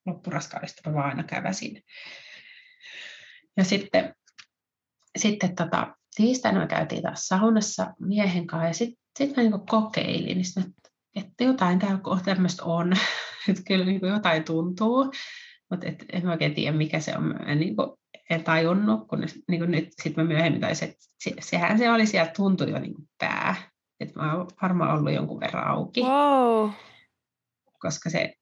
[0.07, 1.83] loppuraskaudesta mä vaan aina käväsin.
[3.57, 4.15] Ja sitten
[5.19, 10.37] sitten tota, tiistaina me käytiin taas saunassa miehen kanssa ja sitten sit mä niinku kokeilin,
[10.37, 10.65] niin sit mä,
[11.17, 12.93] että jotain täällä tämmöistä on,
[13.49, 15.13] että kyllä niinku jotain tuntuu,
[15.71, 17.23] mutta en mä oikein tiedä mikä se on.
[17.23, 17.99] Mä niinku,
[18.31, 22.33] en tajunnut, kun niinku nyt sitten mä myöhemmin taisin, että se, sehän se oli siellä,
[22.37, 23.55] tuntui jo niinku pää.
[24.01, 26.03] Että mä oon varmaan ollut jonkun verran auki.
[26.03, 26.71] Wow.
[27.79, 28.35] Koska se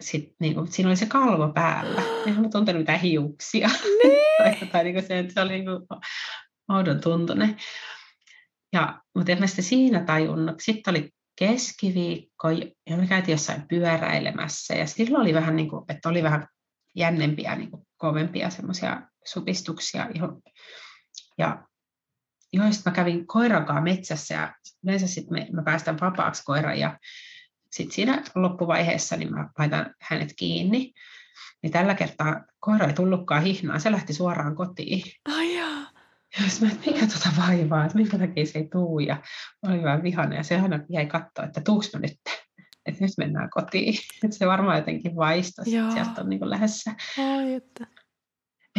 [0.00, 2.02] sit, niinku, siinä oli se kalvo päällä.
[2.26, 3.68] En mä tuntenut mitään hiuksia.
[4.02, 4.18] Niin.
[4.60, 5.86] tai, tai niinku se, että se oli niinku
[6.68, 7.56] oudon tuntune.
[8.72, 10.56] Ja, mutta en mä sitä siinä tajunnut.
[10.58, 11.10] Sitten oli
[11.40, 12.50] keskiviikko
[12.90, 16.46] ja me käytiin jossain pyöräilemässä ja silloin oli vähän niin kuin, että oli vähän
[16.96, 20.08] jännempiä, niin kuin kovempia semmoisia supistuksia.
[21.38, 21.62] Ja
[22.52, 26.98] joista mä kävin koiran kanssa metsässä ja yleensä sitten me, mä päästän vapaaksi koiran ja
[27.70, 30.92] sitten siinä loppuvaiheessa niin mä laitan hänet kiinni.
[31.62, 35.02] Niin tällä kertaa koira ei tullutkaan hihnaa, se lähti suoraan kotiin.
[35.28, 35.69] Ai.
[36.38, 38.98] Ja mä, että mikä tuota vaivaa, että minkä takia se ei tuu.
[38.98, 39.22] Ja
[39.62, 42.16] oli vähän vihana ja se aina jäi katsoa, että tuuks mä nyt,
[42.86, 43.94] että nyt mennään kotiin.
[44.24, 46.94] Että se varmaan jotenkin vaistosi, että sieltä on niin lähdössä.
[47.18, 47.86] Ai että.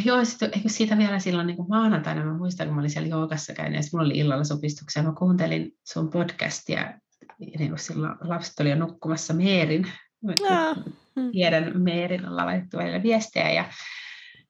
[0.05, 3.53] Joo, sit, siitä vielä silloin niin kuin maanantaina, mä muistan, kun mä olin siellä joogassa
[3.53, 6.93] käynyt, ja mulla oli illalla sopistuksia, mä kuuntelin sun podcastia,
[7.39, 9.87] niin kuin silloin lapset oli jo nukkumassa Meerin,
[11.15, 11.31] mm.
[11.31, 13.65] tiedän Meerin olla laitettu välillä viestejä, ja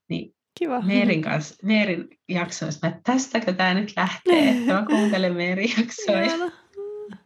[0.09, 0.81] niin Kiva.
[0.81, 6.51] Meerin kanssa, Meerin jaksoista, että tästäkö tämä nyt lähtee, että mä kuuntelen Meerin jaksoja.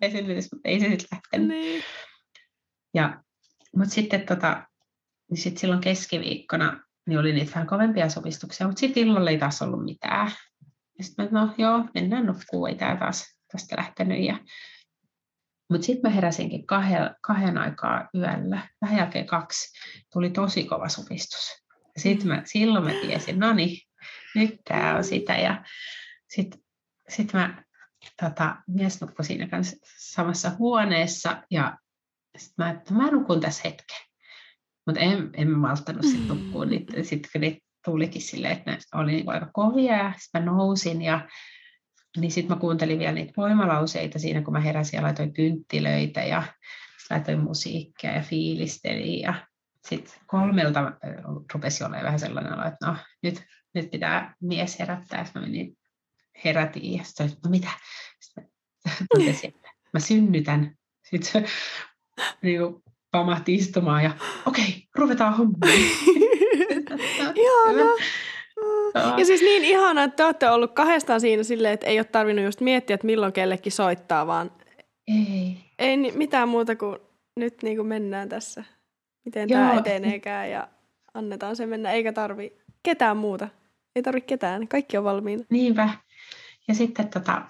[0.01, 1.47] ei se, ei se sitten lähtenyt.
[1.47, 1.83] Niin.
[2.93, 3.23] Ja,
[3.75, 4.67] mutta sitten tota,
[5.31, 9.61] niin sit silloin keskiviikkona niin oli niitä vähän kovempia sopistuksia, mutta sitten illalla ei taas
[9.61, 10.31] ollut mitään.
[10.97, 14.23] Ja sitten mä, no joo, mennään nukkuu, ei tämä taas tästä lähtenyt.
[14.23, 14.39] Ja...
[15.69, 19.79] Mutta sitten mä heräsinkin kahden, kahden aikaa yöllä, vähän jälkeen kaksi,
[20.13, 21.64] tuli tosi kova sopistus.
[21.95, 23.77] Ja sit mä, silloin mä tiesin, no niin,
[24.35, 25.33] nyt tämä on sitä.
[25.33, 25.63] Ja
[26.29, 26.59] sitten
[27.09, 27.63] sit mä,
[28.21, 31.77] tota, mies nukkui siinä kanssa samassa huoneessa ja
[32.37, 33.97] sitten mä, että mä nukun tässä hetken.
[34.85, 36.65] Mutta en, en malttanut sitten nukkua.
[36.65, 40.51] Niin, sitten kun niitä tulikin silleen, että ne oli niin aika kovia ja sitten mä
[40.51, 41.27] nousin ja
[42.17, 46.43] niin sitten mä kuuntelin vielä niitä voimalauseita siinä, kun mä heräsin ja laitoin kynttilöitä ja
[47.09, 49.47] laitoin musiikkia ja fiilistelin ja
[49.89, 50.91] sitten kolmelta
[51.53, 55.25] rupesi olemaan vähän sellainen olo, että no nyt, nyt pitää mies herättää.
[55.25, 55.77] Sitten mä menin,
[56.45, 57.69] herätin ja sitten no mitä?
[58.19, 58.49] Sitten
[59.13, 60.75] totesin, että mä synnytän.
[61.03, 61.45] Sitten se
[62.43, 64.11] niin kuin, pamahti istumaan ja
[64.45, 65.91] okei, okay, ruvetaan hommiin.
[67.35, 67.91] Ihana.
[69.17, 72.45] Ja siis niin ihana, että te olette ollut kahdestaan siinä silleen, että ei ole tarvinnut
[72.45, 74.51] just miettiä, että milloin kellekin soittaa, vaan
[75.07, 76.97] ei, ei mitään muuta kuin
[77.35, 78.63] nyt niin kuin mennään tässä
[79.25, 79.61] miten Joo.
[79.61, 80.67] tämä eteneekään ja
[81.13, 83.47] annetaan se mennä, eikä tarvi ketään muuta.
[83.95, 85.43] Ei tarvi ketään, kaikki on valmiina.
[85.49, 85.89] Niinpä.
[86.67, 87.47] Ja sitten, tota,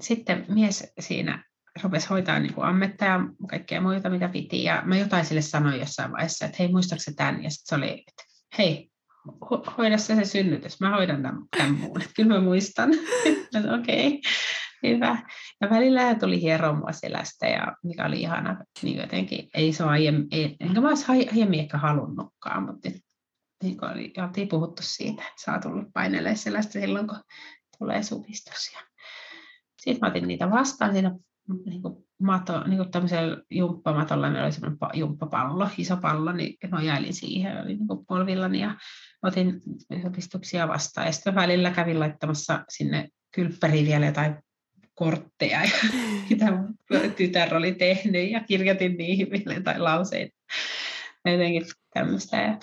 [0.00, 1.44] sitten mies siinä
[1.82, 3.20] rupesi hoitaa niin kuin ammetta ja
[3.50, 4.64] kaikkea muita, mitä piti.
[4.64, 7.44] Ja mä jotain sille sanoin jossain vaiheessa, että hei, muistaaksä tämän?
[7.44, 8.24] Ja sitten se oli, että
[8.58, 8.90] hei,
[9.28, 12.02] ho- hoida se se synnytys, mä hoidan tämän, tämän muun.
[12.16, 12.90] Kyllä mä muistan.
[13.80, 14.08] Okei.
[14.08, 14.20] Okay.
[14.82, 15.18] Hyvä.
[15.60, 20.28] Ja välillä tuli hieroa selästä, ja mikä oli ihana, niin jotenkin ei se aiemmin,
[20.60, 22.90] enkä mä olisi aiemmin ehkä halunnutkaan, mutta
[23.62, 27.18] niin kuin oli, oltiin puhuttu siitä, että saa tulla painelemaan selästä silloin, kun
[27.78, 28.72] tulee supistus.
[28.74, 28.80] Ja
[29.78, 31.16] sitten mä otin niitä vastaan siinä
[31.66, 37.14] niin kuin mato, niin kuin tämmöisellä jumppamatolla, meillä oli semmoinen jumppapallo, iso pallo, niin nojailin
[37.14, 38.76] siihen, oli niin kuin polvillani ja
[39.22, 39.60] otin
[40.02, 41.06] supistuksia vastaan.
[41.06, 44.36] Ja sitten välillä kävin laittamassa sinne kylppäriin vielä jotain
[45.02, 45.60] kortteja,
[46.30, 46.46] mitä
[47.16, 50.36] tytär oli tehnyt, ja kirjoitin niihin jotain lauseita.
[51.24, 52.36] Jotenkin tämmöistä.
[52.36, 52.58] Ja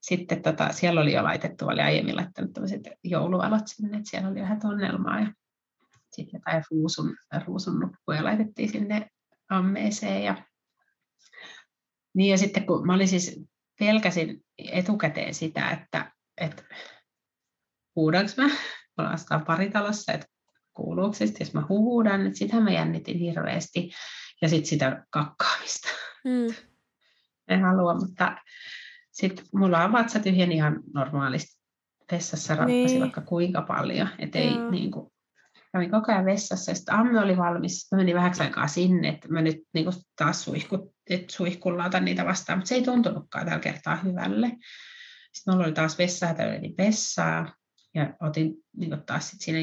[0.00, 4.40] sitten tota, siellä oli jo laitettu, oli aiemmin laittanut tämmöiset jouluvalot sinne, että siellä oli
[4.40, 5.20] vähän tunnelmaa.
[5.20, 5.32] Ja
[6.12, 7.16] sitten jotain ruusun,
[7.46, 9.06] ruusun nuppuja laitettiin sinne
[9.48, 10.24] ammeeseen.
[10.24, 10.44] Ja,
[12.14, 13.40] niin ja sitten kun mä olin siis,
[13.78, 16.62] pelkäsin etukäteen sitä, että, että
[17.96, 18.48] huudanko mä,
[18.98, 20.26] ollaan paritalossa, että
[20.74, 23.90] kuuluuko se, jos mä huudan, että sitä mä jännitin hirveästi.
[24.42, 25.88] Ja sitten sitä kakkaamista.
[26.24, 26.54] Mm.
[27.48, 28.36] En halua, mutta
[29.12, 31.62] sitten mulla on vatsa tyhjeni ihan normaalisti.
[32.12, 33.00] Vessassa rappasi niin.
[33.00, 34.08] vaikka kuinka paljon.
[34.18, 35.12] Että ei niin kuin,
[35.72, 37.88] kävin koko ajan vessassa ja sitten Amme oli valmis.
[37.92, 40.94] Mä menin vähäksi aikaa sinne, että mä nyt niin kuin taas suihku,
[41.30, 44.46] suihkullautan niitä vastaan, mutta se ei tuntunutkaan tällä kertaa hyvälle.
[45.32, 46.42] Sitten mulla oli taas vessa, että
[46.78, 47.54] vessaa
[47.94, 49.58] ja otin niin kuin taas sit siinä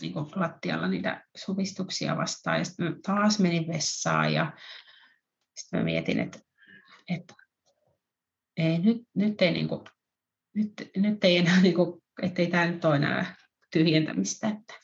[0.00, 2.58] niin kuin lattialla niitä supistuksia vastaan.
[2.58, 4.52] Ja sitten taas menin vessaan ja
[5.56, 6.38] sitten mä mietin, että,
[7.08, 7.34] että
[8.56, 9.80] ei, nyt, nyt, ei, niin kuin,
[10.54, 13.34] nyt, nyt ei enää, niin kuin, että ei tämä nyt ole enää
[13.72, 14.74] tyhjentämistä, että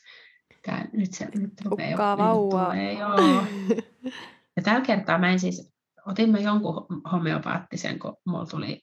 [0.65, 2.75] tää, nyt se nyt rupeaa Ukkaa vauvaa.
[2.75, 3.43] joo.
[4.55, 5.73] Ja tällä kertaa mä en siis,
[6.05, 8.81] otin mä jonkun homeopaattisen, kun mulla tuli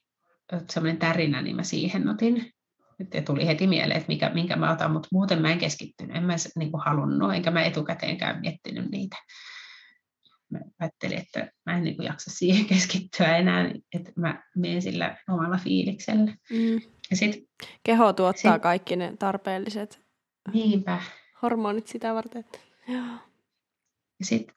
[0.69, 2.53] semmoinen tärinä, niin mä siihen otin.
[3.13, 6.23] Ja tuli heti mieleen, että mikä, minkä mä otan, mutta muuten mä en keskittynyt, en
[6.23, 9.17] mä niin kuin halunnut, enkä mä etukäteenkään miettinyt niitä.
[10.49, 15.17] Mä ajattelin, että mä en niin kuin jaksa siihen keskittyä enää, että mä menen sillä
[15.29, 16.31] omalla fiiliksellä.
[16.49, 16.81] Mm.
[17.11, 17.49] Ja sit,
[17.83, 20.07] Keho tuottaa Sit- kaikki ne tarpeelliset
[20.53, 21.01] niinpä,
[21.41, 22.45] hormonit sitä varten.
[24.23, 24.55] sitten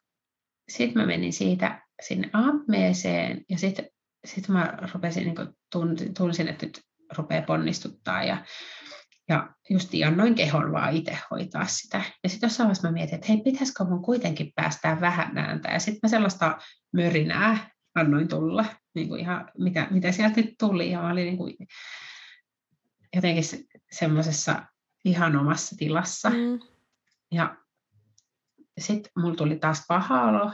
[0.68, 3.86] sit mä menin siitä sinne ammeeseen ja sitten
[4.24, 6.80] sit mä rupesin, niin tunsin, tunsin, että nyt
[7.16, 8.44] rupeaa ponnistuttaa ja,
[9.28, 12.02] ja just annoin kehon vaan itse hoitaa sitä.
[12.22, 15.68] Ja sitten jossain vaiheessa mä mietin, että hei, pitäisikö mun kuitenkin päästää vähän ääntä.
[15.68, 16.58] Ja sitten mä sellaista
[16.92, 18.64] mörinää annoin tulla,
[18.94, 20.90] niin kuin ihan mitä, mitä sieltä nyt tuli.
[20.90, 21.56] Ja mä olin niin kuin
[23.16, 24.66] jotenkin se- semmoisessa
[25.04, 26.30] ihan omassa tilassa.
[26.30, 26.60] Mm.
[27.32, 27.56] Ja
[28.80, 30.52] sitten mulla tuli taas paha olo.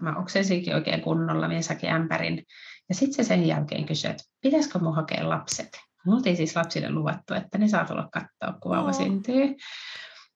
[0.00, 2.44] Mä oksensinkin oikein kunnolla, haki ämpärin.
[2.88, 5.68] Ja sitten se sen jälkeen kysyi, että pitäisikö mun hakea lapset.
[6.06, 9.54] Me oltiin siis lapsille luvattu, että ne saa tulla katsoa, kun vauva syntyy.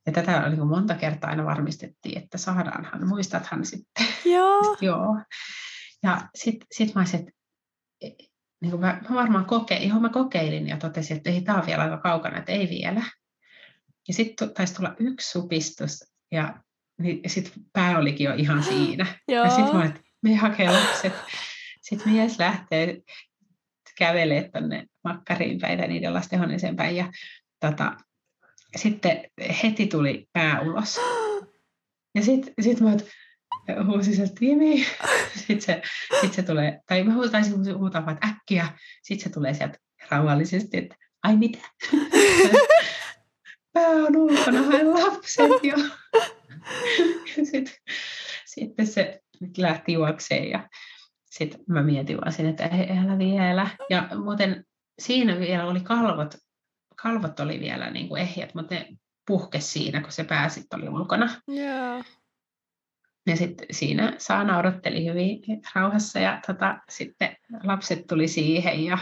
[0.07, 4.07] Ja tätä niin monta kertaa aina varmistettiin, että saadaanhan, muistathan sitten.
[4.25, 4.77] Joo.
[4.81, 5.23] Joo.
[6.03, 7.33] Ja sitten sit mä olisin, että
[8.61, 11.67] niin kuin mä, mä varmaan kokeilin, johon mä kokeilin ja totesin, että ei, tämä on
[11.67, 13.03] vielä aika kaukana, että ei vielä.
[14.09, 16.63] Ja sitten taisi tulla yksi supistus ja
[17.01, 19.07] niin, sitten pää olikin jo ihan siinä.
[19.29, 19.45] Joo.
[19.45, 21.13] Ja sitten mä olin, että me hakee lapset.
[21.81, 23.01] Sitten mies lähtee
[23.99, 26.97] kävelee tuonne makkariin päin tai niiden lastenhuoneeseen päin.
[26.97, 27.13] Ja
[27.61, 27.97] tota,
[28.77, 29.25] sitten
[29.63, 31.01] heti tuli pää ulos.
[32.15, 32.97] Ja sitten sit mä
[33.87, 34.87] huusin sieltä Timi.
[35.47, 35.83] Sitten se,
[36.21, 38.69] sit se tulee, tai mä huutaisin huutaa vaan, että äkkiä.
[39.03, 39.79] Sitten se tulee sieltä
[40.11, 41.59] rauhallisesti, että ai mitä?
[43.73, 45.77] Pää on ulkona, haen lapset jo.
[47.51, 47.75] Sitten,
[48.45, 49.21] sitten se
[49.59, 50.69] lähti juokseen ja
[51.31, 53.69] sitten mä mietin vaan siinä, että ei, älä vielä.
[53.91, 54.65] Ja muuten
[54.99, 56.35] siinä vielä oli kalvot,
[56.97, 58.89] kalvot oli vielä niin kuin ehjät, mutta ne
[59.27, 61.29] puhkes siinä, kun se pää sitten oli ulkona.
[61.49, 62.03] Joo.
[63.27, 65.41] Ja sitten siinä Saana odotteli hyvin
[65.75, 68.99] rauhassa ja tota, sitten lapset tuli siihen ja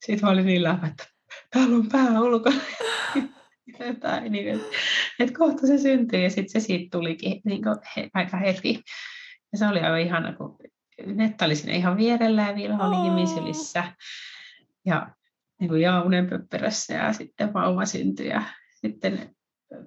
[0.00, 1.04] sitten mä olin niin lämpö, että
[1.50, 2.60] täällä on pää ulkona.
[3.86, 4.66] Jotain, niin, että,
[5.20, 8.82] että kohta se syntyi ja sitten se siitä tulikin niin kuin he, aika heti.
[9.52, 10.56] Ja se oli aivan ihana, kun
[11.06, 13.84] Netta oli siinä ihan vierellä ja Vilho oli Jimin sylissä.
[14.86, 15.10] Ja
[15.60, 18.42] niin kuin Jaunen pöppörössä ja sitten vauva syntyi ja
[18.74, 19.30] sitten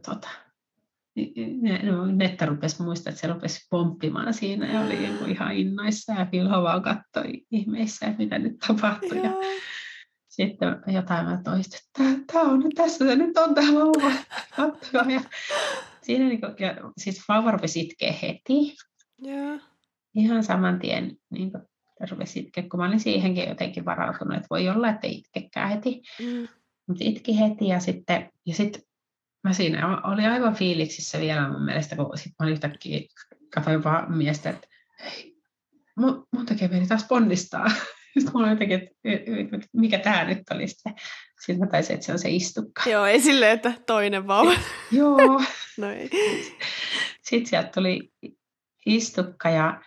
[0.06, 0.30] tota,
[1.16, 5.32] niin- ne- no, Netta rupesi muistaa, että se rupesi pomppimaan siinä ja oli niin kuin
[5.32, 9.18] ihan innoissa ja Vilho vaan katsoi ihmeissä, että mitä nyt tapahtui.
[9.18, 9.42] Ja Joo.
[10.32, 14.12] Sitten jotain mä toistin, että tämä on nyt tässä, se nyt on tämä vauva.
[15.14, 15.22] Ja
[16.02, 18.76] siinä niin kuin, ja siis vauva rupesi itkeä heti,
[19.18, 19.60] Joo.
[20.16, 21.64] ihan saman tien niin kuin,
[22.12, 26.02] rupesi itkeä, kun mä olin siihenkin jotenkin varautunut, että voi olla, että ei itkekään heti.
[26.20, 26.48] Mm.
[26.88, 28.82] Mutta itki heti ja sitten, ja sitten
[29.44, 33.00] mä siinä oli aivan fiiliksissä vielä mun mielestä, kun sitten mä olin yhtäkkiä,
[33.54, 34.68] katsoin vaan miestä, että
[35.04, 35.36] hei,
[35.96, 37.66] mun, mun tekee mieli taas ponnistaa.
[38.14, 38.82] Sitten mulla jotenkin,
[39.54, 40.94] että mikä tämä nyt oli sitten.
[41.40, 42.90] Sitten mä taisin, että se on se istukka.
[42.90, 44.54] Joo, ei silleen, että toinen vauva.
[44.92, 45.18] Joo.
[45.78, 46.10] No ei.
[47.22, 48.12] Sitten sieltä tuli
[48.86, 49.82] istukka ja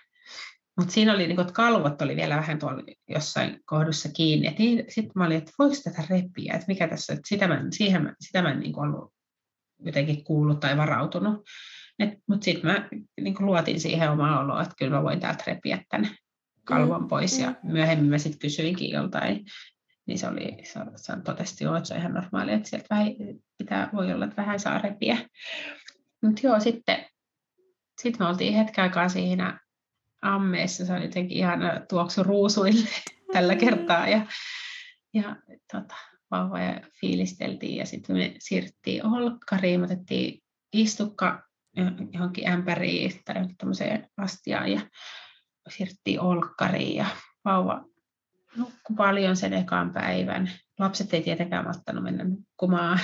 [0.77, 4.55] mutta siinä oli, niin kuin, että kalvot oli vielä vähän tuolla jossain kohdussa kiinni.
[4.59, 8.03] Niin, sitten mä olin, että voiko tätä repiä, että mikä tässä, että sitä mä, siihen,
[8.03, 9.15] mä- sitä mä en niin ollut
[9.79, 11.43] jotenkin kuullut tai varautunut.
[12.29, 12.89] Mutta sitten mä
[13.21, 16.11] niin luotin siihen omaan oloon, että kyllä mä voin täältä repiä tämän
[16.65, 17.39] kalvon pois.
[17.39, 19.45] Ja myöhemmin mä sitten kysyinkin joltain,
[20.07, 23.07] niin se oli, se, se totesi, joo, että se on ihan normaali, että sieltä vähän,
[23.59, 25.19] pitää, voi olla, että vähän saa repiä.
[26.23, 27.07] Mutta joo, sitten
[28.03, 29.61] sit me oltiin hetken aikaa siinä
[30.23, 32.89] ammeessa, se oli jotenkin ihan tuoksu ruusuille
[33.33, 34.09] tällä kertaa.
[34.09, 34.27] Ja,
[35.15, 35.37] ja
[35.73, 35.95] tota,
[36.31, 40.43] vauvoja fiilisteltiin ja sitten me siirryttiin olkkariin, me otettiin
[40.73, 41.43] istukka
[42.13, 44.81] johonkin ämpäriin tai tämmöiseen astiaan ja
[45.69, 47.07] siirryttiin olkkariin ja
[47.45, 47.85] vauva
[48.57, 50.51] nukkui paljon sen ekan päivän.
[50.79, 53.01] Lapset ei tietenkään malttanut mennä nukkumaan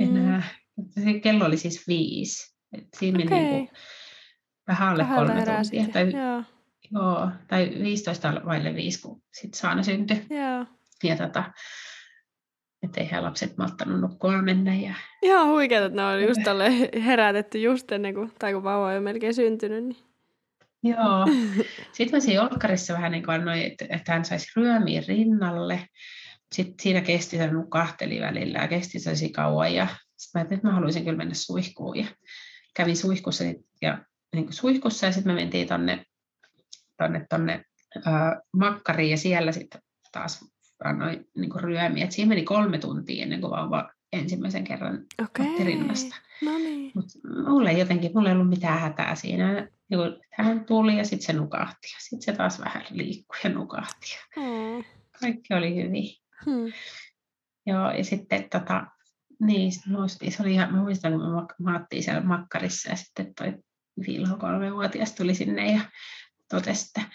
[0.00, 0.42] enää.
[0.88, 2.56] Se kello oli siis viisi.
[2.72, 3.42] Et siinä meni Okei.
[3.50, 3.74] niinku
[4.68, 5.64] vähän alle Kahdella kolme tuntia.
[5.64, 5.92] sitten.
[5.92, 6.42] Tai, Joo.
[6.92, 10.26] joo, tai 15 vaille viisi, kun sitten Saana syntyi.
[10.30, 10.66] Joo.
[11.04, 11.52] Ja tota,
[12.82, 14.74] että eihän lapset malttanut nukkua mennä.
[14.74, 16.40] Ja, Ihan huikeeta, että ne on just
[17.06, 19.84] herätetty just ennen kuin, tai kun vauva on jo melkein syntynyt.
[19.84, 19.96] Niin.
[20.88, 21.26] Joo.
[21.92, 25.88] Sitten mä siinä olkkarissa vähän niin kuin annoin, että, että hän saisi ryömiä rinnalle.
[26.52, 29.74] Sitten siinä kesti, se nukahteli välillä ja kesti se kauan.
[29.74, 31.96] Ja Sitten mä ajattelin, että mä haluaisin kyllä mennä suihkuun.
[31.96, 32.06] Ja
[32.74, 33.44] kävin suihkussa
[33.82, 33.98] ja,
[34.34, 36.04] niin kuin suihkussa ja sitten me mentiin tonne,
[36.96, 37.64] tonne, tonne
[38.06, 39.80] äh, makkariin ja siellä sitten
[40.12, 40.44] taas
[40.84, 42.04] annoin niin kuin ryömiä.
[42.04, 45.46] Et siihen meni kolme tuntia ennen kuin vauva ensimmäisen kerran Okei.
[45.46, 46.16] otti rinnasta.
[46.42, 46.92] No niin.
[46.94, 47.06] Mut
[47.46, 49.68] mulla ei jotenkin, mulla ei ollut mitään hätää siinä.
[49.88, 53.50] Niin kun hän tuli ja sitten se nukahti ja sitten se taas vähän liikkui ja
[53.50, 54.06] nukahti.
[54.12, 54.84] Ja Mm.
[55.20, 56.14] kaikki oli hyvin.
[56.44, 56.72] Hmm.
[57.66, 58.86] Joo, ja sitten tota,
[59.40, 63.54] niin, se oli ihan, mä muistan, kun me maattiin siellä makkarissa ja sitten toi
[64.06, 65.80] Vilho kolmevuotias tuli sinne ja
[66.50, 67.10] totesi, että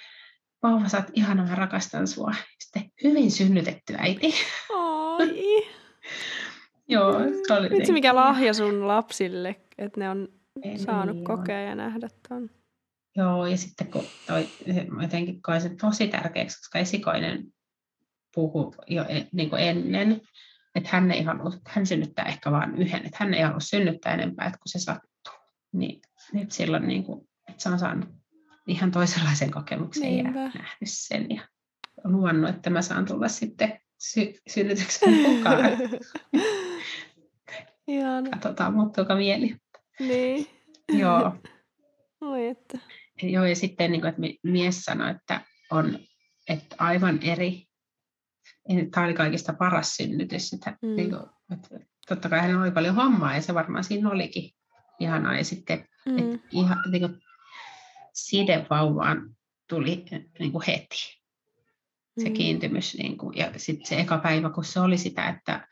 [0.63, 2.31] vauva, sä oot ihana, mä rakastan sua.
[2.59, 4.33] Sitten hyvin synnytetty äiti.
[4.69, 5.27] Oi.
[6.87, 10.27] Joo, se oli Vitsi mikä lahja sun lapsille, että ne on
[10.63, 12.49] Ei, saanut niin, kokea ja nähdä ton.
[13.15, 14.47] Joo, ja sitten kun toi,
[15.01, 17.43] jotenkin koin sen tosi tärkeäksi, koska esikoinen
[18.35, 20.21] puhui jo e- niin kuin ennen,
[20.75, 24.47] että hän ei halua, hän synnyttää ehkä vain yhden, että hän ei halua synnyttää enempää,
[24.47, 25.33] että kun se sattuu.
[25.71, 26.01] Niin
[26.33, 28.09] nyt silloin, niin kuin, että se on saanut
[28.67, 30.39] ihan toisenlaisen kokemuksen ja Niinpä.
[30.39, 31.41] nähnyt sen ja
[32.03, 35.59] luvannut, että mä saan tulla sitten sy- synnytyksen mukaan.
[37.87, 38.29] Ihana.
[38.29, 39.55] Katsotaan, muuttuuko mieli.
[39.99, 40.47] Niin.
[40.93, 41.35] Joo.
[42.21, 42.79] Oi että.
[43.23, 45.41] Joo, ja sitten niin kuin, että mi- mies sanoi, että
[45.71, 45.99] on
[46.49, 47.65] että aivan eri,
[48.91, 50.53] tämä oli kaikista paras synnytys.
[50.53, 50.95] Että, mm.
[50.95, 51.21] niin kuin,
[51.53, 54.51] että totta kai hänellä oli paljon hommaa, ja se varmaan siinä olikin
[54.99, 55.37] ihanaa.
[55.37, 56.17] Ja sitten Mm.
[56.17, 57.21] että ihan, niin kuin,
[58.13, 59.35] side vauvaan
[59.69, 60.05] tuli
[60.39, 61.21] niin kuin heti,
[62.19, 62.33] se Mm.
[62.33, 62.95] kiintymys.
[62.97, 65.67] Niin kuin, ja sitten se eka päivä, kun se oli sitä, että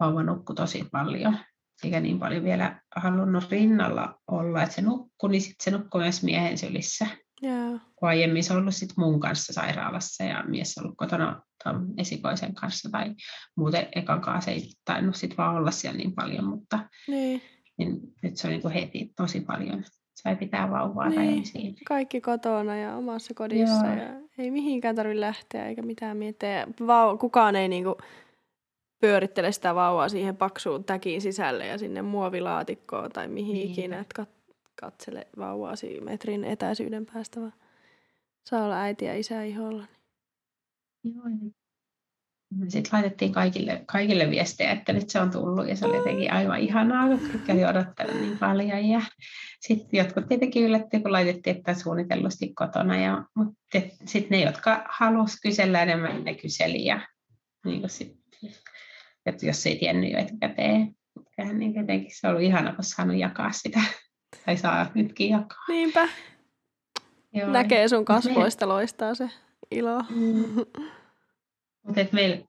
[0.00, 1.38] vauva nukkui tosi paljon,
[1.84, 6.22] eikä niin paljon vielä halunnut rinnalla olla, että se nukkui, niin sitten se nukkui myös
[6.22, 7.06] miehen sylissä
[7.42, 7.78] Joo.
[7.96, 11.86] kun aiemmin se on ollut sit mun kanssa sairaalassa ja mies on ollut kotona ton
[11.98, 13.14] esikoisen kanssa tai
[13.56, 16.78] muuten ekan kanssa ei tainnut sit vaan olla siellä niin paljon, mutta
[17.08, 17.42] Niin.
[17.78, 19.84] niin nyt se on niin heti tosi paljon.
[20.14, 21.46] Sai pitää vauvaa Niin.
[21.46, 21.76] siinä.
[21.88, 23.94] Kaikki kotona ja omassa kodissa Joo.
[23.96, 26.66] ja ei mihinkään tarvitse lähteä eikä mitään miettiä.
[26.86, 27.96] Vau, kukaan ei niinku
[29.00, 33.72] pyörittele sitä vauvaa siihen paksuun täkin sisälle ja sinne muovilaatikkoon tai mihin Niinpä.
[33.72, 37.52] ikinä, että kat- katsele vauvaa metrin etäisyyden päästä, vaan
[38.44, 39.84] saa olla äiti ja isä iholla.
[42.68, 46.60] Sitten laitettiin kaikille, kaikille viestejä, että nyt se on tullut ja se oli jotenkin aivan
[46.60, 48.84] ihanaa, kun oli odottanut niin paljon.
[48.88, 49.00] Ja
[49.60, 52.96] sitten jotkut tietenkin yllätti, kun laitettiin, että suunnitellusti kotona.
[52.96, 53.58] Ja, mutta
[54.04, 56.84] sitten ne, jotka halusivat kysellä enemmän, ne kyseli.
[56.84, 57.00] Ja,
[57.64, 58.17] niin sit,
[59.28, 60.94] että jos ei tiennyt jo etukäteen.
[61.36, 63.80] Kyllähän Niin jotenkin se on ollut ihana, kun saanut jakaa sitä.
[64.46, 65.64] Tai saa nytkin jakaa.
[65.68, 66.08] Niinpä,
[67.34, 67.50] Joo.
[67.50, 69.30] näkee sun Mut me- kasvoista loistaa se
[69.70, 70.02] ilo.
[70.10, 70.54] Mm.
[71.86, 72.44] Mutta meillä,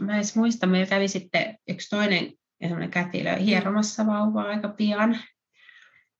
[0.00, 5.18] mä edes muista, meillä kävi sitten yksi toinen semmoinen kätilö hieromassa vauvaa aika pian.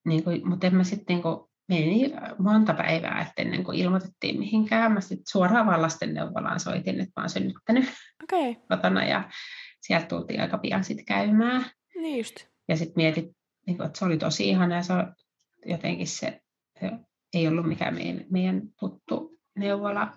[0.07, 4.39] Niin kuin, mutta en mä sitten niin kuin, meni monta päivää, että ennen kuin ilmoitettiin
[4.39, 4.93] mihinkään.
[4.93, 7.85] Mä sitten suoraan vaan lastenneuvolaan soitin, että mä oon synnyttänyt
[8.23, 8.63] Okei, okay.
[8.69, 9.31] kotona ja
[9.81, 11.67] sieltä tultiin aika pian sitten käymään.
[11.95, 12.37] niin just.
[12.69, 13.25] Ja sitten mietit,
[13.67, 14.95] niin että se oli tosi ihana ja se
[15.67, 16.41] jotenkin se,
[16.81, 16.91] se
[17.35, 20.13] ei ollut mikään meidän, meidän tuttu neuvola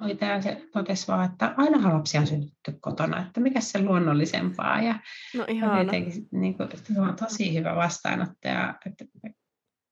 [0.00, 4.80] hoitaja, se totesi vaan, että aina lapsia on synnytty kotona, että mikä se luonnollisempaa.
[4.82, 5.00] Ja,
[5.34, 5.82] No ihana.
[5.82, 8.48] jotenkin niin kuin, että se on tosi hyvä vastaanotto.
[8.48, 9.04] Ja, että,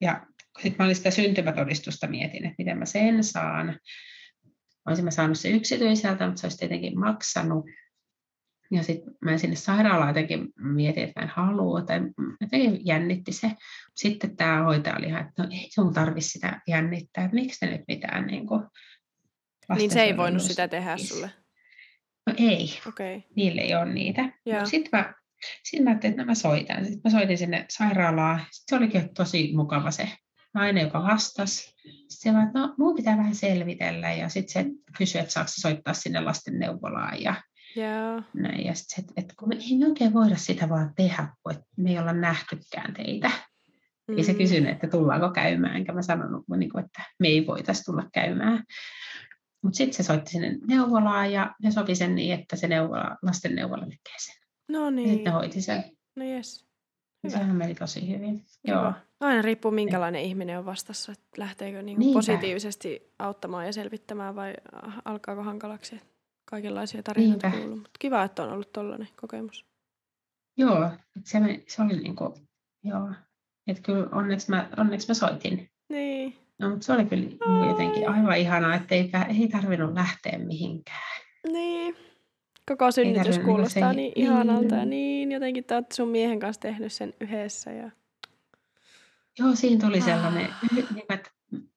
[0.01, 0.25] ja
[0.55, 3.79] sitten mä olin sitä syntymätodistusta mietin, että miten mä sen saan.
[4.87, 7.65] Olisin mä saanut se yksityiseltä, mutta se olisi tietenkin maksanut.
[8.73, 12.01] Ja sitten mä sinne sairaalaan jotenkin mietin, että mä en halua, tai
[12.41, 13.51] jotenkin jännitti se.
[13.95, 17.71] Sitten tämä hoitaja oli ihan, että no ei sun tarvitse sitä jännittää, että miksi te
[17.71, 18.63] nyt mitään niin kuin
[19.75, 21.31] Niin se ei voinut sitä tehdä sulle.
[22.27, 22.79] No ei.
[22.87, 23.21] Okay.
[23.35, 24.29] niille ei ole niitä.
[24.63, 25.13] Sitten mä,
[25.63, 26.85] sit mä ajattelin, että no mä soitan.
[26.85, 28.39] Sitten mä soitin sinne sairaalaan.
[28.39, 30.09] Sitten se olikin tosi mukava se
[30.53, 31.73] nainen, joka vastasi.
[31.81, 34.13] Sitten se vaan, että no pitää vähän selvitellä.
[34.13, 37.21] Ja sitten se kysyi, että saako soittaa sinne lastenneuvolaan.
[37.21, 37.35] Ja
[37.75, 38.21] Joo.
[38.33, 38.65] näin.
[38.65, 41.59] Ja sitten, että, että kun me ei me oikein voida sitä vaan tehdä, kun et
[41.77, 43.31] me ei olla nähtykään teitä.
[44.07, 44.17] Mm.
[44.17, 44.37] Ei se Mm.
[44.37, 48.63] kysynyt, että tullaanko käymään, enkä mä sanonut, niin että me ei voitaisi tulla käymään.
[49.63, 53.83] Mutta sitten se soitti sinne neuvolaan ja ne sopi sen niin, että se neuvola, lastenneuvola
[53.83, 54.35] tekee sen.
[54.69, 55.09] No Ja niin.
[55.09, 55.83] sitten ne hoiti sen.
[56.15, 56.65] No jes.
[57.23, 57.39] Ja Hyvä.
[57.39, 58.45] Sehän meni tosi hyvin.
[58.63, 58.81] Joo.
[58.83, 58.93] Joo.
[59.19, 62.17] Aina riippuu minkälainen ihminen on vastassa, että lähteekö niinku Niinpä.
[62.17, 64.53] positiivisesti auttamaan ja selvittämään vai
[65.05, 66.01] alkaako hankalaksi.
[66.45, 67.61] Kaikenlaisia tarinoita Niinpä.
[67.61, 69.65] kuuluu, mutta kiva, että on ollut tollainen kokemus.
[70.57, 70.89] Joo,
[71.25, 72.33] se, se oli niinku,
[72.83, 73.09] joo.
[73.67, 75.69] Että kyllä onneksi mä, onneksi mä soitin.
[75.89, 76.37] Niin.
[76.59, 79.11] No, mutta se oli kyllä niinku jotenkin aivan ihanaa, että ei,
[79.41, 81.21] ei tarvinnut lähteä mihinkään.
[81.51, 81.95] Niin.
[82.67, 84.89] Koko synnytys niinku kuulostaa se- niin ihanalta ja niin.
[84.89, 87.71] niin jotenkin te sun miehen kanssa tehnyt sen yhdessä.
[87.71, 87.91] Ja...
[89.39, 90.05] Joo, siinä tuli Ah.
[90.05, 91.29] sellainen, niin kuin, että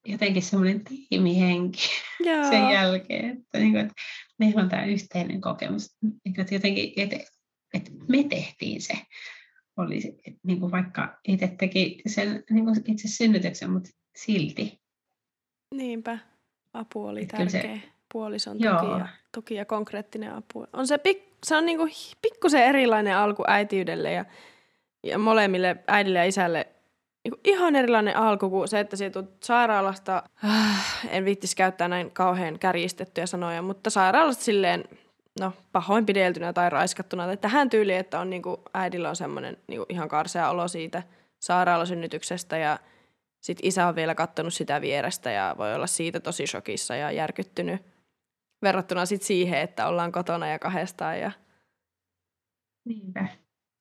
[0.07, 1.89] jotenkin semmoinen tiimihenki
[2.21, 2.45] Joo.
[2.51, 3.95] sen jälkeen, että, niin kuin, että
[4.39, 7.17] meillä on tämä yhteinen kokemus, niin kuin, että jotenkin, että,
[7.75, 8.95] että me tehtiin se.
[9.77, 14.81] Oli, että, niin kuin vaikka itse teki sen niin kuin itse synnytyksen, mutta silti.
[15.75, 16.19] Niinpä.
[16.73, 17.81] Apu oli Et kyllä se- tärkeä.
[18.13, 18.79] Puolison Joo.
[18.79, 20.67] tuki ja, tuki ja konkreettinen apu.
[20.73, 24.25] On se, pik, se on niinku hi- pikkusen erilainen alku äitiydelle ja,
[25.03, 26.67] ja molemmille äidille ja isälle
[27.45, 33.27] ihan erilainen alku kuin se, että tulet sairaalasta, äh, en viittis käyttää näin kauhean kärjistettyjä
[33.27, 34.85] sanoja, mutta sairaalasta silleen,
[35.41, 40.09] no pahoinpideltynä tai raiskattuna tai tähän tyyliin, että on niinku, äidillä on semmoinen niinku ihan
[40.09, 41.03] karsea olo siitä
[41.39, 42.79] sairaalasynnytyksestä ja
[43.41, 47.83] sitten isä on vielä katsonut sitä vierestä ja voi olla siitä tosi shokissa ja järkyttynyt
[48.63, 51.31] verrattuna sit siihen, että ollaan kotona ja kahdestaan ja
[52.87, 53.29] Niinpä.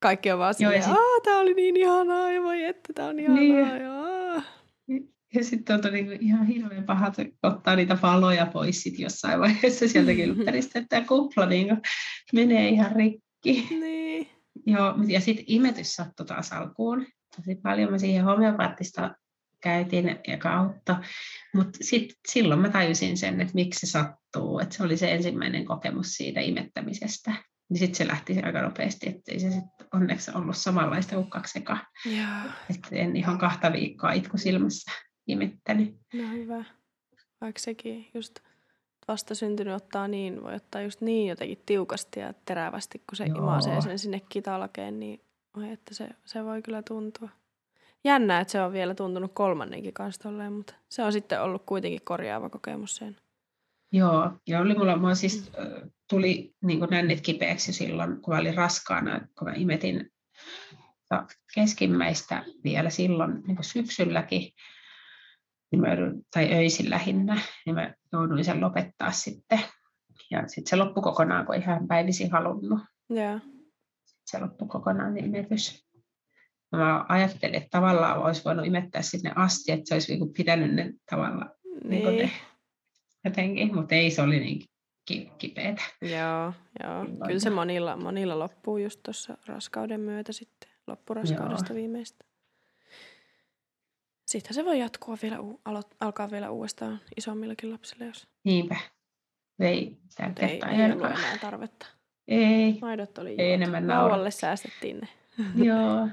[0.06, 3.08] Kaikki on vaan Joo, silleen, sit- aah, tää oli niin ihanaa ja voi että tää
[3.08, 3.58] on ihanaa Niin.
[3.58, 4.42] Ja.
[5.34, 9.88] Ja sitten on niin ihan hirveän paha että ottaa niitä valoja pois sit jossain vaiheessa
[9.88, 11.82] sieltä kylttäristä, että tämä kupla niin
[12.34, 13.68] menee ihan rikki.
[13.70, 14.30] Niin.
[14.66, 17.06] Joo, ja sitten imetys sattui taas alkuun.
[17.36, 19.16] Tosi paljon mä siihen homeopaattista
[19.62, 21.02] käytin ja kautta,
[21.54, 21.80] mutta
[22.28, 26.40] silloin mä tajusin sen, että miksi se sattuu, että se oli se ensimmäinen kokemus siitä
[26.40, 27.34] imettämisestä.
[27.70, 31.60] Niin sitten se lähti aika nopeasti, että ei se sitten onneksi ollut samanlaista kuin kaksi
[31.60, 31.78] eka.
[32.06, 34.92] Joo, Että en ihan kahta viikkoa itku silmässä
[35.28, 35.96] imettänyt.
[36.14, 36.64] no hyvä.
[37.42, 38.40] Vaikka sekin just
[39.08, 43.38] vasta syntynyt ottaa niin, voi ottaa just niin jotenkin tiukasti ja terävästi, kun se Joo.
[43.38, 45.22] imaisee sen sinne kitalakeen, niin
[45.58, 47.30] oi, että se, se voi kyllä tuntua.
[48.04, 52.02] Jännää, että se on vielä tuntunut kolmannenkin kanssa tolleen, mutta se on sitten ollut kuitenkin
[52.04, 53.16] korjaava kokemus sen.
[53.92, 55.52] Joo, ja oli mulla, mulla siis
[56.10, 60.10] tuli niin nännit kipeäksi silloin, kun mä olin raskaana, kun mä imetin
[61.56, 64.52] keskimmäistä vielä silloin niin syksylläkin,
[65.72, 69.60] niin mä joudun, tai öisin lähinnä, niin mä jouduin sen lopettaa sitten.
[70.32, 72.80] Ja sitten se loppui kokonaan, kun ihan päivisin halunnut.
[73.10, 73.40] Joo.
[74.26, 75.86] Se loppui kokonaan imetys.
[76.72, 80.74] Ja Mä ajattelin, että tavallaan olisi voinut imettää sinne asti, että se olisi niinku pitänyt
[80.74, 81.52] ne tavallaan
[81.84, 82.04] niin.
[82.04, 82.18] Niin.
[82.18, 82.32] ne,
[83.26, 84.62] jotenkin, mutta ei se oli niin
[85.06, 85.82] ki- kipeätä.
[86.02, 86.54] Joo,
[86.84, 87.06] joo.
[87.06, 87.28] Silloin.
[87.28, 91.76] Kyllä se monilla, monilla loppuu just tuossa raskauden myötä sitten, loppuraskaudesta Joo.
[91.76, 92.26] viimeistä.
[94.28, 98.76] Sitten se voi jatkua vielä, u- alo- alkaa vielä uudestaan isommillakin lapsilla, jos Niinpä.
[99.60, 99.98] Ei
[100.28, 101.86] Mut ei, ei ollut enää tarvetta.
[102.28, 103.54] Ei, Maidot oli Ei juotu.
[103.54, 105.08] enemmän Laualle säästettiin ne.
[105.66, 106.10] joo.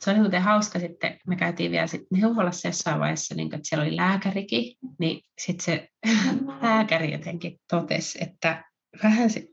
[0.00, 3.84] Se oli muuten hauska sitten, me käytiin vielä sit neuvolassa jossain vaiheessa, niin että siellä
[3.86, 5.88] oli lääkärikin, niin sitten se
[6.62, 8.64] lääkäri jotenkin totesi, että
[9.02, 9.48] vähän se,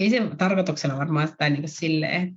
[0.00, 2.34] ei se tarkoituksena varmaan tai niin silleen,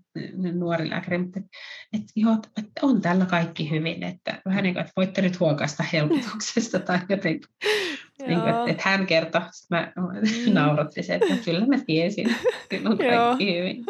[0.53, 1.57] nuori lääkäri, mutta että,
[1.93, 5.83] että, joo, että on tällä kaikki hyvin, että vähän niin kuin, että voitte nyt huokaista
[5.93, 7.49] helpotuksesta tai jotenkin,
[8.27, 10.53] niin kuin, että, että hän kertoi, sitten mä Mm.
[10.53, 12.35] nauratti se, että kyllä mä tiesin,
[12.69, 12.97] kyllä on
[13.27, 13.85] kaikki hyvin.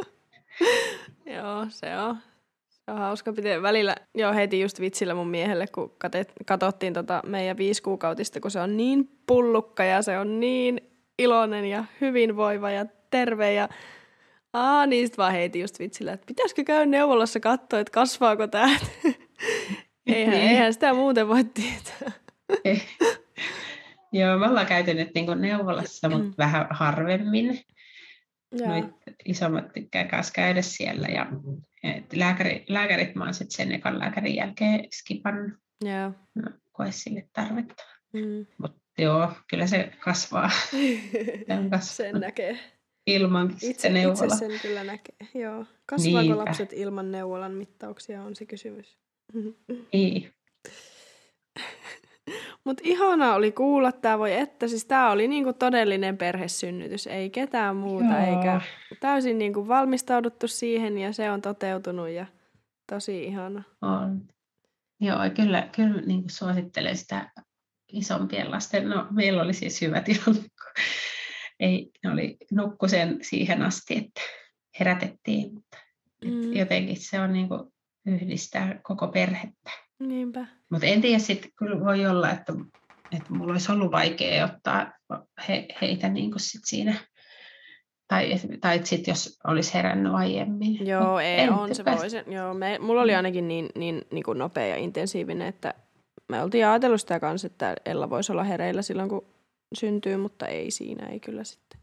[1.26, 2.18] Joo, se on.
[2.96, 3.62] Hauska pitää.
[3.62, 5.96] Välillä joo, heitin just vitsillä mun miehelle, kun
[6.46, 10.82] katsottiin tota meidän viisi kuukautista, kun se on niin pullukka ja se on niin
[11.20, 13.70] iloinen ja hyvinvoiva ja terve ja
[14.54, 18.68] Aa, niin sit vaan heitin just vitsillä, että pitäisikö käydä neuvolassa katsoa, että kasvaako tää.
[20.08, 20.50] eihän, Niin.
[20.50, 22.12] eihän sitä muuten voi tietää.
[24.12, 26.16] Joo, me ollaan käyty nyt niin neuvolassa, Mm.
[26.18, 27.60] mutta vähän harvemmin.
[28.52, 28.68] Joo.
[28.70, 28.86] Noit
[29.26, 31.08] isommat tykkää kanssa käydä siellä.
[31.08, 31.28] Ja
[31.84, 35.52] et lääkäri, lääkärit mä oon sitten sen ekan lääkärin jälkeen skipannut,
[35.82, 36.12] Joo.
[36.36, 37.84] no, koe sille tarvetta.
[38.14, 38.45] Mm.
[38.58, 40.49] Mutta joo, kyllä se kasvaa.
[41.80, 42.60] Sen näkee.
[43.08, 44.36] ilman Itse, se itse neuvola.
[44.36, 45.16] sen kyllä näkee.
[45.34, 45.66] Joo.
[45.86, 46.38] Kasvaako Niinpä.
[46.38, 48.98] lapset ilman neuvolan mittauksia on se kysymys.
[49.94, 50.34] Niin.
[52.64, 57.76] Mutta ihanaa oli kuulla tämä voi että, siis tämä oli niinku todellinen perhesynnytys, ei ketään
[57.76, 58.38] muuta, Joo.
[58.38, 58.62] eikä
[59.00, 62.26] täysin niinku valmistauduttu siihen ja se on toteutunut ja
[62.92, 63.64] tosi ihana.
[63.82, 64.22] On.
[65.00, 67.32] Joo, kyllä, kyllä niin kuin suosittelen sitä
[67.94, 68.90] isompien lasten.
[68.90, 70.84] No, meillä oli siis hyvä tilanne, kun
[71.60, 74.22] ei, ne oli nukku sen siihen asti, että
[74.80, 75.54] herätettiin.
[75.54, 75.78] Mutta
[76.26, 76.54] Mm.
[76.54, 77.62] jotenkin se on niin kuin
[78.06, 79.72] yhdistää koko perhettä.
[80.07, 80.45] Niinpä.
[80.72, 82.53] Mutta en tiedä, sitten kyllä voi olla, että,
[83.11, 84.91] että mulla olisi ollut vaikea ottaa
[85.48, 86.95] he, heitä niin kuin sit siinä.
[88.07, 90.88] Tai, tai sitten jos olisi herännyt aiemmin.
[90.88, 92.10] Joo, Mut ei, en on se pääs- voi.
[92.10, 95.73] Se, joo, me, mulla oli ainakin niin, niin, niin kuin nopea ja intensiivinen, että
[96.30, 99.26] me oltiin ajatellut sitä kanssa, että Ella voisi olla hereillä silloin, kun
[99.73, 101.82] syntyy, mutta ei siinä, ei kyllä sitten.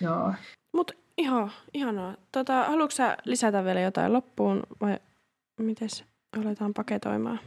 [0.00, 0.32] Joo,
[0.72, 2.16] Mutta ihan, ihanaa.
[2.32, 4.98] Tota, haluatko sä lisätä vielä jotain loppuun vai
[5.60, 5.88] miten
[6.36, 7.40] aletaan paketoimaan?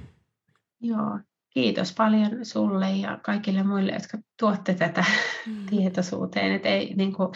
[0.82, 5.06] Joo, kiitos paljon sulle ja kaikille muille, jotka tuotte tätä
[5.48, 5.66] mm.
[5.66, 6.52] tietoisuuteen.
[6.52, 7.30] Et ei, niin kuin,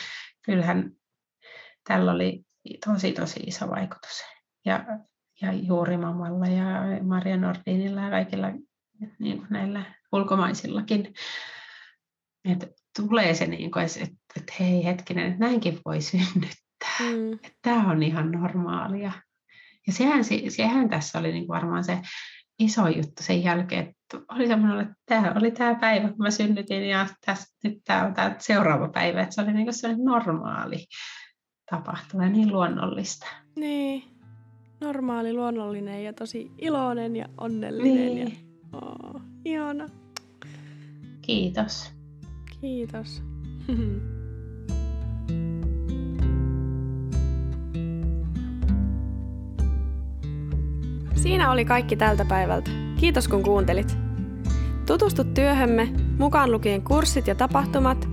[0.46, 0.92] kyllähän
[1.88, 2.44] tällä oli
[2.86, 4.24] tosi tosi iso vaikutus.
[4.66, 4.86] Ja,
[5.42, 8.48] ja Juuri Mamalla ja Maria Nordinilla ja kaikilla
[9.20, 11.14] niin kuin näillä ulkomaisillakin.
[12.46, 12.68] Että
[12.98, 17.00] tulee se, niin kuin, että, että hei hetkinen, että näinkin voi synnyttää.
[17.00, 17.40] Mm.
[17.62, 19.12] Tämä on ihan normaalia.
[19.88, 22.02] Ja sehän, sehän tässä oli niin varmaan se
[22.60, 26.84] iso juttu sen jälkeen, että oli semmoinen, että tämä oli tämä päivä, kun mä synnytin
[26.84, 30.86] ja tästä, nyt tämä on tämä seuraava päivä, että se oli niin kuin normaali
[31.70, 33.28] tapahtuma ja niin luonnollista.
[33.56, 34.04] Niin,
[34.82, 38.16] normaali, luonnollinen ja tosi iloinen ja onnellinen.
[38.16, 38.28] Niin.
[38.74, 39.88] Ja, oh, ihana.
[41.22, 41.94] Kiitos.
[42.62, 43.24] Kiitos.
[51.22, 52.72] Siinä oli kaikki tältä päivältä.
[53.00, 53.98] Kiitos kun kuuntelit.
[54.86, 58.10] Tutustu työhömme, mukaan lukien kurssit ja tapahtumat,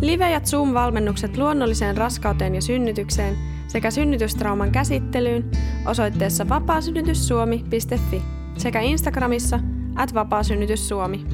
[0.00, 3.36] live- ja Zoom-valmennukset luonnolliseen raskauteen ja synnytykseen
[3.68, 5.50] sekä synnytystrauman käsittelyyn
[5.86, 8.22] osoitteessa vapaasynnytyssuomi.fi
[8.56, 9.60] sekä Instagramissa
[9.96, 11.26] at vapaasynnytyssuomi.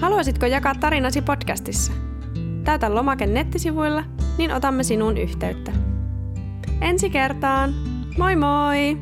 [0.00, 1.92] Haluaisitko jakaa tarinasi podcastissa?
[2.64, 4.04] Täytä lomake nettisivuilla,
[4.38, 5.72] niin otamme sinuun yhteyttä.
[6.80, 7.74] Ensi kertaan!
[8.18, 8.98] Moi moi!